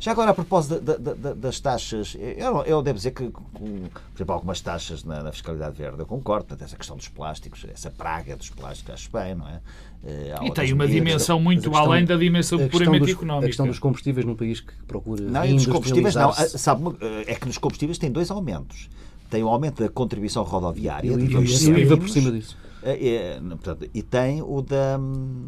Já 0.00 0.12
agora, 0.12 0.30
a 0.30 0.34
propósito 0.34 0.80
da- 0.80 0.96
da- 0.96 1.14
da- 1.14 1.34
das 1.34 1.60
taxas, 1.60 2.16
eu, 2.36 2.62
eu 2.64 2.82
devo 2.82 2.96
dizer 2.96 3.10
que, 3.12 3.28
com, 3.30 3.42
por 3.42 3.90
exemplo, 4.16 4.34
algumas 4.34 4.60
taxas 4.60 5.04
na, 5.04 5.22
na 5.22 5.32
fiscalidade 5.32 5.76
verde, 5.76 5.98
eu 5.98 6.06
concordo, 6.06 6.44
portanto, 6.46 6.66
essa 6.66 6.76
questão 6.76 6.96
dos 6.96 7.08
plásticos, 7.08 7.64
essa 7.72 7.90
praga 7.90 8.36
dos 8.36 8.50
plásticos, 8.50 8.94
acho 8.94 9.10
bem, 9.12 9.34
não 9.34 9.48
é? 9.48 9.60
Eh, 10.04 10.34
há 10.38 10.44
E 10.44 10.52
tem 10.52 10.72
uma 10.72 10.84
medidas. 10.84 11.04
dimensão 11.06 11.40
muito 11.40 11.70
questão- 11.70 11.90
além 11.90 12.04
da 12.04 12.16
dimensão 12.16 12.68
puramente 12.68 13.00
dos- 13.00 13.10
económica. 13.10 13.46
A 13.46 13.48
questão 13.48 13.66
dos 13.66 13.78
combustíveis 13.78 14.24
num 14.26 14.36
país 14.36 14.60
que 14.60 14.72
procura 14.86 15.22
Não, 15.22 15.44
e 15.44 15.54
dos 15.54 15.66
combustíveis 15.66 16.14
não. 16.14 16.22
reindustrializar-se. 16.30 16.58
Sabe, 16.58 16.82
uma- 16.82 16.96
é 17.26 17.34
que 17.34 17.46
nos 17.46 17.58
combustíveis 17.58 17.98
tem 17.98 18.10
dois 18.10 18.30
aumentos. 18.30 18.88
Tem 19.28 19.42
o 19.42 19.48
aumento 19.48 19.82
da 19.82 19.88
contribuição 19.88 20.42
rodoviária, 20.44 21.08
E 21.08 21.14
o 21.14 21.18
de 21.18 21.24
IVA, 21.24 21.94
e 21.94 21.98
por 21.98 22.08
cima 22.08 22.30
disso. 22.30 22.56
É, 22.82 23.08
é, 23.08 23.40
portanto, 23.40 23.88
e 23.92 24.02
tem 24.02 24.40
o 24.42 24.62
da 24.62 24.98
hum, 24.98 25.46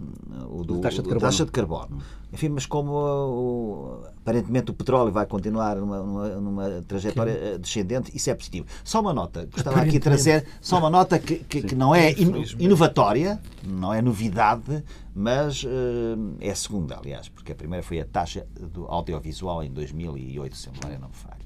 o 0.50 0.64
do, 0.64 0.74
Da 0.76 0.82
taxa 0.88 1.02
de 1.02 1.08
carbono. 1.08 1.20
taxa 1.20 1.44
de 1.44 1.50
carbono. 1.52 1.98
Enfim, 2.32 2.48
mas 2.48 2.64
como 2.66 2.92
o- 2.92 4.02
aparentemente 4.18 4.70
o 4.70 4.74
petróleo 4.74 5.10
vai 5.12 5.26
continuar 5.26 5.76
numa, 5.76 5.98
numa, 6.00 6.28
numa 6.28 6.82
trajetória 6.86 7.32
eh, 7.32 7.58
descendente, 7.58 8.10
isso 8.14 8.30
é 8.30 8.34
positivo. 8.34 8.66
Só 8.84 9.00
uma 9.00 9.12
nota, 9.12 9.46
gostava 9.46 9.80
aqui 9.80 9.92
de 9.92 10.00
trazer, 10.00 10.46
só 10.60 10.78
uma 10.78 10.90
nota 10.90 11.18
que, 11.18 11.36
que, 11.36 11.62
que 11.62 11.74
não 11.74 11.92
é 11.94 12.12
ino- 12.12 12.44
inovatória, 12.58 13.40
não 13.64 13.92
é 13.92 14.00
novidade, 14.00 14.84
mas 15.14 15.64
eh, 15.66 16.46
é 16.46 16.50
a 16.50 16.54
segunda, 16.54 16.98
aliás, 16.98 17.28
porque 17.28 17.50
a 17.52 17.54
primeira 17.56 17.82
foi 17.84 18.00
a 18.00 18.04
taxa 18.04 18.46
do 18.60 18.86
audiovisual 18.86 19.62
em 19.64 19.70
2008, 19.72 20.56
se 20.56 20.68
não 20.68 20.74
me 21.08 21.14
falha 21.14 21.39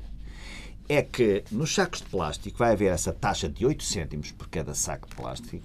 é 0.88 1.02
que 1.02 1.44
nos 1.50 1.74
sacos 1.74 2.00
de 2.00 2.06
plástico 2.06 2.58
vai 2.58 2.72
haver 2.72 2.92
essa 2.92 3.12
taxa 3.12 3.48
de 3.48 3.64
8 3.64 3.82
cêntimos 3.82 4.30
por 4.32 4.48
cada 4.48 4.74
saco 4.74 5.08
de 5.08 5.14
plástico, 5.16 5.64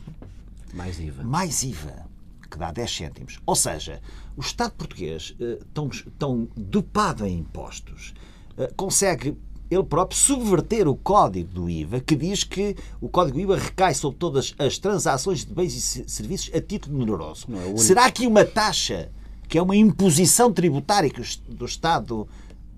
Mais 0.74 1.00
IVA. 1.00 1.24
mais 1.24 1.64
IVA, 1.64 2.06
que 2.50 2.58
dá 2.58 2.72
10 2.72 2.96
cêntimos. 2.96 3.40
Ou 3.46 3.56
seja, 3.56 4.02
o 4.38 4.42
Estado 4.42 4.72
português, 4.74 5.36
eh, 5.40 5.60
tão, 5.74 5.90
tão 6.18 6.48
dopado 6.56 7.26
em 7.26 7.40
impostos, 7.40 8.14
eh, 8.58 8.72
consegue 8.78 9.36
ele 9.70 9.84
próprio 9.84 10.18
subverter 10.18 10.88
o 10.88 10.96
código 10.96 11.50
do 11.54 11.70
IVA, 11.70 12.00
que 12.00 12.16
diz 12.16 12.44
que 12.44 12.76
o 13.00 13.08
código 13.08 13.40
IVA 13.40 13.56
recai 13.58 13.94
sobre 13.94 14.18
todas 14.18 14.56
as 14.58 14.80
transações 14.80 15.46
de 15.46 15.54
bens 15.54 15.76
e 15.76 15.82
se- 15.82 16.06
serviços 16.08 16.50
a 16.56 16.62
título 16.62 17.00
oneroso. 17.02 17.46
É. 17.54 17.78
Será 17.78 18.10
que 18.12 18.26
uma 18.26 18.44
taxa, 18.46 19.12
que 19.48 19.58
é 19.60 19.62
uma 19.62 19.76
imposição 19.76 20.52
tributária 20.52 21.12
do 21.48 21.66
Estado 21.66 22.28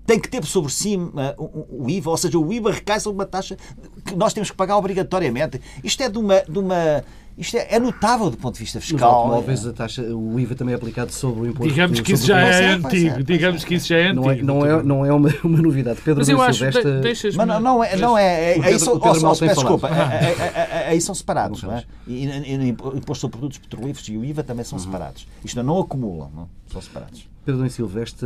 tem 0.06 0.18
que 0.18 0.28
ter 0.28 0.44
sobre 0.44 0.72
si 0.72 0.96
uh, 0.96 1.10
o, 1.38 1.88
IVA, 1.88 2.10
ou 2.10 2.16
seja, 2.16 2.38
o 2.38 2.52
IVA 2.52 2.72
recai 2.72 2.98
sobre 2.98 3.18
uma 3.18 3.26
taxa 3.26 3.56
que 4.04 4.14
nós 4.14 4.32
temos 4.32 4.50
que 4.50 4.56
pagar 4.56 4.76
obrigatoriamente. 4.76 5.60
Isto 5.82 6.02
é 6.02 6.08
de 6.08 6.18
uma. 6.18 6.40
De 6.40 6.58
uma 6.58 7.04
isto 7.38 7.56
é, 7.56 7.74
é 7.74 7.78
notável 7.78 8.30
do 8.30 8.36
ponto 8.36 8.54
de 8.54 8.60
vista 8.60 8.78
Nos 8.78 8.86
fiscal. 8.88 9.10
automóveis, 9.10 9.66
a 9.66 9.72
taxa, 9.72 10.02
o 10.02 10.38
IVA 10.38 10.54
também 10.54 10.72
é 10.72 10.76
aplicado 10.76 11.12
sobre 11.12 11.40
o 11.40 11.46
imposto. 11.46 11.68
Digamos 11.68 12.00
que 12.00 12.12
isso 12.12 12.26
já 12.26 12.40
é 12.40 12.50
é, 12.50 12.62
é, 12.64 12.68
antigo. 12.74 13.22
Digamos 13.22 13.62
é. 13.62 13.66
que 13.66 13.74
isso 13.74 13.86
já 13.88 13.96
é 13.96 14.02
é, 14.02 14.08
antigo. 14.10 14.44
não 14.44 14.64
é, 14.66 14.82
não 14.82 15.06
é 15.06 15.12
uma, 15.12 15.28
uma 15.44 15.62
novidade. 15.62 16.00
Pedro 16.02 16.20
Mas 16.20 16.28
eu 16.28 16.40
acho. 16.42 16.58
Silvestre, 16.58 16.84
de- 16.92 17.00
Deixas-me. 17.00 17.38
Mas 17.38 17.46
não, 17.48 17.60
não 17.60 17.84
é, 17.84 17.96
não 17.96 18.18
é, 18.18 18.24
é, 18.24 18.56
O 18.56 18.60
é 18.60 18.62
Pedro- 18.62 18.76
isso, 18.76 18.90
o 18.92 19.00
Pedro 19.00 19.22
mal 19.22 19.36
tem 19.36 19.48
peço 19.48 19.60
falado. 19.62 19.80
desculpa, 19.80 19.88
é- 19.88 20.24
é- 20.24 20.30
é- 20.30 20.84
é- 20.84 20.88
aí 20.90 21.00
são 21.00 21.14
separados, 21.14 21.62
Não 21.62 21.70
não 21.70 21.76
é? 21.78 21.84
E, 22.06 22.26
e, 22.26 22.54
e 22.54 22.58
o 22.70 22.96
imposto 22.96 23.20
sobre 23.22 23.38
produtos 23.38 23.58
petrolíferos 23.58 24.08
e 24.08 24.16
o 24.16 24.24
IVA 24.24 24.42
também 24.42 24.62
Uhum. 24.64 24.68
são 24.70 24.78
separados. 24.78 25.26
Isto 25.44 25.56
não, 25.62 25.74
não 25.74 25.80
acumulam, 25.80 26.30
não? 26.34 26.48
são 26.70 26.80
separados. 26.80 27.28
Pedro 27.44 27.68
Silva, 27.70 28.02
este, 28.02 28.24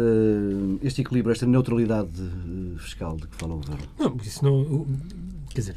este 0.82 1.00
equilíbrio, 1.00 1.32
esta 1.32 1.46
neutralidade 1.46 2.10
fiscal 2.78 3.16
de 3.16 3.26
que 3.26 3.34
fala 3.36 3.54
o 3.54 3.56
Governo. 3.56 3.82
Não, 3.98 4.16
isso 4.22 4.44
não. 4.44 4.86
Quer 5.48 5.60
dizer, 5.60 5.76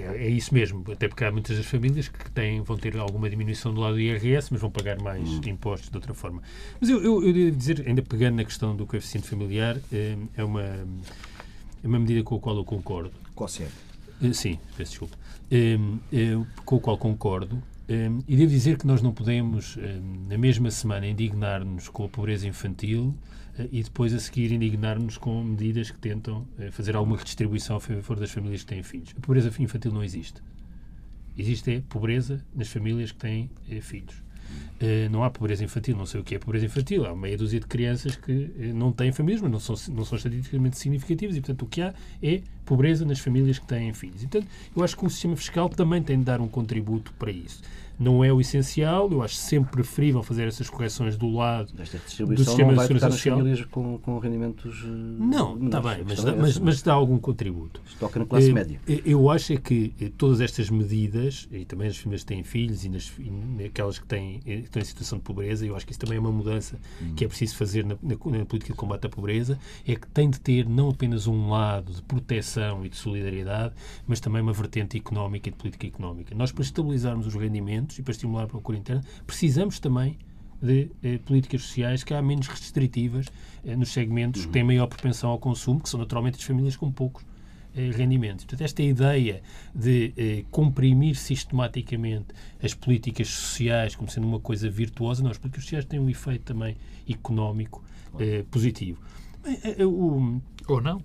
é, 0.00 0.26
é 0.26 0.28
isso 0.28 0.52
mesmo. 0.52 0.84
Até 0.90 1.08
porque 1.08 1.24
há 1.24 1.30
muitas 1.30 1.56
das 1.56 1.66
famílias 1.66 2.08
que 2.08 2.30
têm, 2.30 2.60
vão 2.62 2.76
ter 2.76 2.96
alguma 2.96 3.28
diminuição 3.28 3.72
do 3.72 3.80
lado 3.80 3.94
do 3.94 4.00
IRS, 4.00 4.48
mas 4.50 4.60
vão 4.60 4.70
pagar 4.70 5.00
mais 5.00 5.28
impostos 5.46 5.90
de 5.90 5.96
outra 5.96 6.14
forma. 6.14 6.42
Mas 6.80 6.90
eu, 6.90 7.02
eu, 7.02 7.24
eu 7.24 7.32
devo 7.32 7.56
dizer, 7.56 7.84
ainda 7.86 8.02
pegando 8.02 8.36
na 8.36 8.44
questão 8.44 8.74
do 8.76 8.86
coeficiente 8.86 9.28
familiar, 9.28 9.78
eh, 9.92 10.16
é 10.36 10.44
uma, 10.44 10.62
é 10.62 11.86
uma 11.86 11.98
medida 11.98 12.22
com 12.22 12.36
a 12.36 12.40
qual 12.40 12.56
eu 12.56 12.64
concordo. 12.64 13.12
Qual 13.34 13.48
sempre? 13.48 13.74
Eh, 14.22 14.32
Sim, 14.32 14.58
peço 14.76 14.92
desculpa. 14.92 15.16
Eh, 15.50 15.78
com 16.64 16.76
o 16.76 16.80
qual 16.80 16.98
concordo. 16.98 17.62
E 17.86 18.36
devo 18.36 18.50
dizer 18.50 18.78
que 18.78 18.86
nós 18.86 19.02
não 19.02 19.12
podemos, 19.12 19.76
na 20.26 20.38
mesma 20.38 20.70
semana, 20.70 21.06
indignar-nos 21.06 21.90
com 21.90 22.04
a 22.06 22.08
pobreza 22.08 22.48
infantil 22.48 23.14
e 23.70 23.82
depois, 23.82 24.12
a 24.12 24.18
seguir, 24.18 24.52
indignar-nos 24.52 25.16
com 25.16 25.42
medidas 25.42 25.90
que 25.90 25.98
tentam 25.98 26.46
eh, 26.58 26.70
fazer 26.70 26.96
alguma 26.96 27.16
redistribuição 27.16 27.76
a 27.76 27.80
favor 27.80 28.18
das 28.18 28.30
famílias 28.30 28.62
que 28.62 28.66
têm 28.66 28.82
filhos. 28.82 29.14
A 29.16 29.20
pobreza 29.20 29.52
infantil 29.62 29.92
não 29.92 30.02
existe. 30.02 30.42
Existe 31.36 31.70
é 31.72 31.80
pobreza 31.88 32.44
nas 32.54 32.68
famílias 32.68 33.12
que 33.12 33.18
têm 33.18 33.50
eh, 33.68 33.80
filhos. 33.80 34.24
Eh, 34.80 35.08
não 35.08 35.22
há 35.22 35.30
pobreza 35.30 35.64
infantil, 35.64 35.96
não 35.96 36.04
sei 36.04 36.20
o 36.20 36.24
que 36.24 36.34
é 36.34 36.38
pobreza 36.38 36.66
infantil. 36.66 37.06
Há 37.06 37.14
meia 37.14 37.36
dúzia 37.36 37.60
de 37.60 37.66
crianças 37.66 38.16
que 38.16 38.50
eh, 38.58 38.72
não 38.72 38.92
têm 38.92 39.12
famílias, 39.12 39.40
mas 39.40 39.50
não 39.50 39.60
são, 39.60 39.74
não 39.94 40.04
são 40.04 40.16
estatisticamente 40.16 40.78
significativas 40.78 41.36
e, 41.36 41.40
portanto, 41.40 41.62
o 41.62 41.66
que 41.66 41.80
há 41.80 41.94
é 42.22 42.42
pobreza 42.64 43.04
nas 43.04 43.18
famílias 43.18 43.58
que 43.58 43.66
têm 43.66 43.92
filhos. 43.92 44.22
E, 44.22 44.26
portanto, 44.26 44.50
eu 44.76 44.82
acho 44.82 44.96
que 44.96 45.06
o 45.06 45.10
sistema 45.10 45.36
fiscal 45.36 45.68
também 45.68 46.02
tem 46.02 46.18
de 46.18 46.24
dar 46.24 46.40
um 46.40 46.48
contributo 46.48 47.12
para 47.14 47.30
isso. 47.30 47.62
Não 47.98 48.24
é 48.24 48.32
o 48.32 48.40
essencial, 48.40 49.10
eu 49.12 49.22
acho 49.22 49.36
sempre 49.36 49.70
preferível 49.70 50.22
fazer 50.22 50.48
essas 50.48 50.68
correções 50.68 51.16
do 51.16 51.30
lado 51.30 51.72
Esta 51.78 51.98
do 51.98 52.04
sistema 52.08 52.28
não 52.30 52.34
de 52.34 52.44
vai 52.44 52.86
segurança 52.86 52.88
tocar 52.88 53.08
nas 53.08 53.14
social. 53.14 53.38
famílias 53.38 53.64
com, 53.66 53.98
com 53.98 54.18
rendimentos 54.18 54.82
eh, 54.84 54.86
Não, 54.88 55.56
está 55.64 55.80
bem, 55.80 55.98
mas 55.98 56.06
questão 56.06 56.24
dá, 56.24 56.32
é 56.32 56.36
mas, 56.40 56.50
essa. 56.50 56.60
mas 56.64 56.82
dá 56.82 56.92
algum 56.92 57.18
contributo. 57.18 57.80
Isto 57.86 57.98
toca 58.00 58.18
na 58.18 58.26
classe 58.26 58.50
Eh, 58.50 58.52
média. 58.52 58.80
eh, 58.88 59.02
Eu 59.04 59.30
acho 59.30 59.52
é 59.52 59.56
que 59.56 59.92
todas 60.18 60.40
estas 60.40 60.68
medidas, 60.70 61.48
e 61.52 61.64
também 61.64 61.88
as 61.88 61.96
famílias 61.96 62.22
que 62.22 62.26
têm 62.26 62.42
filhos 62.42 62.84
e, 62.84 62.88
nas, 62.88 63.12
e 63.18 63.30
naquelas 63.30 63.98
que 63.98 64.06
têm, 64.06 64.40
que 64.40 64.50
estão 64.52 64.82
em 64.82 64.84
situação 64.84 65.18
de 65.18 65.24
pobreza, 65.24 65.64
eu 65.64 65.76
acho 65.76 65.86
que 65.86 65.92
isso 65.92 66.00
também 66.00 66.16
é 66.16 66.20
uma 66.20 66.32
mudança 66.32 66.78
que 67.16 67.24
é 67.24 67.28
preciso 67.28 67.56
fazer 67.56 67.84
na, 67.84 67.94
na- 68.02 68.38
na 68.38 68.44
política 68.44 68.72
de 68.72 68.78
combate 68.78 69.06
à 69.06 69.08
pobreza, 69.08 69.58
é 69.86 69.94
que 69.94 70.06
tem 70.08 70.28
de 70.28 70.40
ter 70.40 70.68
não 70.68 70.90
apenas 70.90 71.26
um 71.26 71.48
lado 71.50 71.92
de 71.92 72.02
proteção 72.02 72.84
e 72.84 72.88
de 72.88 72.96
solidariedade, 72.96 73.74
mas 74.06 74.18
também 74.20 74.42
uma 74.42 74.52
vertente 74.52 74.96
económica 74.96 75.48
e 75.48 75.52
de 75.52 75.58
política 75.58 75.86
económica. 75.86 76.34
Nós, 76.34 76.50
para 76.50 76.62
estabilizarmos 76.64 77.26
os 77.26 77.34
rendimentos 77.34 77.83
e 77.98 78.02
para 78.02 78.12
estimular 78.12 78.44
a 78.44 78.46
procura 78.46 78.78
interna, 78.78 79.02
precisamos 79.26 79.78
também 79.78 80.18
de 80.62 80.90
eh, 81.02 81.18
políticas 81.18 81.62
sociais 81.62 82.02
que 82.02 82.14
há 82.14 82.22
menos 82.22 82.46
restritivas 82.48 83.26
eh, 83.64 83.76
nos 83.76 83.90
segmentos 83.90 84.46
que 84.46 84.52
têm 84.52 84.64
maior 84.64 84.86
propensão 84.86 85.30
ao 85.30 85.38
consumo, 85.38 85.80
que 85.80 85.88
são 85.88 86.00
naturalmente 86.00 86.36
as 86.38 86.42
famílias 86.42 86.74
com 86.76 86.90
poucos 86.90 87.22
eh, 87.76 87.90
rendimentos. 87.94 88.44
Portanto, 88.44 88.62
esta 88.64 88.82
ideia 88.82 89.42
de 89.74 90.12
eh, 90.16 90.44
comprimir 90.50 91.16
sistematicamente 91.16 92.28
as 92.62 92.72
políticas 92.72 93.28
sociais 93.28 93.94
como 93.94 94.08
sendo 94.10 94.26
uma 94.26 94.40
coisa 94.40 94.70
virtuosa, 94.70 95.22
não, 95.22 95.30
as 95.30 95.36
políticas 95.38 95.64
sociais 95.64 95.84
têm 95.84 96.00
um 96.00 96.08
efeito 96.08 96.42
também 96.44 96.76
económico 97.08 97.84
eh, 98.18 98.44
positivo. 98.50 99.00
Eh, 99.44 99.84
o- 99.84 100.40
Ou 100.68 100.80
não? 100.80 101.02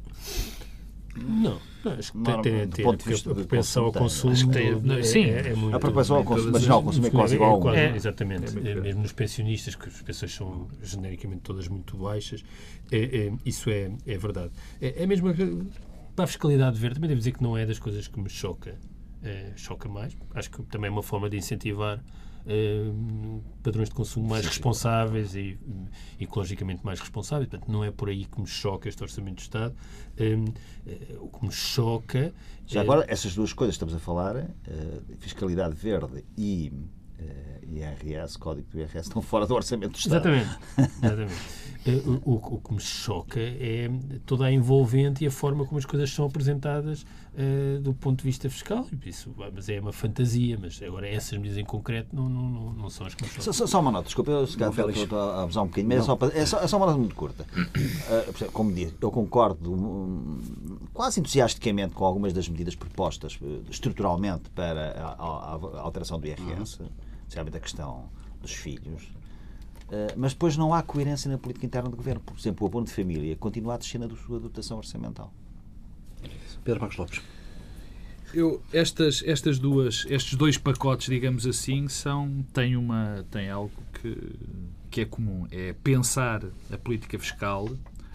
Não, 1.16 1.60
acho 1.98 2.12
que 2.12 2.18
tem, 2.20 2.42
tem, 2.42 2.68
tem 2.68 2.86
ponto 2.86 3.04
de 3.04 3.10
a- 3.10 3.12
vista 3.14 3.32
a 3.32 3.36
propensão 3.36 3.86
ao 3.86 3.92
consumo, 3.94 4.52
é- 4.54 5.04
sim. 5.04 5.24
é, 5.24 5.50
é 5.50 5.56
muito, 5.56 5.76
A 5.76 5.80
propensão 5.80 6.18
ao 6.18 6.24
consumo, 6.24 6.52
mas 6.52 6.68
não, 6.68 6.76
o 6.76 6.80
as- 6.80 6.86
consumo 6.86 7.08
é 7.08 7.10
quase 7.10 7.36
igual. 7.36 7.76
Exatamente. 7.96 8.58
É 8.68 8.72
É, 8.72 8.76
mesmo 8.76 9.02
nos 9.02 9.12
pensionistas, 9.14 9.76
que 9.76 9.88
as 9.90 10.02
pensões 10.02 10.34
são 10.36 10.68
genericamente 10.82 11.42
todas 11.42 11.68
muito 11.68 11.98
baixas, 11.98 12.44
é- 12.92 13.28
é- 13.28 13.34
isso 13.46 13.70
é, 13.70 13.92
é 14.06 14.18
verdade. 14.18 14.52
É, 14.82 15.04
é 15.04 15.08
mesmo 15.08 15.34
para 16.16 16.26
a 16.26 16.28
fiscalidade 16.28 16.78
verde, 16.80 16.96
também 16.96 17.08
devo 17.10 17.20
dizer 17.20 17.32
que 17.32 17.42
não 17.42 17.58
é 17.58 17.66
das 17.66 17.80
coisas 17.80 18.08
que 18.08 18.20
me 18.20 18.30
choca, 18.30 18.76
é, 19.24 19.52
choca 19.56 19.88
mais. 19.90 20.16
Acho 20.34 20.52
que 20.52 20.62
também 20.64 20.90
é 20.90 20.92
uma 20.92 21.04
forma 21.04 21.30
de 21.30 21.38
incentivar 21.38 22.04
padrões 23.64 23.90
de 23.90 23.96
consumo 23.96 24.28
mais 24.28 24.46
responsáveis 24.46 25.36
e 25.36 25.58
ecologicamente 26.20 26.84
mais 26.86 27.00
responsáveis. 27.00 27.50
Portanto, 27.50 27.72
não 27.72 27.84
é 27.84 27.92
por 27.92 28.10
aí 28.10 28.26
que 28.26 28.40
me 28.40 28.48
choca 28.48 28.88
este 28.90 29.02
Orçamento 29.04 29.36
do 29.36 29.42
Estado. 29.42 29.76
Hum, 30.20 30.46
eh, 30.88 31.16
o 31.20 31.28
que 31.28 31.46
me 31.46 31.52
choca. 31.52 32.34
Já 32.66 32.80
é- 32.80 32.84
agora, 32.84 33.06
essas 33.08 33.34
duas 33.36 33.54
coisas 33.54 33.76
que 33.76 33.84
estamos 33.84 33.94
a 33.96 34.00
falar, 34.04 34.36
eh, 34.38 34.48
fiscalidade 35.20 35.76
verde 35.76 36.24
e 36.38 36.72
eh, 37.20 37.60
IRS, 37.68 38.38
código 38.40 38.68
do 38.70 38.80
IRS, 38.80 39.08
estão 39.08 39.22
fora 39.22 39.46
do 39.46 39.54
orçamento 39.54 39.92
do 39.92 39.98
Estado. 39.98 40.30
Exatamente. 40.30 40.60
Exatamente. 41.04 41.34
Eh, 41.86 42.02
O, 42.26 42.32
o- 42.34 42.56
o 42.56 42.62
que 42.62 42.74
me 42.74 42.80
choca 42.82 43.40
é 43.40 43.90
toda 44.26 44.46
a 44.46 44.52
envolvente 44.52 45.24
e 45.24 45.28
a 45.28 45.32
forma 45.32 45.66
como 45.66 45.78
as 45.80 45.86
coisas 45.86 46.10
são 46.12 46.26
apresentadas 46.26 47.06
eh, 47.42 47.80
do 47.80 47.94
ponto 47.94 48.18
de 48.18 48.26
vista 48.26 48.50
fiscal. 48.50 48.86
Isso, 49.06 49.34
ah, 49.40 49.50
mas 49.54 49.70
é 49.70 49.80
uma 49.80 49.94
fantasia, 49.94 50.58
mas 50.62 50.82
agora 50.84 51.08
essas 51.08 51.38
medidas 51.38 51.58
em 51.58 51.64
concreto 51.64 52.14
não, 52.14 52.28
não, 52.28 52.50
não, 52.50 52.74
não 52.74 52.90
são 52.90 53.08
as 53.08 53.16
que. 53.16 53.26
Só, 53.42 53.54
só- 53.54 53.66
só 53.66 53.80
uma 53.80 53.92
nota, 53.92 54.06
desculpa, 54.08 54.30
eu 54.32 54.46
se 54.46 54.58
calhar 54.58 54.74
Félix. 54.74 55.00
estou 55.00 55.18
a 55.18 55.44
abusar 55.44 55.64
um 55.64 55.68
bocadinho, 55.68 55.88
mas 55.88 56.00
é 56.00 56.02
só, 56.06 56.16
para- 56.18 56.38
é, 56.38 56.46
só, 56.46 56.60
é 56.60 56.68
só 56.68 56.76
uma 56.76 56.86
nota 56.88 56.98
muito 56.98 57.16
curta. 57.16 57.46
Uh, 58.10 58.52
como 58.52 58.74
disse, 58.74 58.96
eu 59.00 59.12
concordo 59.12 59.72
hum, 59.72 60.42
quase 60.94 61.20
entusiasticamente 61.20 61.94
com 61.94 62.04
algumas 62.06 62.34
das 62.34 62.50
medidas 62.50 62.74
propostas 62.76 63.38
eh, 63.42 63.60
estruturalmente 63.70 64.50
para 64.50 64.92
a, 65.00 65.08
a, 65.14 65.78
a 65.78 65.82
alteração 65.82 66.20
do 66.20 66.26
IRS, 66.28 66.80
especialmente 67.22 67.58
a 67.58 67.60
questão 67.60 68.06
dos 68.42 68.52
filhos. 68.52 69.04
Uh, 69.88 70.14
mas 70.18 70.34
depois 70.34 70.58
não 70.58 70.74
há 70.74 70.82
coerência 70.82 71.30
na 71.32 71.38
política 71.38 71.66
interna 71.66 71.90
do 71.90 71.96
governo. 71.96 72.20
Por 72.22 72.36
exemplo, 72.38 72.66
o 72.66 72.68
abono 72.68 72.86
de 72.86 72.92
família 72.94 73.36
continua 73.36 73.76
a 73.76 73.78
descer 73.78 74.00
na 74.00 74.10
sua 74.10 74.40
dotação 74.40 74.78
orçamental. 74.78 75.32
Pedro 76.64 76.82
Marcos 76.82 76.98
Lopes. 76.98 77.22
Eu, 78.34 78.62
estas, 78.72 79.24
estas 79.26 79.58
duas, 79.58 80.06
estes 80.08 80.36
dois 80.36 80.58
pacotes, 80.58 81.08
digamos 81.08 81.48
assim, 81.48 81.88
são, 81.88 82.46
têm, 82.54 82.76
uma, 82.76 83.26
têm 83.32 83.50
algo 83.50 83.72
que, 83.94 84.18
que 84.92 85.02
é 85.02 85.06
comum. 85.06 85.48
É 85.50 85.74
pensar 85.74 86.44
a 86.72 86.78
política 86.78 87.18
fiscal 87.18 87.68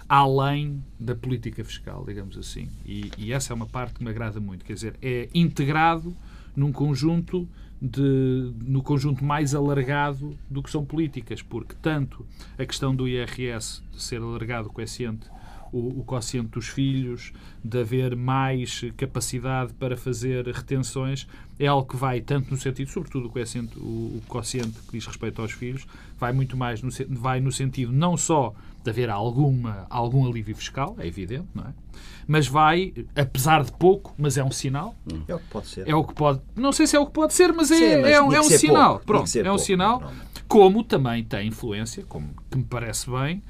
além 0.09 0.85
da 1.01 1.15
política 1.15 1.65
fiscal, 1.65 2.05
digamos 2.07 2.37
assim. 2.37 2.69
E, 2.85 3.11
e, 3.17 3.33
essa 3.33 3.53
é 3.53 3.55
uma 3.55 3.67
parte 3.67 3.95
que 3.95 4.05
me 4.05 4.11
agrada 4.11 4.39
muito. 4.39 4.65
Quer 4.65 4.75
dizer, 4.75 4.95
é 5.03 5.29
integrado 5.35 6.15
num 6.55 6.71
conjunto 6.71 7.49
de, 7.81 8.53
no 8.63 8.83
conjunto 8.83 9.25
mais 9.25 9.55
alargado 9.55 10.37
do 10.49 10.63
que 10.63 10.71
são 10.71 10.85
políticas, 10.85 11.43
porque 11.43 11.75
tanto 11.81 12.25
a 12.59 12.65
questão 12.65 12.95
do 12.95 13.09
IRS 13.09 13.83
ser 13.93 14.21
alargado 14.21 14.69
o 14.69 14.73
coeficiente 14.73 15.29
o, 15.75 16.01
o 16.01 16.05
quociente 16.05 16.51
dos 16.51 16.69
filhos, 16.69 17.33
de 17.63 17.81
haver 17.81 18.15
mais 18.15 18.83
capacidade 18.97 19.73
para 19.75 19.97
fazer 19.97 20.47
retenções, 20.47 21.27
é 21.59 21.67
algo 21.67 21.89
que 21.89 21.97
vai 21.97 22.21
tanto 22.21 22.51
no 22.51 22.57
sentido, 22.57 22.89
sobretudo 22.91 23.27
o 23.27 23.31
quociente, 23.31 23.77
o, 23.79 23.83
o 24.19 24.23
quociente 24.29 24.79
que 24.87 24.93
diz 24.93 25.05
respeito 25.05 25.43
aos 25.43 25.51
filhos, 25.51 25.85
vai 26.19 26.33
muito 26.33 26.57
mais 26.57 26.81
no, 26.81 26.91
vai 27.11 27.41
no 27.41 27.51
sentido 27.51 27.93
não 27.93 28.17
só 28.17 28.55
de 28.85 28.91
haver 28.91 29.11
alguma, 29.11 29.87
algum 29.91 30.29
alívio 30.29 30.55
fiscal, 30.55 30.95
é 30.99 31.07
evidente, 31.07 31.49
não 31.55 31.65
é? 31.65 31.73
Mas 32.27 32.47
vai, 32.47 32.95
apesar 33.17 33.65
de 33.65 33.73
pouco, 33.73 34.15
mas 34.17 34.39
é 34.39 34.45
um 34.45 34.51
sinal. 34.51 34.95
É 35.29 35.35
o 35.35 35.39
que 35.39 35.49
pode 35.49 35.67
ser. 35.67 35.89
É 35.89 35.95
o 35.95 36.05
que 36.05 36.15
pode. 36.15 36.41
Não 36.57 36.73
sei 36.73 36.87
se 36.87 36.97
é 36.97 37.01
o 37.01 37.07
que 37.07 37.13
pode 37.13 37.35
ser, 37.35 37.53
mas 37.53 37.71
é, 37.71 37.77
Sim, 37.77 38.01
mas 38.01 38.11
é, 38.11 38.23
um, 38.23 38.33
é 38.33 38.41
um 38.41 38.45
sinal. 38.45 38.91
Pouco. 38.93 39.07
Pronto, 39.07 39.37
é 39.37 39.41
um 39.41 39.45
pouco, 39.45 39.59
sinal. 39.59 40.13
Como 40.49 40.85
também 40.85 41.23
tem 41.23 41.49
influência, 41.49 42.05
como 42.09 42.31
que 42.51 42.57
me 42.57 42.65
parece 42.65 43.11
bem, 43.11 43.43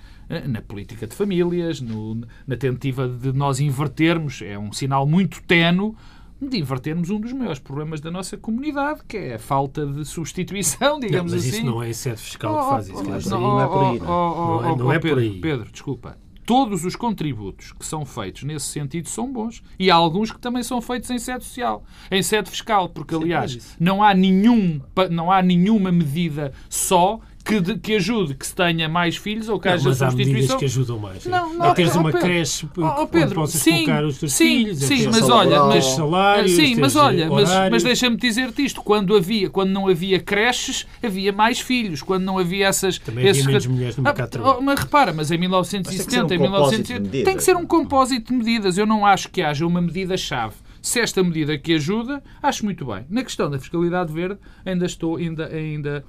na 0.49 0.63
política 0.63 1.07
de 1.07 1.15
famílias, 1.15 1.81
no, 1.81 2.15
na 2.47 2.57
tentativa 2.57 3.09
de 3.09 3.33
nós 3.33 3.61
invertermos, 3.61 4.43
é 4.43 4.59
um 4.59 4.73
sinal 4.73 5.07
muito 5.07 5.43
tenue 5.43 5.95
de 6.41 6.59
invertermos 6.59 7.11
um 7.11 7.21
dos 7.21 7.33
maiores 7.33 7.59
problemas 7.59 8.01
da 8.01 8.11
nossa 8.11 8.37
comunidade, 8.37 9.01
que 9.07 9.17
é 9.17 9.35
a 9.35 9.39
falta 9.39 9.87
de 9.87 10.05
substituição, 10.05 10.99
digamos 11.01 11.33
não, 11.33 11.39
mas 11.39 11.47
assim. 11.47 11.51
Mas 11.51 11.59
isso 11.59 11.67
não 11.67 11.83
é 11.83 11.93
sede 11.93 12.21
fiscal 12.21 12.59
que 12.59 12.71
faz 12.71 12.89
isso. 12.89 13.31
Não, 13.31 13.41
não, 13.41 13.61
é 13.61 13.67
por 13.67 13.85
aí. 13.85 13.99
Não, 13.99 14.65
é, 14.65 14.77
não 14.77 14.93
é 14.93 14.99
por 14.99 15.19
aí. 15.19 15.41
Pedro, 15.41 15.71
desculpa. 15.71 16.19
Todos 16.47 16.85
os 16.85 16.95
contributos 16.95 17.73
que 17.73 17.87
são 17.87 18.05
feitos 18.05 18.43
nesse 18.43 18.67
sentido 18.67 19.09
são 19.09 19.33
bons. 19.33 19.63
E 19.79 19.91
há 19.91 19.95
alguns 19.95 20.31
que 20.31 20.39
também 20.39 20.63
são 20.63 20.79
feitos 20.83 21.09
em 21.09 21.19
sede 21.19 21.43
social, 21.43 21.85
em 22.11 22.23
sede 22.23 22.51
fiscal, 22.51 22.87
porque, 22.91 23.15
aliás, 23.15 23.75
não 23.81 24.03
há, 24.03 24.13
nenhum, 24.13 24.79
não 25.11 25.33
há 25.33 25.41
nenhuma 25.41 25.91
medida 25.91 26.53
só 26.69 27.19
que, 27.45 27.61
de, 27.61 27.79
que 27.79 27.97
ajude 27.97 28.35
que 28.35 28.47
se 28.47 28.55
tenha 28.55 28.89
mais 28.89 29.17
filhos 29.17 29.51
ou 29.51 29.61
que 29.61 29.69
não, 29.69 29.75
haja 29.75 29.89
mas 29.91 29.99
substituição. 29.99 30.31
Há 30.31 30.35
medidas 30.35 30.57
que 30.57 30.65
ajudam 30.65 30.99
mais. 30.99 31.27
Não, 31.27 31.55
não, 31.55 31.67
é 31.67 31.75
teres 31.75 31.95
uma 31.95 32.11
Pedro, 32.11 32.21
creche 32.21 32.69
oh, 32.77 33.07
Pedro, 33.07 33.29
onde 33.29 33.35
possas 33.35 33.61
sim, 33.61 33.85
colocar 33.85 34.05
os 34.05 34.19
teus 34.19 34.33
sim, 34.33 34.45
filhos. 34.45 34.83
É 34.83 34.87
sim, 34.87 35.09
mas 35.09 35.29
olha, 35.29 35.65
mas, 35.65 35.85
salários, 35.85 36.53
sim, 36.53 36.77
mas 36.77 36.97
olha, 36.97 37.29
mas, 37.29 37.51
mas 37.71 37.83
deixa-me 37.83 38.17
dizer-te 38.17 38.65
isto. 38.65 38.83
Quando, 38.83 39.15
havia, 39.15 39.51
quando 39.51 39.71
não 39.71 39.89
havia 39.89 40.19
creches, 40.19 40.87
havia 41.03 41.33
mais 41.33 41.61
filhos. 41.61 42.01
Quando 42.01 42.25
não 42.25 42.39
havia 42.39 42.67
essas... 42.67 42.99
Também 42.99 43.27
esses... 43.27 43.43
havia 43.43 43.53
menos 43.53 43.67
mulheres 43.67 43.97
no 43.97 44.03
mercado 44.03 44.27
de 44.27 44.33
trabalho. 44.33 44.63
Mas 44.63 44.81
repara, 44.81 45.13
mas 45.13 45.31
em 45.31 45.37
1970, 45.37 46.23
mas 46.23 46.31
um 46.31 46.35
em 46.35 46.39
1980... 46.39 47.25
Tem 47.25 47.37
que 47.37 47.45
ser 47.45 47.57
um 47.57 47.67
compósito 47.67 48.33
de 48.33 48.39
medidas. 48.39 48.79
Eu 48.79 48.87
não 48.87 49.05
acho 49.05 49.29
que 49.29 49.43
haja 49.43 49.67
uma 49.67 49.83
medida-chave. 49.83 50.55
Se 50.81 51.01
esta 51.01 51.23
medida 51.23 51.59
que 51.59 51.75
ajuda, 51.75 52.23
acho 52.43 52.65
muito 52.65 52.87
bem. 52.87 53.05
Na 53.09 53.23
questão 53.23 53.51
da 53.51 53.59
fiscalidade 53.59 54.13
verde, 54.13 54.39
ainda 54.65 54.85
estou, 54.87 55.17
ainda, 55.17 55.47
ainda 55.47 56.05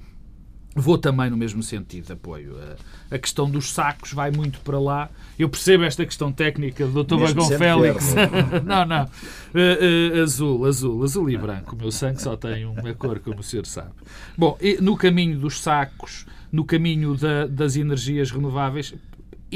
Vou 0.78 0.98
também 0.98 1.30
no 1.30 1.38
mesmo 1.38 1.62
sentido 1.62 2.04
de 2.04 2.12
apoio. 2.12 2.54
A, 3.10 3.18
questão 3.18 3.50
dos 3.50 3.72
sacos 3.72 4.12
vai 4.12 4.30
muito 4.30 4.60
para 4.60 4.78
lá. 4.78 5.08
Eu 5.38 5.48
percebo 5.48 5.84
esta 5.84 6.04
questão 6.04 6.30
técnica 6.30 6.86
do 6.86 7.02
Dr. 7.02 7.16
Bagão 7.16 7.48
Félix. 7.48 8.14
não, 8.62 8.84
não. 8.84 9.04
Uh, 9.04 10.18
uh, 10.18 10.22
azul, 10.22 10.66
azul, 10.66 11.02
azul 11.02 11.30
e 11.30 11.36
branco. 11.38 11.74
O 11.74 11.78
meu 11.78 11.90
sangue 11.90 12.20
só 12.20 12.36
tem 12.36 12.66
uma 12.66 12.92
cor, 12.92 13.18
como 13.20 13.40
o 13.40 13.42
senhor 13.42 13.64
sabe. 13.64 13.92
Bom, 14.36 14.58
no 14.82 14.98
caminho 14.98 15.38
dos 15.38 15.60
sacos, 15.60 16.26
no 16.52 16.62
caminho 16.62 17.16
da, 17.16 17.46
das 17.46 17.76
energias 17.76 18.30
renováveis, 18.30 18.94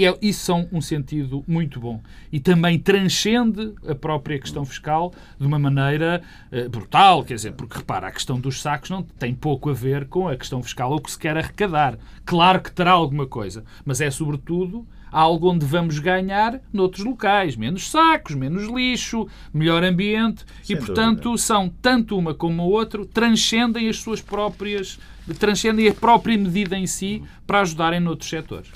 é, 0.07 0.19
isso 0.23 0.45
são 0.45 0.69
um 0.73 0.81
sentido 0.81 1.45
muito 1.47 1.81
bom. 1.81 2.01
E 2.33 2.41
também 2.41 2.79
transcende 2.79 3.75
a 3.87 3.95
própria 3.95 4.39
questão 4.39 4.65
fiscal 4.65 5.13
de 5.39 5.47
uma 5.47 5.59
maneira 5.59 6.23
uh, 6.53 6.69
brutal, 6.69 7.25
quer 7.25 7.35
dizer, 7.35 7.53
porque 7.53 7.79
repara, 7.79 8.09
a 8.09 8.13
questão 8.13 8.39
dos 8.39 8.61
sacos 8.61 8.91
não 8.91 9.03
tem 9.03 9.35
pouco 9.35 9.71
a 9.71 9.73
ver 9.73 10.07
com 10.07 10.29
a 10.29 10.37
questão 10.37 10.63
fiscal 10.63 10.91
ou 10.91 10.99
o 10.99 11.01
que 11.01 11.11
se 11.11 11.19
quer 11.19 11.37
arrecadar. 11.37 11.99
Claro 12.25 12.61
que 12.61 12.73
terá 12.73 12.93
alguma 12.93 13.27
coisa, 13.27 13.65
mas 13.85 14.01
é 14.01 14.11
sobretudo 14.11 14.87
algo 15.11 15.51
onde 15.51 15.67
vamos 15.67 15.99
ganhar 15.99 16.61
noutros 16.73 17.05
locais. 17.05 17.57
Menos 17.57 17.91
sacos, 17.91 18.35
menos 18.35 18.69
lixo, 18.69 19.27
melhor 19.53 19.83
ambiente. 19.83 20.45
Sem 20.63 20.77
e, 20.77 20.79
portanto, 20.79 21.25
dúvida. 21.25 21.43
são 21.43 21.69
tanto 21.83 22.17
uma 22.17 22.35
como 22.35 22.63
a 22.63 22.65
outra, 22.65 23.05
transcendem 23.05 23.89
as 23.89 23.99
suas 23.99 24.21
próprias, 24.21 24.99
transcendem 25.39 25.89
a 25.89 25.95
própria 25.95 26.37
medida 26.39 26.77
em 26.77 26.87
si 26.87 27.23
para 27.47 27.61
ajudarem 27.61 28.01
noutros 28.01 28.31
setores. 28.31 28.71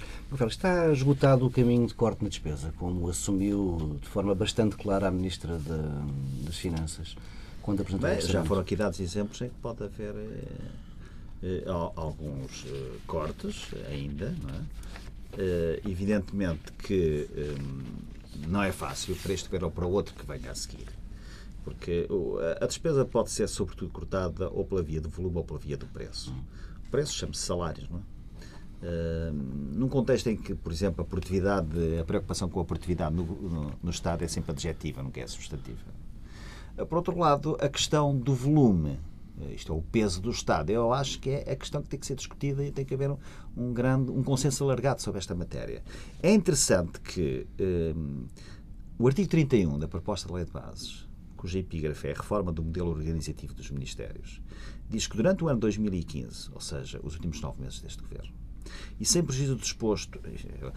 Está 0.46 0.90
esgotado 0.92 1.46
o 1.46 1.50
caminho 1.50 1.86
de 1.86 1.94
corte 1.94 2.22
na 2.22 2.28
despesa, 2.28 2.72
como 2.78 3.08
assumiu 3.08 3.98
de 4.02 4.08
forma 4.08 4.34
bastante 4.34 4.76
clara 4.76 5.08
a 5.08 5.10
Ministra 5.10 5.58
de, 5.58 6.44
das 6.44 6.56
Finanças 6.56 7.16
quando 7.64 7.80
apresentou 7.80 8.10
Bem, 8.10 8.20
Já 8.20 8.44
foram 8.44 8.60
aqui 8.60 8.76
dados 8.76 9.00
exemplos 9.00 9.40
em 9.40 9.48
que 9.48 9.54
pode 9.54 9.82
haver 9.82 10.14
eh, 10.14 10.82
eh, 11.42 11.64
alguns 11.96 12.66
eh, 12.66 12.98
cortes 13.06 13.68
ainda, 13.88 14.34
não 14.42 14.50
é? 14.50 14.62
Eh, 15.38 15.80
evidentemente 15.88 16.72
que 16.72 17.28
eh, 17.34 17.54
não 18.46 18.62
é 18.62 18.70
fácil 18.70 19.16
para 19.16 19.32
este 19.32 19.46
governo 19.46 19.68
ou 19.68 19.72
para 19.72 19.86
outro 19.86 20.14
que 20.14 20.26
venha 20.26 20.50
a 20.50 20.54
seguir. 20.54 20.88
Porque 21.64 22.06
a 22.60 22.66
despesa 22.66 23.06
pode 23.06 23.30
ser, 23.30 23.48
sobretudo, 23.48 23.90
cortada 23.90 24.50
ou 24.50 24.66
pela 24.66 24.82
via 24.82 25.00
do 25.00 25.08
volume 25.08 25.38
ou 25.38 25.44
pela 25.44 25.58
via 25.58 25.78
do 25.78 25.86
preço. 25.86 26.30
O 26.86 26.90
preço 26.90 27.14
chama-se 27.14 27.40
salários, 27.40 27.88
não 27.88 28.00
é? 28.00 28.02
Num 29.72 29.88
contexto 29.88 30.28
em 30.28 30.36
que, 30.36 30.54
por 30.54 30.70
exemplo, 30.70 31.02
a 31.02 31.04
produtividade, 31.04 31.98
a 31.98 32.04
preocupação 32.04 32.48
com 32.48 32.60
a 32.60 32.64
produtividade 32.64 33.14
no, 33.14 33.24
no, 33.24 33.72
no 33.82 33.90
Estado 33.90 34.22
é 34.24 34.28
sempre 34.28 34.52
adjetiva, 34.52 35.02
nunca 35.02 35.20
é 35.20 35.26
substantiva. 35.26 35.80
Uh, 36.78 36.86
por 36.86 36.96
outro 36.96 37.18
lado, 37.18 37.56
a 37.60 37.68
questão 37.68 38.16
do 38.16 38.34
volume, 38.34 38.98
uh, 39.38 39.50
isto 39.52 39.72
é 39.72 39.76
o 39.76 39.82
peso 39.82 40.20
do 40.20 40.30
Estado, 40.30 40.70
eu 40.70 40.92
acho 40.92 41.18
que 41.20 41.30
é 41.30 41.52
a 41.52 41.56
questão 41.56 41.82
que 41.82 41.88
tem 41.88 41.98
que 41.98 42.06
ser 42.06 42.16
discutida 42.16 42.64
e 42.64 42.70
tem 42.70 42.84
que 42.84 42.94
haver 42.94 43.10
um, 43.10 43.16
um 43.56 43.72
grande 43.72 44.10
um 44.10 44.22
consenso 44.22 44.64
alargado 44.64 45.00
sobre 45.00 45.18
esta 45.18 45.34
matéria. 45.34 45.82
É 46.22 46.32
interessante 46.32 47.00
que 47.00 47.46
o 48.98 49.06
artigo 49.06 49.28
31 49.28 49.78
da 49.78 49.88
proposta 49.88 50.28
de 50.28 50.34
lei 50.34 50.44
de 50.44 50.52
bases, 50.52 51.08
cuja 51.36 51.58
epígrafe 51.58 52.08
é 52.08 52.12
a 52.12 52.14
reforma 52.14 52.52
do 52.52 52.62
modelo 52.62 52.90
organizativo 52.90 53.54
dos 53.54 53.70
ministérios, 53.70 54.40
diz 54.88 55.06
que 55.06 55.16
durante 55.16 55.44
o 55.44 55.48
ano 55.48 55.60
2015, 55.60 56.50
ou 56.52 56.60
seja, 56.60 57.00
os 57.02 57.14
últimos 57.14 57.40
nove 57.40 57.60
meses 57.60 57.80
deste 57.80 58.02
governo, 58.02 58.32
e 59.00 59.04
sem 59.04 59.22
prejuízo 59.22 59.54
do 59.54 59.60
disposto, 59.60 60.20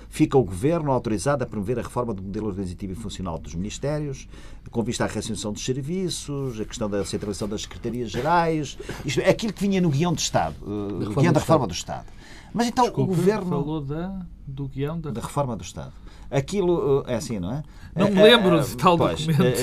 fica 0.10 0.38
o 0.38 0.44
Governo 0.44 0.92
autorizado 0.92 1.44
a 1.44 1.48
promover 1.48 1.80
a 1.80 1.82
reforma 1.82 2.14
do 2.14 2.22
modelo 2.22 2.48
organizativo 2.48 2.94
e 2.94 2.96
funcional 2.96 3.38
dos 3.38 3.56
Ministérios, 3.56 4.28
com 4.70 4.84
vista 4.84 5.04
à 5.04 5.08
racionalização 5.08 5.54
dos 5.54 5.64
serviços, 5.64 6.60
a 6.60 6.66
questão 6.66 6.90
da 6.90 7.04
centralização 7.06 7.48
das 7.48 7.62
secretarias 7.62 8.12
gerais, 8.12 8.78
isto 9.06 9.22
é 9.22 9.30
aquilo 9.30 9.54
que 9.54 9.62
vinha 9.62 9.80
no 9.80 9.90
guião 9.90 10.14
de 10.14 10.22
Estado, 10.22 10.56
uh, 10.62 11.14
guião 11.16 11.34
da 11.34 11.40
reforma 11.40 11.68
do 11.68 11.74
Estado. 11.74 12.06
Mas 12.54 12.68
então 12.68 12.86
Desculpe, 12.86 13.12
o 13.12 13.16
Governo... 13.16 13.50
falou 13.50 13.82
da, 13.82 14.26
do 14.46 14.68
guião 14.68 15.00
da... 15.00 15.12
da 15.12 15.22
reforma 15.22 15.56
do 15.56 15.64
Estado. 15.64 15.94
Aquilo 16.30 17.02
uh, 17.02 17.04
é 17.08 17.16
assim, 17.16 17.40
não 17.40 17.54
é? 17.54 17.64
Não 17.96 18.10
me 18.10 18.22
lembro 18.22 18.62
de 18.62 18.76
tal 18.76 18.98
pois, 18.98 19.26
documento. 19.26 19.58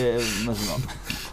mas 0.47 0.67
não. 0.67 0.81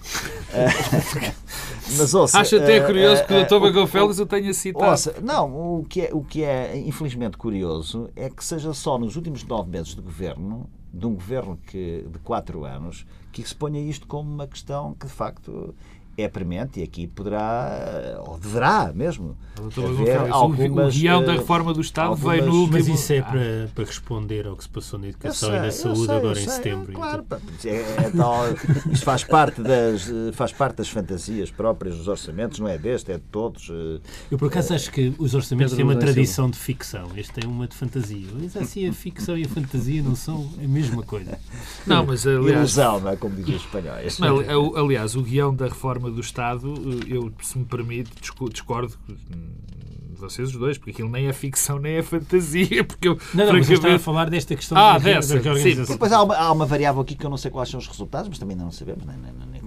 Mas, 1.98 2.14
ouça, 2.14 2.40
Acho 2.40 2.58
até 2.58 2.82
uh, 2.82 2.86
curioso 2.86 3.24
uh, 3.24 3.28
que 3.28 3.34
o 3.34 3.46
Dr. 3.46 3.60
Bagão 3.60 3.88
Félix 3.88 4.20
o 4.20 4.26
tenha 4.26 4.54
citado. 4.54 4.92
Ouça, 4.92 5.16
não, 5.22 5.80
o 5.80 5.86
que, 5.86 6.02
é, 6.02 6.10
o 6.14 6.24
que 6.24 6.44
é 6.44 6.78
infelizmente 6.78 7.38
curioso 7.38 8.10
é 8.16 8.30
que 8.30 8.44
seja 8.44 8.74
só 8.74 8.98
nos 8.98 9.16
últimos 9.16 9.44
nove 9.44 9.70
meses 9.70 9.96
de 9.96 10.02
governo, 10.02 10.70
de 10.94 11.06
um 11.06 11.14
governo 11.14 11.58
que, 11.66 12.06
de 12.10 12.20
quatro 12.20 12.66
anos, 12.66 13.06
que 13.32 13.48
se 13.48 13.56
ponha 13.56 13.80
isto 13.80 14.08
como 14.08 14.30
uma 14.32 14.48
questão 14.48 14.94
que 14.94 15.06
de 15.06 15.12
facto 15.12 15.74
é 16.18 16.28
premente 16.28 16.80
e 16.80 16.84
aqui 16.84 17.08
poderá, 17.08 18.22
ou 18.28 18.38
deverá 18.38 18.92
mesmo, 18.94 19.36
haver 19.58 20.18
algumas, 20.32 20.96
o 20.96 21.00
guião 21.00 21.24
da 21.24 21.34
eh, 21.34 21.38
reforma 21.38 21.74
do 21.74 21.82
Estado 21.82 22.10
algumas- 22.10 22.38
veio 22.40 22.46
no 22.52 22.56
último... 22.60 22.78
Mas 22.78 22.88
isso 22.88 23.14
é 23.14 23.20
Ah, 23.20 23.24
para, 23.24 23.70
para 23.76 23.84
responder 23.86 24.48
ao 24.48 24.56
que 24.56 24.64
se 24.64 24.70
passou 24.70 25.00
na 25.00 25.08
educação 25.08 25.50
sei, 25.50 25.58
e 25.58 25.62
na 25.62 25.72
saúde 25.72 26.06
sei, 26.06 26.16
agora 26.16 26.40
em 26.40 26.44
sei, 26.44 26.54
setembro. 26.54 26.94
Claro, 26.94 27.26
então. 27.26 27.40
é, 27.66 27.76
é 27.76 28.10
tal, 28.16 28.44
isto 28.92 29.06
faz 29.06 29.24
parte, 29.24 29.62
das, 29.62 30.10
faz 30.34 30.52
parte 30.52 30.78
das 30.78 30.90
fantasias 30.90 31.52
próprias 31.52 31.98
dos 31.98 32.08
orçamentos, 32.08 32.60
não 32.60 32.68
é 32.68 32.78
deste, 32.78 33.12
é 33.12 33.16
de 33.16 33.24
todos. 33.32 33.70
eh, 33.70 34.00
Eu 34.32 34.38
por 34.38 34.48
acaso 34.48 34.74
acho 34.74 34.92
que 34.92 35.14
os 35.18 35.34
orçamentos 35.34 35.74
Pedro 35.74 35.86
têm 35.88 35.96
uma 35.96 36.00
tradição 36.00 36.50
de 36.50 36.58
ficção. 36.58 37.10
Este 37.16 37.34
tem 37.34 37.50
uma 37.50 37.68
de 37.68 37.76
fantasia. 37.76 38.28
Mas 38.34 38.56
assim 38.58 38.88
a 38.88 38.94
ficção 38.94 39.38
e 39.38 39.44
a 39.46 39.50
fantasia 39.50 40.02
não 40.02 40.16
são 40.16 40.50
a 40.64 40.68
mesma 40.68 41.04
coisa. 41.04 41.38
Não, 41.86 42.06
mas 42.06 42.26
aliás... 42.28 42.58
Ilusão, 42.58 43.00
não 43.00 43.10
é? 43.12 43.16
Como 43.16 43.36
dizem 43.36 43.56
os 43.56 43.62
espanhóis. 43.62 44.18
Não, 44.20 44.40
aliás, 44.78 45.16
o 45.16 45.22
guião 45.22 45.54
da 45.54 45.66
reforma 45.66 46.01
do 46.10 46.22
Estado, 46.22 46.74
eh, 46.74 47.14
eu, 47.16 47.32
se 47.42 47.58
me 47.58 47.66
permite, 47.66 48.10
discordo 48.52 48.94
de 49.08 50.16
vocês 50.18 50.50
os 50.50 50.56
dois, 50.56 50.78
porque 50.78 50.92
aquilo 50.92 51.10
nem 51.10 51.28
é 51.28 51.34
ficção 51.34 51.78
nem 51.80 51.96
é 51.96 52.04
fantasia. 52.04 52.84
Porque 52.86 53.08
eu, 53.08 53.18
Não, 53.34 53.46
não, 53.48 53.54
mas 53.54 53.70
eu 53.70 53.76
estava 53.76 53.96
a 53.96 54.00
falar 54.00 54.30
desta 54.30 54.56
questão 54.56 54.78
Ah, 54.78 54.94
da, 54.94 55.00
dessa, 55.00 55.34
da 55.34 55.40
sim, 55.40 55.44
reorganização. 55.50 55.96
Depois 55.96 56.12
há 56.12 56.22
uma, 56.24 56.36
há 56.36 56.52
uma 56.52 56.66
variável 56.66 57.02
aqui 57.02 57.16
que 57.16 57.26
eu 57.26 57.30
não 57.30 57.38
sei 57.38 57.50
quais 57.50 57.70
são 57.70 57.80
os 57.80 57.88
resultados, 57.88 58.30
mas 58.30 58.38
também 58.38 58.54
ainda 58.54 58.64
não 58.66 58.72
sabemos, 58.72 59.04
nem, 59.06 59.18
nem, 59.18 59.32
nem, 59.34 59.62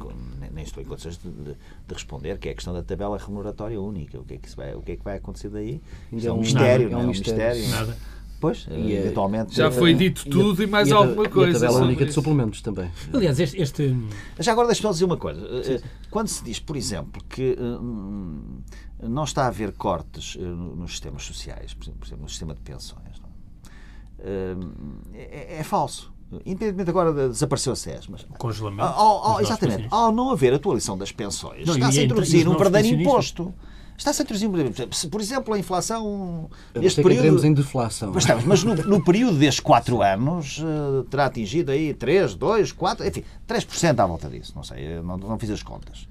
nem- 0.53 0.65
estou 0.65 0.83
em 0.83 0.87
condições 0.87 1.19
de, 1.19 1.29
de- 1.31 1.53
de 1.53 1.93
responder, 1.95 2.39
que 2.39 2.49
é 2.49 2.53
a 2.53 2.55
questão 2.55 2.73
da 2.73 2.83
tabela 2.83 3.19
remuneratória 3.19 3.79
única. 3.81 4.19
O 4.19 4.25
que 4.25 4.35
é 4.35 4.39
que, 4.39 4.49
se 4.49 4.57
vai, 4.57 4.75
o 4.75 4.81
que, 4.81 4.93
é 4.93 4.97
que 4.97 5.05
vai 5.05 5.17
acontecer 5.19 5.51
daí? 5.51 5.79
Isto 6.13 6.29
é 6.29 6.33
um 6.33 6.39
mistério, 6.41 6.85
nada, 6.85 6.95
não 6.97 7.01
é? 7.03 7.05
um 7.05 7.09
mistério. 7.09 7.69
Nada. 7.69 7.99
Pois, 8.41 8.67
E 8.71 8.93
é- 8.95 9.01
eventualmente. 9.01 9.55
já 9.57 9.71
foi 9.71 9.93
eh, 9.93 9.95
dito 9.95 10.23
E 10.27 10.29
a- 10.29 10.33
tudo 10.33 10.63
e 10.63 10.67
mais 10.67 10.93
a- 10.93 10.97
alguma 10.97 11.23
E 11.25 11.27
a 11.27 11.31
coisa. 11.31 11.61
tabela 11.67 11.85
única 11.87 12.05
de 12.05 12.13
suplementos 12.13 12.61
também. 12.61 12.91
Aliás, 13.13 13.41
este, 13.41 13.61
este- 13.61 13.97
Já 14.39 14.53
agora 14.53 14.67
deixa-me 14.69 14.83
só 14.89 14.93
dizer 14.93 15.05
uma 15.07 15.17
coisa. 15.17 15.41
Eh, 15.41 15.81
Quando 16.11 16.29
se 16.29 16.45
diz, 16.45 16.61
por 16.61 16.77
exemplo, 16.77 17.23
que 17.29 17.57
hum, 17.59 18.61
não 19.03 19.25
está 19.25 19.45
a 19.45 19.47
haver 19.49 19.73
cortes 19.73 20.37
eh, 20.39 20.43
nos 20.43 20.91
sistemas 20.93 21.23
sociais, 21.25 21.73
por 21.75 21.85
exemplo, 21.85 22.07
no 22.21 22.29
sistema 22.29 22.55
de 22.55 22.61
pensões, 22.61 23.19
não 23.21 23.29
é? 23.29 24.55
Hum, 24.55 24.71
é, 25.15 25.57
é 25.61 25.63
falso. 25.65 26.13
Independentemente 26.45 26.91
agora 26.91 27.13
de 27.13 27.29
desapareceu 27.29 27.73
a 27.73 27.77
SES, 27.77 28.09
mas 28.09 28.27
congelamento. 28.39 28.83
Ao- 28.83 29.25
ao- 29.25 29.41
exatamente. 29.41 29.87
Ao 29.91 30.11
não 30.11 30.31
haver 30.31 30.53
atualização 30.55 30.99
das 30.99 31.13
pensões, 31.13 31.67
Não, 31.67 31.75
está-se 31.75 31.99
a 31.99 32.03
entre- 32.03 32.13
introduzir 32.13 32.49
um 32.49 32.57
verdadeiro 32.57 33.01
imposto. 33.01 33.55
Está-se 33.97 34.21
a 34.21 34.25
introduzir, 34.25 34.49
um- 34.49 35.09
por 35.11 35.21
exemplo, 35.21 35.55
a 35.55 35.59
inflação 35.59 36.51
neste 36.75 37.01
período. 37.03 37.45
em 37.47 37.55
deflação. 37.55 38.11
Pois 38.13 38.25
estamos, 38.25 38.45
mas 38.45 38.65
no, 38.65 38.75
no 38.75 39.05
período 39.05 39.39
destes 39.39 39.61
4 39.61 40.03
anos 40.03 40.61
eh, 40.61 41.05
terá 41.11 41.27
atingido 41.27 41.71
aí 41.71 41.95
3, 41.95 42.35
2, 42.35 42.73
4, 42.73 43.07
enfim, 43.07 43.23
3% 43.47 44.01
à 44.01 44.07
volta 44.07 44.29
disso, 44.29 44.53
não 44.57 44.65
sei, 44.65 45.01
não, 45.01 45.17
não 45.17 45.39
fiz 45.39 45.51
as 45.51 45.63
contas. 45.63 46.09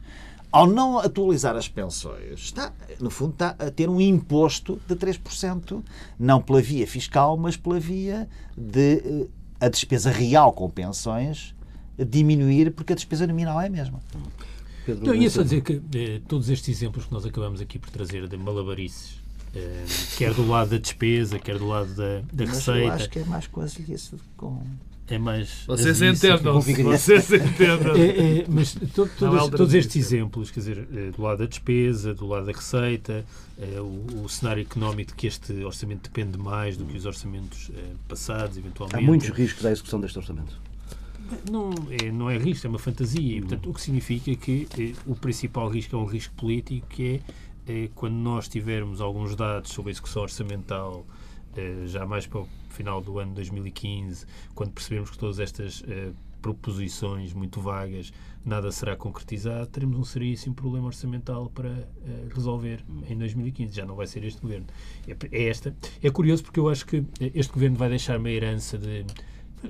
Ao 0.52 0.66
não 0.68 1.00
atualizar 1.00 1.56
as 1.56 1.68
pensões, 1.68 2.40
está, 2.40 2.72
no 3.00 3.10
fundo 3.10 3.34
está 3.34 3.56
a 3.60 3.72
ter 3.72 3.90
um 3.90 4.00
imposto 4.00 4.80
de 4.88 4.96
3%, 4.96 5.84
não 6.18 6.40
pela 6.42 6.62
via 6.62 6.86
fiscal, 6.88 7.36
mas 7.36 7.58
pela 7.58 7.80
via 7.80 8.30
de 8.58 8.98
eh, 9.04 9.28
a 9.60 9.68
despesa 9.68 10.10
real 10.12 10.54
com 10.54 10.70
pensões 10.70 11.54
diminuir, 11.98 12.72
porque 12.72 12.94
a 12.94 12.96
despesa 12.96 13.26
nominal 13.28 13.60
é 13.62 13.68
a 13.68 13.70
mesma. 13.70 14.00
Pedro 14.86 15.02
Não, 15.06 15.14
ia 15.14 15.20
Lourenço. 15.20 15.36
só 15.36 15.44
dizer 15.44 15.62
que 15.62 15.82
eh, 15.96 16.22
todos 16.28 16.50
estes 16.50 16.70
exemplos 16.70 17.06
que 17.06 17.12
nós 17.14 17.26
acabamos 17.26 17.62
aqui 17.62 17.80
por 17.80 17.90
trazer 17.90 18.28
de 18.28 18.38
malabarices, 18.38 19.16
eh, 19.56 19.86
quer 20.18 20.34
do 20.34 20.48
lado 20.48 20.72
da 20.72 20.78
despesa, 20.78 21.40
quer 21.40 21.58
do 21.58 21.68
lado 21.68 21.94
da, 21.96 22.20
da 22.34 22.46
Mas 22.46 22.68
eu 22.68 22.74
receita, 22.74 22.94
acho 22.94 23.10
que 23.10 23.20
é 23.20 23.26
mais 23.26 23.48
coisa 23.48 23.80
isso 23.88 24.18
com. 24.38 24.62
é 25.08 25.18
mais. 25.18 25.64
Vocês 25.68 26.02
entendam, 26.02 26.60
vocês 26.60 27.32
entendam. 27.32 27.96
É, 27.96 28.40
é, 28.40 28.46
mas 28.48 28.74
to- 28.74 28.80
todos, 28.96 29.14
é 29.14 29.18
todos 29.20 29.40
alteração. 29.40 29.78
estes 29.80 29.96
exemplos, 29.96 30.50
quer 30.52 30.60
dizer, 30.62 30.88
eh, 30.94 31.12
do 31.16 31.22
lado 31.22 31.40
da 31.40 31.46
despesa, 31.46 32.14
do 32.14 32.26
lado 32.26 32.46
da 32.48 32.52
receita, 32.52 33.24
eh, 33.60 33.80
o, 33.80 34.24
o 34.24 34.30
cenário 34.30 34.62
económico 34.62 35.12
de 35.12 35.16
que 35.18 35.28
este 35.28 35.54
orçamento 35.64 36.04
depende 36.04 36.38
mais 36.38 36.76
do 36.78 36.86
que 36.86 36.98
os 36.98 37.06
orçamentos 37.06 37.70
eh, 37.76 37.82
passados, 38.08 38.58
eventualmente. 38.58 38.98
Há 38.98 39.02
muitos 39.02 39.30
riscos 39.30 39.66
à 39.66 39.72
execução 39.72 40.00
deste 40.02 40.18
orçamento. 40.18 40.63
Não 41.50 41.72
é, 41.90 42.12
não 42.12 42.30
é 42.30 42.38
risco, 42.38 42.68
é 42.68 42.70
uma 42.70 42.80
fantasia. 42.80 43.38
E, 43.38 43.42
portanto, 43.42 43.70
o 43.70 43.74
que 43.74 43.82
significa 43.82 44.36
que 44.36 44.68
eh, 44.78 44.94
o 45.06 45.16
principal 45.16 45.68
risco 45.70 45.96
é 45.96 46.00
um 46.00 46.06
risco 46.06 46.34
político, 46.36 46.88
que 46.88 47.22
é 47.68 47.84
eh, 47.86 47.90
quando 47.96 48.16
nós 48.16 48.48
tivermos 48.48 49.02
alguns 49.02 49.36
dados 49.36 49.72
sobre 49.72 49.90
a 49.90 49.94
execução 49.94 50.24
orçamental, 50.24 51.06
eh, 51.56 51.84
já 51.86 52.06
mais 52.06 52.28
para 52.28 52.42
o 52.42 52.48
final 52.70 53.02
do 53.02 53.20
ano 53.20 53.34
2015, 53.34 54.26
quando 54.56 54.72
percebermos 54.72 55.12
que 55.12 55.18
todas 55.18 55.40
estas 55.40 55.84
proposições 56.42 57.34
muito 57.34 57.62
vagas 57.62 58.12
nada 58.44 58.70
será 58.72 58.98
concretizado, 58.98 59.68
teremos 59.68 59.98
um 59.98 60.04
seríssimo 60.04 60.54
problema 60.54 60.88
orçamental 60.88 61.50
para 61.50 61.88
resolver 62.36 62.84
em 63.08 63.18
2015. 63.18 63.74
Já 63.74 63.86
não 63.86 63.96
vai 63.96 64.08
ser 64.08 64.24
este 64.26 64.42
governo. 64.42 64.66
É, 65.08 65.16
é 65.32 65.48
esta. 65.48 65.74
É 66.02 66.10
curioso 66.10 66.44
porque 66.44 66.60
eu 66.60 66.68
acho 66.68 66.86
que 66.86 67.06
este 67.34 67.54
governo 67.54 67.78
vai 67.78 67.90
deixar 67.90 68.18
uma 68.18 68.30
herança 68.30 68.78
de 68.78 69.06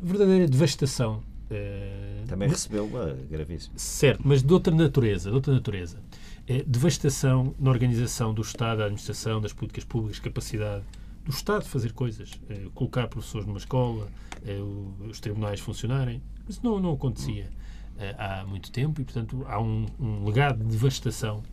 verdadeira 0.02 0.48
devastação 0.48 1.22
eh, 1.50 2.24
Também 2.28 2.50
recebeu 2.50 2.86
uma 2.86 3.16
gravíssima. 3.30 3.78
Certo, 3.78 4.22
mas 4.24 4.42
de 4.44 4.54
outra 4.54 4.74
natureza, 4.74 5.30
de 5.30 5.36
outra 5.36 5.54
natureza. 5.54 6.00
É, 6.48 6.64
devastação 6.64 7.56
na 7.60 7.70
organização 7.70 8.34
do 8.34 8.42
Estado, 8.42 8.80
da 8.80 8.86
administração, 8.86 9.40
das 9.40 9.54
políticas 9.54 9.84
públicas, 9.84 10.20
capacidade 10.20 10.84
do 11.24 11.32
Estado 11.32 11.64
de 11.64 11.70
fazer 11.70 11.94
coisas, 11.94 12.32
é, 12.50 12.68
colocar 12.74 13.08
professores 13.08 13.48
numa 13.48 13.58
escola, 13.58 14.10
é, 14.46 14.60
os 15.08 15.20
tribunais 15.20 15.60
funcionarem. 15.60 16.22
Mas 16.46 16.62
não, 16.62 16.80
não 16.80 16.94
acontecia 16.94 17.50
é, 17.98 18.16
há 18.18 18.46
muito 18.46 18.72
tempo 18.72 19.00
e, 19.00 19.04
portanto, 19.04 19.46
há 19.48 19.62
um, 19.62 19.86
um 20.00 20.26
legado 20.26 20.64
de 20.64 20.70
devastação 20.72 21.44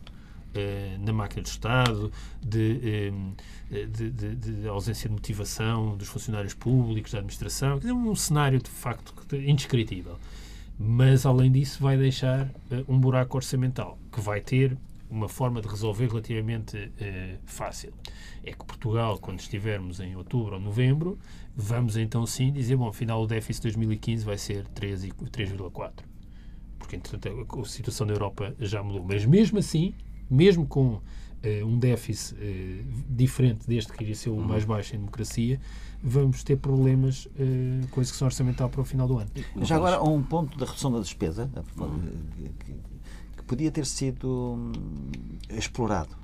na 0.99 1.13
máquina 1.13 1.41
do 1.41 1.47
Estado, 1.47 2.11
de, 2.41 3.13
eh, 3.71 3.85
de, 3.85 4.09
de- 4.11 4.35
de 4.35 4.67
ausência 4.67 5.07
de 5.09 5.13
motivação 5.15 5.95
dos 5.97 6.07
funcionários 6.07 6.53
públicos, 6.53 7.11
da 7.11 7.19
administração. 7.19 7.79
Dizer, 7.79 7.91
um 7.93 8.15
cenário, 8.15 8.59
de 8.61 8.69
facto, 8.69 9.13
que- 9.27 9.37
indescritível. 9.37 10.17
Mas, 10.77 11.25
além 11.25 11.51
disso, 11.51 11.81
vai 11.81 11.97
deixar 11.97 12.49
eh, 12.71 12.83
um 12.87 12.99
buraco 12.99 13.37
orçamental 13.37 13.97
que 14.11 14.19
vai 14.19 14.41
ter 14.41 14.77
uma 15.09 15.27
forma 15.29 15.61
de 15.61 15.67
resolver 15.67 16.07
relativamente 16.07 16.91
eh, 16.99 17.35
fácil. 17.45 17.93
É 18.43 18.51
que 18.51 18.65
Portugal, 18.65 19.17
quando 19.19 19.39
estivermos 19.39 19.99
em 19.99 20.15
outubro 20.15 20.55
ou 20.55 20.59
novembro, 20.61 21.19
vamos 21.55 21.97
então 21.97 22.25
sim 22.25 22.51
dizer, 22.51 22.75
bom, 22.77 22.87
afinal 22.87 23.21
o 23.21 23.27
déficit 23.27 23.61
de 23.63 23.67
2015 23.77 24.25
vai 24.25 24.37
ser 24.37 24.65
3 24.69 25.03
e- 25.03 25.11
3,4 25.11 26.05
porque 26.79 26.95
entretanto 26.95 27.47
a, 27.57 27.61
a 27.61 27.65
situação 27.65 28.07
da 28.07 28.13
Europa 28.13 28.55
já 28.59 28.81
mudou. 28.81 29.03
Mas 29.03 29.23
mesmo 29.25 29.59
assim, 29.59 29.93
mesmo 30.31 30.65
com 30.65 31.01
eh, 31.43 31.63
um 31.63 31.77
déficit 31.77 32.37
eh, 32.39 32.83
diferente 33.09 33.67
deste 33.67 33.91
que 33.91 34.03
iria 34.03 34.15
ser 34.15 34.29
o 34.29 34.37
mais 34.37 34.63
baixo 34.63 34.95
em 34.95 34.99
democracia, 34.99 35.59
vamos 36.03 36.43
ter 36.43 36.57
problemas 36.57 37.27
eh, 37.37 37.85
com 37.91 37.99
a 37.99 38.03
execução 38.03 38.27
orçamental 38.27 38.69
para 38.69 38.81
o 38.81 38.85
final 38.85 39.07
do 39.07 39.17
ano. 39.17 39.29
Já 39.61 39.75
agora, 39.75 40.01
um 40.01 40.21
ponto 40.21 40.57
da 40.57 40.65
redução 40.65 40.91
da 40.91 40.99
despesa 40.99 41.49
que, 42.65 42.73
que 43.37 43.43
podia 43.43 43.71
ter 43.71 43.85
sido 43.85 44.55
hum, 44.55 44.71
explorado, 45.49 46.15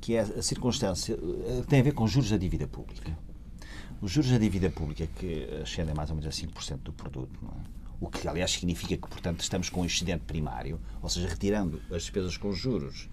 que 0.00 0.14
é 0.14 0.20
a 0.20 0.42
circunstância 0.42 1.14
eh, 1.14 1.60
que 1.62 1.66
tem 1.66 1.80
a 1.80 1.82
ver 1.82 1.92
com 1.92 2.04
os 2.04 2.10
juros 2.10 2.30
da 2.30 2.36
dívida 2.36 2.66
pública. 2.66 3.16
Os 4.00 4.10
juros 4.10 4.30
da 4.30 4.38
dívida 4.38 4.68
pública 4.68 5.06
que 5.06 5.48
ascendem 5.62 5.94
mais 5.94 6.10
ou 6.10 6.16
menos 6.16 6.26
a 6.26 6.46
5% 6.46 6.78
do 6.78 6.92
produto, 6.92 7.38
não 7.40 7.50
é? 7.50 7.81
O 8.04 8.08
que 8.10 8.26
aliás 8.26 8.50
significa 8.50 8.96
que, 8.96 9.08
portanto, 9.08 9.40
estamos 9.40 9.68
com 9.70 9.82
um 9.82 9.84
excedente 9.84 10.24
primário, 10.24 10.80
ou 11.00 11.08
seja, 11.08 11.28
retirando 11.28 11.80
as 11.90 12.02
despesas 12.02 12.36
com 12.36 12.52
juros, 12.52 13.08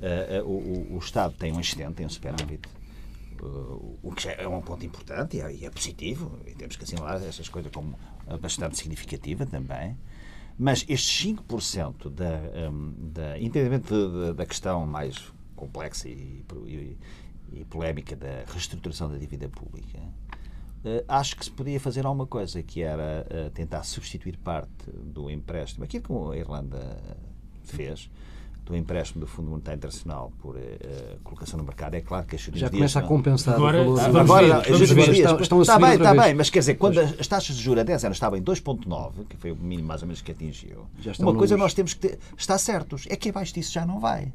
eh, 0.00 0.26
eh, 0.38 0.42
o, 0.42 0.94
o- 0.94 0.98
Estado 0.98 1.34
tem 1.38 1.52
um 1.52 1.60
excedente, 1.60 1.94
tem 1.94 2.06
um 2.06 2.10
superávit, 2.10 2.68
Uh, 3.44 3.98
o 4.04 4.12
que 4.12 4.28
é 4.28 4.46
um 4.46 4.60
ponto 4.60 4.86
importante 4.86 5.36
e 5.36 5.40
é, 5.40 5.52
e 5.52 5.66
é 5.66 5.70
positivo, 5.70 6.38
e 6.46 6.54
temos 6.54 6.76
que 6.76 6.84
assinalar 6.84 7.20
essas 7.24 7.48
coisas 7.48 7.72
como 7.72 7.98
uh, 8.28 8.38
bastante 8.38 8.78
significativa 8.78 9.44
também. 9.44 9.96
Mas 10.56 10.84
estes 10.88 11.26
5% 11.26 12.08
da, 12.08 12.38
um, 12.70 12.94
da 13.12 13.36
de- 13.36 14.32
da 14.34 14.46
questão 14.46 14.86
mais 14.86 15.16
complexa 15.56 16.08
e, 16.08 16.44
e, 16.68 16.96
e 17.52 17.64
polémica 17.64 18.14
da 18.14 18.44
reestruturação 18.46 19.10
da 19.10 19.18
dívida 19.18 19.48
pública, 19.48 19.98
uh, 19.98 20.41
acho 21.08 21.36
que 21.36 21.44
se 21.44 21.50
podia 21.50 21.78
fazer 21.78 22.04
alguma 22.06 22.26
coisa, 22.26 22.62
que 22.62 22.82
era 22.82 23.26
uh, 23.30 23.50
tentar 23.50 23.82
substituir 23.84 24.36
parte 24.38 24.90
do 24.90 25.30
empréstimo, 25.30 25.84
aquilo 25.84 26.02
que 26.02 26.12
a 26.34 26.36
Irlanda 26.38 26.98
fez, 27.62 28.10
do 28.64 28.76
empréstimo 28.76 29.20
do 29.20 29.26
Fundo 29.26 29.50
Monetário 29.50 29.76
Internacional 29.78 30.32
por 30.40 30.56
uh, 30.56 30.60
colocação 31.24 31.58
no 31.58 31.64
mercado. 31.64 31.94
É 31.94 32.00
claro 32.00 32.26
que 32.26 32.36
as 32.36 32.42
Já 32.42 32.70
começa 32.70 32.98
a 33.00 33.02
compensar 33.02 33.54
Agora, 33.54 33.82
o 33.82 33.96
valor. 33.96 34.20
Agora, 34.20 34.46
não, 34.48 34.62
dias, 34.62 35.18
Estão- 35.18 35.40
estão 35.40 35.58
a 35.58 35.62
está 35.62 35.78
bem, 35.78 35.94
está 35.94 36.14
bem, 36.14 36.34
mas 36.34 36.48
quer 36.50 36.60
dizer, 36.60 36.74
quando 36.74 36.98
as, 36.98 37.18
as 37.20 37.26
taxas 37.26 37.56
de 37.56 37.62
juros 37.62 37.80
a 37.80 37.84
10 37.84 38.04
anos 38.04 38.16
estavam 38.16 38.38
em 38.38 38.42
2,9, 38.42 39.26
que 39.28 39.36
foi 39.36 39.50
o 39.52 39.56
mínimo 39.56 39.88
mais 39.88 40.02
ou 40.02 40.06
menos 40.08 40.22
que 40.22 40.30
atingiu, 40.30 40.86
uma 41.20 41.34
coisa 41.34 41.54
nos- 41.56 41.62
nós 41.62 41.74
temos 41.74 41.94
que 41.94 42.00
ter, 42.08 42.18
está 42.36 42.56
certos, 42.56 43.04
é 43.10 43.16
que 43.16 43.28
abaixo 43.30 43.52
disso 43.54 43.72
já 43.72 43.84
não 43.84 43.98
vai. 43.98 44.32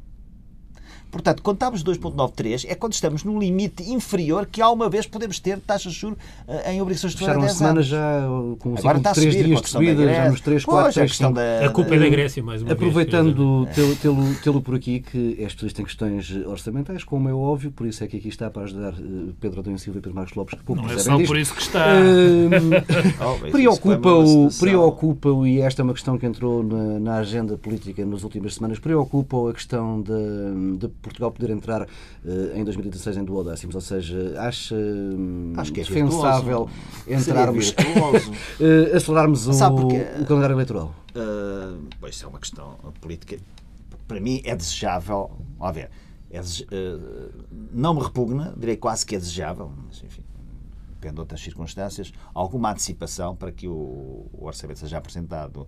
Portanto, 1.10 1.42
quando 1.42 1.56
estamos 1.56 1.82
2,93 1.82 2.66
é 2.68 2.74
quando 2.74 2.92
estamos 2.92 3.24
no 3.24 3.38
limite 3.38 3.82
inferior 3.90 4.46
que 4.46 4.60
alguma 4.60 4.88
vez 4.90 5.06
podemos 5.06 5.38
ter 5.40 5.58
taxas 5.60 5.92
de 5.92 5.98
juros 6.00 6.18
eh, 6.46 6.72
em 6.74 6.82
obrigações 6.82 7.12
de 7.14 7.18
Fecharam 7.20 7.40
a 7.40 7.44
10 7.46 7.56
semana 7.56 7.82
já 7.82 8.22
com 8.58 8.70
um 8.70 8.74
Agora 8.78 8.98
está 8.98 9.10
a 9.10 9.12
de 9.14 9.20
3 9.20 9.34
subir 9.34 9.44
com 9.44 9.44
a 9.44 9.46
dias 9.48 9.58
de 9.58 9.62
da 9.62 9.68
subida, 9.68 10.14
já 10.14 10.30
nos 10.30 10.40
3, 10.40 10.64
Pois, 10.64 10.74
4, 10.76 10.88
a 10.88 10.92
6, 10.92 11.10
questão 11.10 11.28
5. 11.30 11.34
da- 11.40 11.66
A 11.66 11.70
culpa 11.70 11.94
é 11.94 11.98
da 11.98 12.08
Grécia, 12.08 12.42
mais 12.42 12.60
uma 12.62 12.68
vez. 12.68 12.78
Aproveitando 12.78 13.66
tê-lo- 13.74 13.96
tê-lo 13.96 14.34
tê-lo 14.42 14.62
por 14.62 14.74
aqui, 14.74 15.00
que 15.00 15.36
é 15.38 15.44
especialista 15.44 15.82
em 15.82 15.84
questões 15.84 16.30
orçamentais, 16.46 17.04
como 17.04 17.28
é 17.28 17.32
óbvio, 17.34 17.70
por 17.72 17.86
isso 17.86 18.04
é 18.04 18.06
que 18.06 18.16
aqui 18.18 18.28
está 18.28 18.50
para 18.50 18.62
ajudar 18.62 18.92
eh, 18.92 19.32
Pedro 19.40 19.60
Adão 19.60 19.76
Silva 19.78 19.98
e 19.98 20.02
Pedro 20.02 20.14
Marcos 20.16 20.34
Lopes, 20.34 20.58
que 20.58 20.64
pouco 20.64 20.82
Não 20.82 20.90
é 20.90 20.98
só 20.98 21.16
disto. 21.16 21.28
por 21.28 21.38
isso 21.38 21.54
que 21.54 21.62
está. 21.62 21.86
Hum, 21.88 22.48
Oh, 23.20 23.50
Preocupa-o, 23.50 24.48
preocupa-o, 24.58 25.46
e 25.46 25.60
esta 25.60 25.82
é 25.82 25.84
uma 25.84 25.92
questão 25.94 26.16
que 26.18 26.26
entrou 26.26 26.62
na, 26.62 26.98
na 27.00 27.14
agenda 27.16 27.56
política 27.56 28.04
nas 28.04 28.22
últimas 28.22 28.54
semanas, 28.54 28.78
preocupa-o 28.78 29.48
a 29.48 29.54
questão 29.54 30.00
de 30.02 30.78
Portugal 31.02 31.30
poder 31.30 31.50
entrar 31.50 31.82
eh, 31.82 32.52
em 32.54 32.64
2016 32.64 33.16
em 33.18 33.24
duodécimos, 33.24 33.74
ou 33.74 33.80
seja, 33.80 34.34
acha 34.40 34.74
hum, 34.74 35.52
Acho 35.56 35.72
que 35.72 35.80
é 35.80 35.84
defensável 35.84 36.68
virtuoso. 37.06 37.30
entrarmos, 37.30 37.74
eh, 38.60 38.96
acelerarmos 38.96 39.46
o, 39.46 39.52
o 40.22 40.26
calendário 40.26 40.54
eleitoral. 40.54 40.94
Uh, 41.14 41.86
pois 42.00 42.14
isso 42.14 42.24
é 42.24 42.28
uma 42.28 42.38
questão 42.38 42.76
política. 43.00 43.38
Para 44.06 44.20
mim 44.20 44.40
é 44.44 44.54
desejável. 44.56 45.30
A 45.60 45.72
ver, 45.72 45.90
é 46.30 46.40
dese- 46.40 46.64
uh, 46.64 47.30
não 47.72 47.94
me 47.94 48.00
repugna, 48.02 48.54
direi 48.56 48.76
quase 48.76 49.04
que 49.06 49.16
é 49.16 49.18
desejável, 49.18 49.70
mas 49.86 50.02
enfim, 50.04 50.22
depende 50.94 51.14
de 51.14 51.20
outras 51.20 51.40
circunstâncias, 51.40 52.12
alguma 52.34 52.70
antecipação 52.72 53.34
para 53.36 53.50
que 53.52 53.66
o, 53.68 54.26
o 54.32 54.46
orçamento 54.46 54.78
seja 54.80 54.98
apresentado 54.98 55.66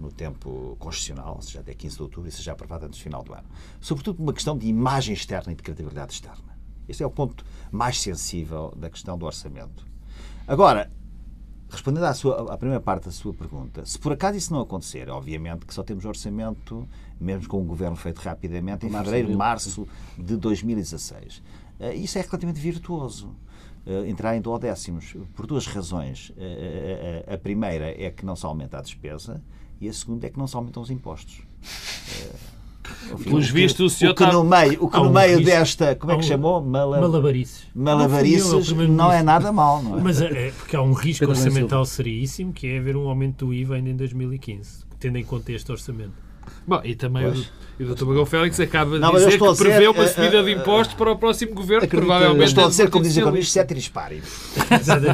no 0.00 0.10
tempo 0.10 0.76
constitucional, 0.78 1.36
ou 1.36 1.42
seja, 1.42 1.60
até 1.60 1.74
15 1.74 1.96
de 1.96 2.02
outubro, 2.02 2.28
e 2.28 2.32
seja 2.32 2.52
aprovado 2.52 2.86
antes 2.86 2.98
do 2.98 3.02
final 3.02 3.22
do 3.22 3.32
ano. 3.34 3.46
Sobretudo 3.80 4.16
por 4.16 4.22
uma 4.22 4.32
questão 4.32 4.56
de 4.56 4.66
imagem 4.66 5.12
externa 5.14 5.52
e 5.52 5.54
de 5.54 5.62
credibilidade 5.62 6.12
externa. 6.14 6.58
Este 6.88 7.02
é 7.02 7.06
o 7.06 7.10
ponto 7.10 7.44
mais 7.70 8.00
sensível 8.00 8.72
da 8.76 8.88
questão 8.90 9.16
do 9.16 9.26
orçamento. 9.26 9.86
Agora, 10.48 10.90
Respondendo 11.72 12.02
à, 12.02 12.12
sua, 12.12 12.52
à 12.52 12.58
primeira 12.58 12.80
parte 12.82 13.04
da 13.04 13.12
sua 13.12 13.32
pergunta, 13.32 13.86
se 13.86 13.96
por 13.96 14.10
acaso 14.10 14.36
isso 14.36 14.52
não 14.52 14.60
acontecer, 14.60 15.08
obviamente 15.08 15.64
que 15.64 15.72
só 15.72 15.84
temos 15.84 16.04
orçamento, 16.04 16.84
mesmo 17.20 17.46
com 17.46 17.60
um 17.60 17.64
governo 17.64 17.94
feito 17.94 18.18
rapidamente, 18.18 18.86
em 18.86 18.90
fevereiro, 18.90 19.38
março 19.38 19.86
de 20.18 20.36
2016. 20.36 21.40
Eh, 21.78 21.94
Isso 21.94 22.18
é 22.18 22.22
relativamente 22.22 22.58
virtuoso. 22.60 23.32
eh, 23.86 24.08
Entrar 24.08 24.36
em 24.36 24.40
duodécimos, 24.40 25.14
por 25.36 25.46
duas 25.46 25.64
razões. 25.68 26.32
Eh, 26.36 27.24
A 27.32 27.38
primeira 27.38 27.88
é 28.02 28.10
que 28.10 28.26
não 28.26 28.34
se 28.34 28.44
aumenta 28.44 28.78
a 28.78 28.82
despesa 28.82 29.40
e 29.80 29.88
a 29.88 29.92
segunda 29.92 30.26
é 30.26 30.30
que 30.30 30.38
não 30.38 30.46
se 30.46 30.56
aumentam 30.56 30.82
os 30.82 30.90
impostos. 30.90 31.40
Eh, 32.12 32.50
Pelos 33.22 33.44
o 33.44 33.48
que- 33.48 33.52
vistos, 33.54 33.92
o 33.92 33.96
senhor 33.96 34.10
o 34.10 34.14
que 34.16 34.22
está- 34.24 34.32
no 34.34 34.42
meio, 34.42 34.82
o 34.84 34.90
que 34.90 34.96
no 34.96 35.10
meio 35.10 35.44
desta, 35.44 35.94
como 35.94 36.12
é 36.12 36.16
que 36.16 36.24
um- 36.24 36.26
chamou? 36.26 36.60
Mala- 36.60 37.00
Malabarices. 37.00 37.62
Malabarices 37.74 38.50
Não 38.50 38.58
é 38.58 38.62
primeiro-ministro. 38.64 38.96
não 38.96 39.12
é 39.12 39.22
nada 39.22 39.52
mal, 39.52 39.80
não 39.82 39.98
é? 39.98 40.02
Mas 40.02 40.20
é, 40.20 40.48
é 40.48 40.50
porque 40.50 40.74
há 40.74 40.82
um 40.82 40.92
risco 40.92 41.24
orçamental 41.26 41.84
seríssimo 41.84 42.52
que 42.52 42.66
é 42.66 42.78
haver 42.78 42.96
um 42.96 43.08
aumento 43.08 43.46
do 43.46 43.54
IVA 43.54 43.76
ainda 43.76 43.90
em 43.90 43.96
2015, 43.96 44.84
tendo 44.98 45.18
em 45.18 45.24
conta 45.24 45.52
este 45.52 45.70
orçamento. 45.70 46.12
Bom, 46.66 46.80
e 46.84 46.94
também 46.94 47.26
o, 47.26 47.32
Pois. 47.32 47.52
e 47.80 47.84
o 47.84 47.94
Dr. 47.94 48.04
Bagão 48.04 48.26
Félix 48.26 48.60
acaba 48.60 48.94
de 48.94 48.98
Não, 49.00 49.12
mas 49.12 49.24
dizer 49.24 49.38
que 49.38 49.54
prevê 49.56 49.88
uma 49.88 50.02
eh, 50.04 50.08
subida 50.08 50.42
de 50.42 50.50
eh, 50.50 50.54
impostos 50.54 50.94
para 50.94 51.10
o 51.12 51.16
próximo 51.16 51.54
governo, 51.54 51.80
que 51.80 51.86
acredito- 51.86 52.06
provavelmente 52.06 52.40
Eu 52.40 52.46
estou 52.46 52.64
a 52.64 52.68
dizer, 52.68 52.82
é 52.84 52.86
como 52.88 53.04
dizem 53.04 53.22
Partido 53.24 53.32
comigo, 53.36 53.50
ceteris 53.50 53.88
paribus. 53.88 54.28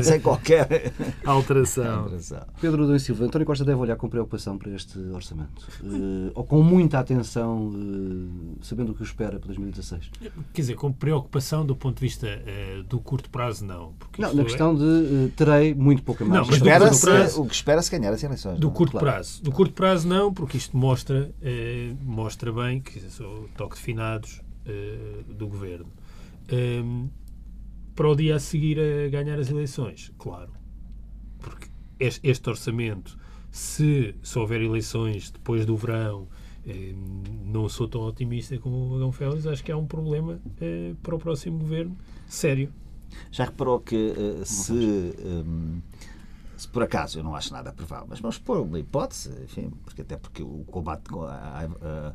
Sem 0.05 0.21
qualquer 0.21 0.93
Alteração. 1.25 2.01
alteração. 2.01 2.43
Pedro 2.61 2.85
Adão 2.85 2.99
Silva, 2.99 3.25
António 3.25 3.47
Costa 3.47 3.65
deve 3.65 3.79
olhar 3.81 3.97
com 3.97 4.09
preocupação 4.09 4.59
para 4.59 4.71
este 4.73 4.99
orçamento, 5.13 5.67
eh, 5.85 6.31
ou 6.35 6.45
com 6.45 6.63
muita 6.63 6.99
atenção, 6.99 7.73
eh, 7.75 8.59
sabendo 8.63 8.93
o 8.93 8.95
que 8.95 9.03
o 9.03 9.05
espera 9.05 9.39
para 9.39 9.47
2016. 9.49 10.11
Quer 10.53 10.61
dizer, 10.63 10.75
com 10.75 10.93
preocupação 10.93 11.65
do 11.65 11.75
ponto 11.77 11.97
de 11.97 12.01
vista 12.03 12.27
eh, 12.27 12.83
do 12.89 12.99
curto 12.99 13.31
prazo, 13.31 13.65
não. 13.65 13.93
Porque 13.99 14.21
Não, 14.21 14.35
na 14.35 14.43
é- 14.43 14.45
questão 14.45 14.75
de 14.75 15.29
terei 15.37 15.75
muito 15.75 16.03
pouca 16.03 16.25
Não, 16.25 16.31
margem. 16.33 16.51
mas 16.51 16.61
do 16.61 16.67
Espera-se- 16.67 17.01
curto 17.01 17.17
prazo- 17.17 17.43
o 17.43 17.47
que 17.47 17.55
espera-se 17.55 17.91
ganhar 17.91 18.13
as 18.13 18.23
eleições. 18.23 18.59
Do 18.59 18.67
não 18.67 18.73
é? 18.73 18.77
curto 18.77 18.91
Claro. 18.93 19.07
prazo. 19.07 19.43
Do 19.43 19.53
curto 19.53 19.73
prazo 19.75 20.09
não, 20.09 20.33
porque 20.33 20.57
isto 20.57 20.77
mostra, 20.77 21.26
eh, 21.43 21.95
mostra 22.03 22.53
bem 22.53 22.81
que 22.81 22.99
isso 22.99 23.23
é 23.23 23.27
o 23.27 23.49
toque 23.57 23.77
de 23.77 23.83
finados 23.83 24.41
eh, 24.65 25.23
do 25.29 25.47
governo. 25.47 25.93
Ehm, 26.49 27.09
para 27.95 28.09
o 28.09 28.15
dia 28.15 28.37
a 28.37 28.39
seguir 28.39 28.79
a 28.79 29.09
ganhar 29.09 29.39
as 29.39 29.51
eleições, 29.51 30.13
claro. 30.19 30.53
Porque 31.39 31.69
este, 31.99 32.29
este 32.29 32.49
orçamento, 32.51 33.19
se, 33.51 34.15
se 34.23 34.39
houver 34.39 34.61
eleições 34.61 35.31
depois 35.31 35.65
do 35.65 35.77
verão, 35.77 36.29
eh, 36.67 36.95
não 37.45 37.69
sou 37.69 37.89
tão 37.89 38.03
otimista 38.03 38.59
como 38.59 38.87
o 38.87 38.91
Bagão 38.91 39.13
Félix, 39.13 39.47
acho 39.47 39.65
que 39.65 39.73
há 39.73 39.77
um 39.77 39.87
problema 39.87 40.41
eh, 40.61 40.95
para 41.03 41.15
o 41.15 41.19
próximo 41.19 41.59
governo 41.59 41.97
sério. 42.27 42.73
Já 43.31 43.45
reparou 43.45 43.81
que 43.81 44.15
eh, 44.17 44.45
se, 44.45 44.73
hum, 44.73 45.81
se 46.67 46.73
por 46.73 46.83
acaso, 46.83 47.19
eu 47.19 47.23
não 47.25 47.35
acho 47.37 47.53
nada 47.53 47.73
provável, 47.73 48.07
mas 48.11 48.19
vamos 48.21 48.39
pôr 48.39 48.59
uma 48.61 48.79
hipótese, 48.79 49.31
enfim, 49.45 49.71
porque 49.85 50.03
até 50.03 50.17
porque 50.17 50.43
o 50.43 50.65
combate 50.71 51.09
com 51.09 51.23
a- 51.23 51.31
a- 51.33 51.63
a- 51.65 52.09
a- 52.09 52.13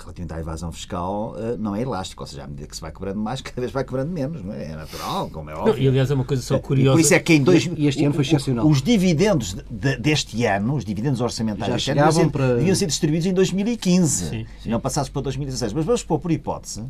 relativamente 0.00 0.32
à 0.34 0.40
evasão 0.40 0.72
fiscal 0.72 1.34
eh, 1.38 1.56
não 1.58 1.76
é 1.76 1.82
elástico, 1.82 2.22
ou 2.22 2.26
seja, 2.26 2.44
à 2.44 2.46
medida 2.48 2.66
que 2.66 2.74
se 2.74 2.80
vai 2.82 2.90
cobrando 2.90 3.20
mais, 3.20 3.40
cada 3.42 3.60
vez 3.60 3.70
vai 3.72 3.84
cobrando 3.84 4.10
menos, 4.10 4.42
não 4.42 4.52
é? 4.52 4.64
É 4.72 4.76
natural, 4.76 5.30
como 5.30 5.50
é 5.50 5.54
Não, 5.54 5.60
óbvio. 5.60 5.82
e 5.82 5.88
aliás 5.88 6.10
é 6.10 6.14
uma 6.14 6.24
coisa 6.24 6.42
só 6.42 6.56
E 6.56 6.60
curiosa. 6.60 6.96
Por 6.96 7.00
isso 7.00 7.14
é 7.14 7.20
que 7.20 7.34
em 7.34 7.42
dois, 7.42 7.66
E 7.76 7.86
este 7.86 8.04
ano 8.04 8.14
foi 8.14 8.24
o- 8.24 8.26
o- 8.26 8.28
excepcional. 8.28 8.66
Os 8.66 8.82
dividendos 8.82 9.54
de- 9.54 9.62
de- 9.70 9.96
deste 9.98 10.44
ano, 10.44 10.74
os 10.74 10.84
dividendos 10.84 11.20
orçamentais 11.20 11.68
Já 11.68 11.74
deste 11.74 11.90
ano, 11.90 11.96
deviam 12.00 12.12
chegavam 12.12 12.30
ser, 12.32 12.32
para- 12.38 12.56
deviam 12.56 12.74
ser 12.74 12.86
distribuídos 12.86 13.26
em 13.26 13.32
2015 13.34 14.28
Sim, 14.30 14.46
e 14.64 14.68
não 14.68 14.80
passados 14.80 15.08
para 15.10 15.22
2016. 15.22 15.72
Mas 15.72 15.84
vamos 15.84 16.02
pôr 16.02 16.18
por 16.18 16.32
hipótese, 16.32 16.82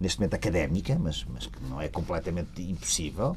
neste 0.00 0.18
momento 0.20 0.34
académica, 0.34 0.96
mas, 1.00 1.24
mas 1.32 1.46
que 1.46 1.58
não 1.70 1.80
é 1.80 1.88
completamente 1.88 2.60
impossível, 2.62 3.36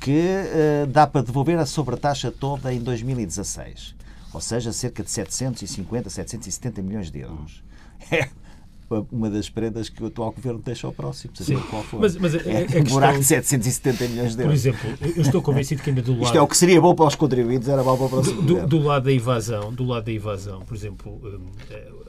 que 0.00 0.10
eh, 0.18 0.86
dá 0.88 1.06
para 1.06 1.22
devolver 1.22 1.58
a 1.58 1.66
sobretaxa 1.66 2.30
toda 2.30 2.72
em 2.72 2.80
2016. 2.80 3.94
Ou 4.32 4.40
seja, 4.40 4.72
cerca 4.72 5.02
de 5.02 5.10
750, 5.10 6.08
770 6.08 6.82
milhões 6.82 7.10
de 7.10 7.20
euros. 7.20 7.62
É 8.92 9.04
uma 9.12 9.30
das 9.30 9.48
prendas 9.48 9.88
que 9.88 10.02
o 10.02 10.06
atual 10.08 10.32
governo 10.32 10.60
deixa 10.64 10.84
ao 10.84 10.92
próximo, 10.92 11.32
seja 11.36 11.54
Sim. 11.56 11.64
qual 11.70 11.84
for. 11.84 12.00
Mas- 12.00 12.16
mas 12.16 12.34
a- 12.34 12.38
a- 12.38 12.40
é 12.50 12.78
a 12.78 12.80
um 12.80 12.84
buraco 12.84 13.18
questão- 13.18 13.20
de 13.20 13.24
770 13.46 14.08
milhões 14.08 14.30
de 14.32 14.36
Por 14.38 14.42
euros. 14.46 14.58
exemplo, 14.58 14.90
eu 15.16 15.22
estou 15.22 15.40
convencido 15.40 15.80
que 15.80 15.90
ainda 15.90 16.02
do 16.02 16.10
lado. 16.14 16.24
Isto 16.26 16.36
é 16.38 16.40
o 16.42 16.48
que 16.48 16.56
seria 16.56 16.80
bom 16.80 16.92
para 16.92 17.04
os 17.06 17.14
contribuintes, 17.14 17.68
era 17.68 17.84
mau 17.84 17.96
para 17.96 18.06
o 18.06 18.08
próximo 18.08 18.42
do, 18.42 18.48
governo. 18.48 18.68
do 18.68 18.78
lado 18.80 19.04
da 19.04 19.12
evasão, 19.12 19.72
do 19.72 19.84
lado 19.84 20.04
da 20.06 20.12
evasão, 20.12 20.62
por 20.62 20.74
exemplo, 20.76 21.20
hum, 21.24 21.46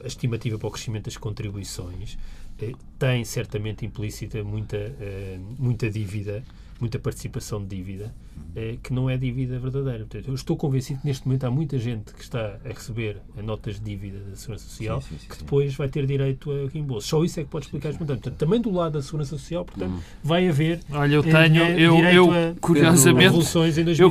a 0.02 0.06
estimativa 0.08 0.58
para 0.58 0.66
o 0.66 0.70
crescimento 0.72 1.04
das 1.04 1.16
contribuições 1.16 2.18
eh, 2.60 2.72
tem 2.98 3.24
certamente 3.24 3.86
implícita 3.86 4.42
muita, 4.42 4.76
eh, 4.76 5.38
muita 5.60 5.88
dívida, 5.88 6.42
muita 6.82 6.98
participação 6.98 7.62
de 7.62 7.76
dívida, 7.76 8.12
eh, 8.56 8.76
que 8.82 8.92
não 8.92 9.08
é 9.08 9.16
dívida 9.16 9.56
verdadeira. 9.58 10.00
Portanto, 10.00 10.26
eu 10.28 10.34
estou 10.34 10.56
convencido 10.56 11.00
que 11.00 11.06
neste 11.06 11.24
momento 11.26 11.44
há 11.44 11.50
muita 11.50 11.78
gente 11.78 12.12
que 12.12 12.22
está 12.22 12.56
a 12.64 12.68
receber 12.68 13.18
notas 13.42 13.76
de 13.76 13.82
dívida 13.84 14.18
da 14.28 14.34
Segurança 14.36 14.64
Social 14.68 15.00
Sim, 15.00 15.08
sim, 15.10 15.18
sim, 15.20 15.26
que 15.28 15.36
sim. 15.36 15.44
depois 15.44 15.74
vai 15.76 15.88
ter 15.88 16.04
direito 16.06 16.50
a 16.50 16.68
reembolso. 16.72 17.06
Só 17.08 17.24
isso 17.24 17.38
é 17.38 17.44
que 17.44 17.48
pode 17.50 17.66
explicar 17.66 17.90
montantes. 17.92 18.08
Portanto, 18.22 18.34
também 18.36 18.60
do 18.60 18.70
lado 18.72 18.94
da 18.94 19.02
Segurança 19.02 19.38
Social, 19.38 19.64
portanto, 19.64 19.94
vai 20.24 20.48
haver 20.48 20.80
Olha, 20.90 21.14
eu 21.14 21.20
eh, 21.20 21.30
tenho, 21.48 21.62
eh, 21.62 21.80
eu, 21.80 22.04
eu 22.04 22.56
curiosamente, 22.60 23.22
em 23.22 23.26
eu 23.28 23.32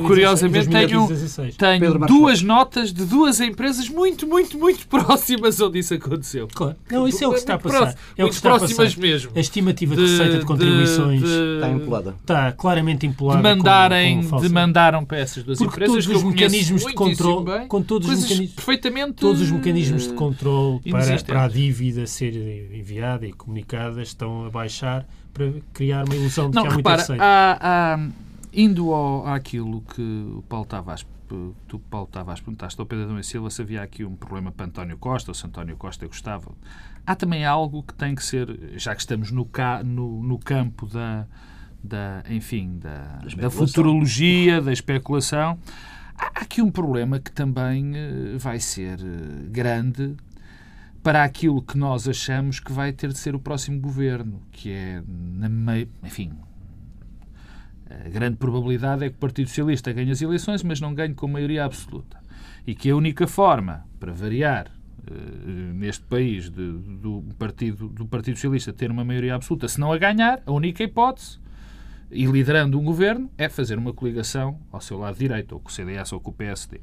curiosamente 0.06 0.68
tenho, 0.70 0.88
2016. 1.06 1.56
tenho 1.56 1.98
Marcos 2.00 2.16
duas 2.16 2.42
notas 2.42 2.92
de 2.92 3.04
duas 3.04 3.38
empresas 3.40 3.88
muito, 3.90 4.26
muito, 4.26 4.58
muito 4.58 4.86
próximas 4.88 5.60
onde 5.60 5.78
isso 5.78 5.92
aconteceu. 5.94 6.48
Claro. 6.52 6.76
Não, 6.90 7.06
isso 7.06 7.22
é 7.22 7.28
o 7.28 7.32
que 7.32 7.38
está 7.38 7.54
a 7.54 7.58
passar. 7.58 7.78
próximo- 7.78 8.00
É 8.00 8.12
o 8.12 8.14
que 8.14 8.22
muito 8.22 8.34
está 8.34 8.48
a 8.54 8.58
próximas 8.58 8.94
passar. 8.94 9.00
mesmo. 9.00 9.30
A 9.36 9.40
estimativa 9.40 9.94
de, 9.94 10.00
receita 10.02 10.38
de 10.38 10.44
contribuições 10.44 11.20
de- 11.20 11.54
Está 11.56 11.70
empolada. 11.70 12.14
está 12.20 12.52
claramente 12.62 13.06
empolada. 13.06 13.42
demandarem, 13.42 14.16
como 14.18 14.28
falsa. 14.28 14.48
demandaram 14.48 15.04
para 15.04 15.18
essas 15.18 15.42
duas 15.42 15.58
Porque 15.58 15.74
empresas 15.84 16.06
todos 16.06 16.22
os 16.22 16.22
mecanismos 16.32 16.84
de 16.86 16.94
controle- 16.94 17.66
com 17.66 17.82
todos 17.82 18.08
os 18.08 18.22
mecanismos- 18.22 18.54
perfeitamente 18.54 19.12
Todos 19.14 19.40
os 19.42 19.50
mecanismos 19.50 20.06
de 20.08 20.14
controle 20.14 20.80
para, 20.90 21.22
para 21.24 21.44
a 21.44 21.48
dívida 21.48 22.06
ser 22.06 22.34
enviada 22.72 23.26
e 23.26 23.32
comunicada 23.32 24.00
estão 24.00 24.46
a 24.46 24.50
baixar 24.50 25.06
para 25.34 25.52
criar 25.72 26.04
uma 26.06 26.14
ilusão 26.14 26.48
de 26.50 26.56
Não, 26.56 26.62
que 26.62 26.68
há 26.68 26.76
repara, 26.76 27.04
há, 27.18 27.58
há- 27.94 28.08
indo 28.52 28.92
ao, 28.92 29.26
àquilo 29.26 29.80
que 29.94 30.00
o 30.02 30.44
Paulo 30.48 30.66
Tavares, 30.66 31.04
tu, 31.66 31.78
Paulo 31.90 32.06
Tavares, 32.12 32.40
perguntaste 32.40 32.78
ao 32.80 32.86
Pedro 32.86 33.18
e 33.18 33.24
Silva 33.24 33.48
se 33.50 33.62
havia 33.62 33.82
aqui 33.82 34.04
um 34.04 34.14
problema 34.14 34.52
para 34.52 34.66
António 34.66 34.96
Costa, 34.98 35.30
ou 35.30 35.34
se 35.34 35.46
António 35.46 35.76
Costa 35.76 36.06
gostava. 36.06 36.52
Há 37.06 37.16
também 37.16 37.44
algo 37.44 37.82
que 37.82 37.94
tem 37.94 38.14
que 38.14 38.22
ser, 38.24 38.74
já 38.76 38.94
que 38.94 39.00
estamos 39.00 39.30
no, 39.32 39.44
ca, 39.44 39.82
no, 39.82 40.22
no 40.22 40.38
campo 40.38 40.86
da, 40.86 41.26
da, 41.82 42.22
enfim, 42.28 42.78
da, 42.78 43.18
da 43.20 43.26
especulação. 43.26 43.66
futurologia, 43.66 44.60
da 44.60 44.72
especulação, 44.72 45.58
há 46.16 46.42
aqui 46.42 46.62
um 46.62 46.70
problema 46.70 47.18
que 47.18 47.32
também 47.32 47.92
eh, 47.96 48.36
vai 48.38 48.60
ser 48.60 49.00
eh, 49.00 49.48
grande 49.48 50.16
para 51.02 51.24
aquilo 51.24 51.60
que 51.60 51.76
nós 51.76 52.08
achamos 52.08 52.60
que 52.60 52.72
vai 52.72 52.92
ter 52.92 53.08
de 53.12 53.18
ser 53.18 53.34
o 53.34 53.40
próximo 53.40 53.80
governo, 53.80 54.40
que 54.52 54.70
é, 54.70 55.02
na 55.06 55.48
mei... 55.48 55.88
enfim, 56.02 56.32
a 57.90 58.08
grande 58.08 58.36
probabilidade 58.36 59.04
é 59.04 59.10
que 59.10 59.16
o 59.16 59.18
Partido 59.18 59.48
Socialista 59.48 59.92
ganhe 59.92 60.12
as 60.12 60.22
eleições, 60.22 60.62
mas 60.62 60.80
não 60.80 60.94
ganhe 60.94 61.12
com 61.12 61.26
maioria 61.26 61.64
absoluta. 61.64 62.22
E 62.64 62.74
que 62.74 62.88
a 62.88 62.96
única 62.96 63.26
forma, 63.26 63.84
para 63.98 64.12
variar, 64.12 64.70
neste 65.74 66.04
país 66.04 66.48
de, 66.48 66.72
do, 66.72 67.24
partido, 67.38 67.88
do 67.88 68.06
Partido 68.06 68.36
Socialista 68.36 68.72
ter 68.72 68.90
uma 68.90 69.04
maioria 69.04 69.34
absoluta, 69.34 69.66
se 69.66 69.80
não 69.80 69.92
a 69.92 69.98
ganhar, 69.98 70.40
a 70.46 70.52
única 70.52 70.82
hipótese, 70.82 71.38
e 72.12 72.26
liderando 72.26 72.78
um 72.78 72.84
governo, 72.84 73.30
é 73.36 73.48
fazer 73.48 73.78
uma 73.78 73.92
coligação 73.92 74.60
ao 74.70 74.80
seu 74.80 74.98
lado 74.98 75.18
direito, 75.18 75.52
ou 75.52 75.60
com 75.60 75.68
o 75.68 75.72
CDS 75.72 76.12
ou 76.12 76.20
com 76.20 76.30
o 76.30 76.34
PSD. 76.34 76.80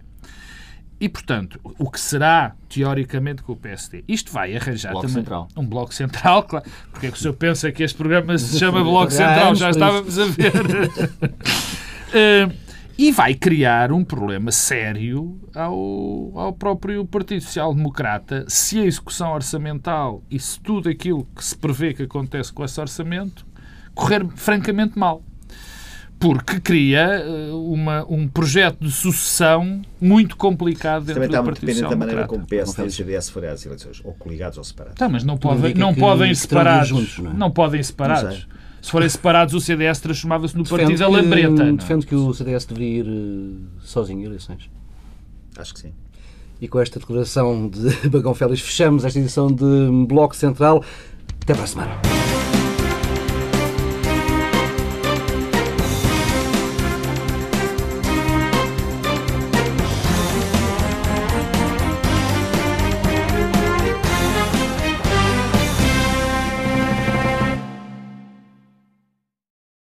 E, 1.00 1.08
portanto, 1.08 1.62
o 1.64 1.90
que 1.90 2.00
será, 2.00 2.54
teoricamente, 2.68 3.42
com 3.42 3.54
o 3.54 3.56
PSD? 3.56 4.04
Isto 4.06 4.34
vai 4.34 4.54
arranjar 4.54 4.92
bloco 4.92 5.08
também 5.08 5.24
central. 5.24 5.48
um 5.56 5.66
bloco 5.66 5.94
central, 5.94 6.44
claro. 6.44 6.70
Porque 6.92 7.08
é 7.08 7.12
que 7.12 7.18
o 7.18 7.20
senhor 7.20 7.36
pensa 7.36 7.72
que 7.72 7.84
este 7.84 7.98
programa 7.98 8.38
se 8.38 8.60
chama 8.60 8.84
Bloco 8.84 9.12
Central? 9.12 9.56
Já 9.56 9.70
estávamos 9.70 10.20
a 10.20 10.26
ver. 10.26 10.52
uh, 10.54 12.52
e 13.00 13.14
vai 13.14 13.34
criar 13.34 13.94
um 13.94 14.04
problema 14.04 14.52
sério 14.52 15.40
ao, 15.56 16.38
ao 16.38 16.52
próprio 16.52 17.06
Partido 17.06 17.44
Social 17.44 17.74
Democrata 17.74 18.44
se 18.50 18.78
a 18.80 18.86
execução 18.86 19.32
orçamental 19.32 20.22
e 20.30 20.38
se 20.38 20.60
tudo 20.60 20.90
aquilo 20.90 21.26
que 21.34 21.46
se 21.46 21.56
prevê 21.56 21.94
que 21.94 22.04
acontece 22.04 22.52
com 22.52 22.66
esse 22.66 22.78
orçamento 22.78 23.48
correr 24.00 24.26
francamente 24.36 24.98
mal 24.98 25.24
porque 26.20 26.60
cria 26.60 27.24
uma, 27.54 28.06
um 28.10 28.28
projeto 28.28 28.80
de 28.82 28.92
sucessão 28.92 29.82
muito 30.02 30.36
complicado 30.36 31.06
dentro 31.06 31.14
Também 31.14 31.30
está 31.30 31.40
do 31.40 31.46
muito 31.46 31.56
Partido 31.56 31.68
dependente 31.68 31.80
Social 31.80 31.90
da 31.92 31.96
maneira 31.96 32.28
como 32.28 32.44
o 32.44 32.48
PSD 32.48 32.84
e 32.84 32.88
o 32.88 32.92
CDS 32.92 33.30
forem 33.30 33.50
às 33.50 33.66
eleições, 33.66 34.02
ou 34.04 34.14
coligados 34.14 34.58
ou 34.58 34.64
separados. 34.64 34.98
Tá, 35.00 35.08
mas 35.08 35.24
não, 35.24 35.38
pode, 35.38 35.74
não 35.76 35.94
que 35.94 36.00
podem 36.02 36.36
separados. 36.36 36.90
juntos, 36.90 37.20
não 37.20 37.34
não, 37.34 37.48
é? 37.48 37.50
podem 37.50 37.80
ir 37.80 37.84
Não 37.84 37.88
separados. 37.88 38.48
Se 38.82 38.92
forem 38.92 39.10
separados, 39.10 39.54
o 39.54 39.62
CDS 39.62 40.00
transformava-se 40.00 40.56
no 40.58 40.64
Defende 40.64 40.82
partido 40.84 41.00
da 41.00 41.08
lambreta. 41.08 41.50
não 41.50 41.66
é? 41.68 41.72
Defende 41.74 42.06
que 42.06 42.16
o 42.16 42.34
CDS 42.34 42.66
deveria 42.66 43.00
ir 43.00 43.08
eh, 43.08 43.80
sozinho 43.82 44.22
a 44.22 44.26
eleições. 44.26 44.70
Acho 45.58 45.74
que 45.74 45.80
sim. 45.82 45.94
E 46.62 46.68
com 46.68 46.80
esta 46.80 47.00
declaração 47.00 47.70
de 47.70 47.90
Bagão 48.10 48.34
Félix 48.34 48.62
fechamos 48.62 49.04
esta 49.06 49.20
edição 49.20 49.48
de 49.48 50.06
Bloco 50.08 50.36
Central. 50.36 50.84
Até 51.42 51.54
para 51.54 51.64
a 51.64 51.68
semana. 51.68 52.59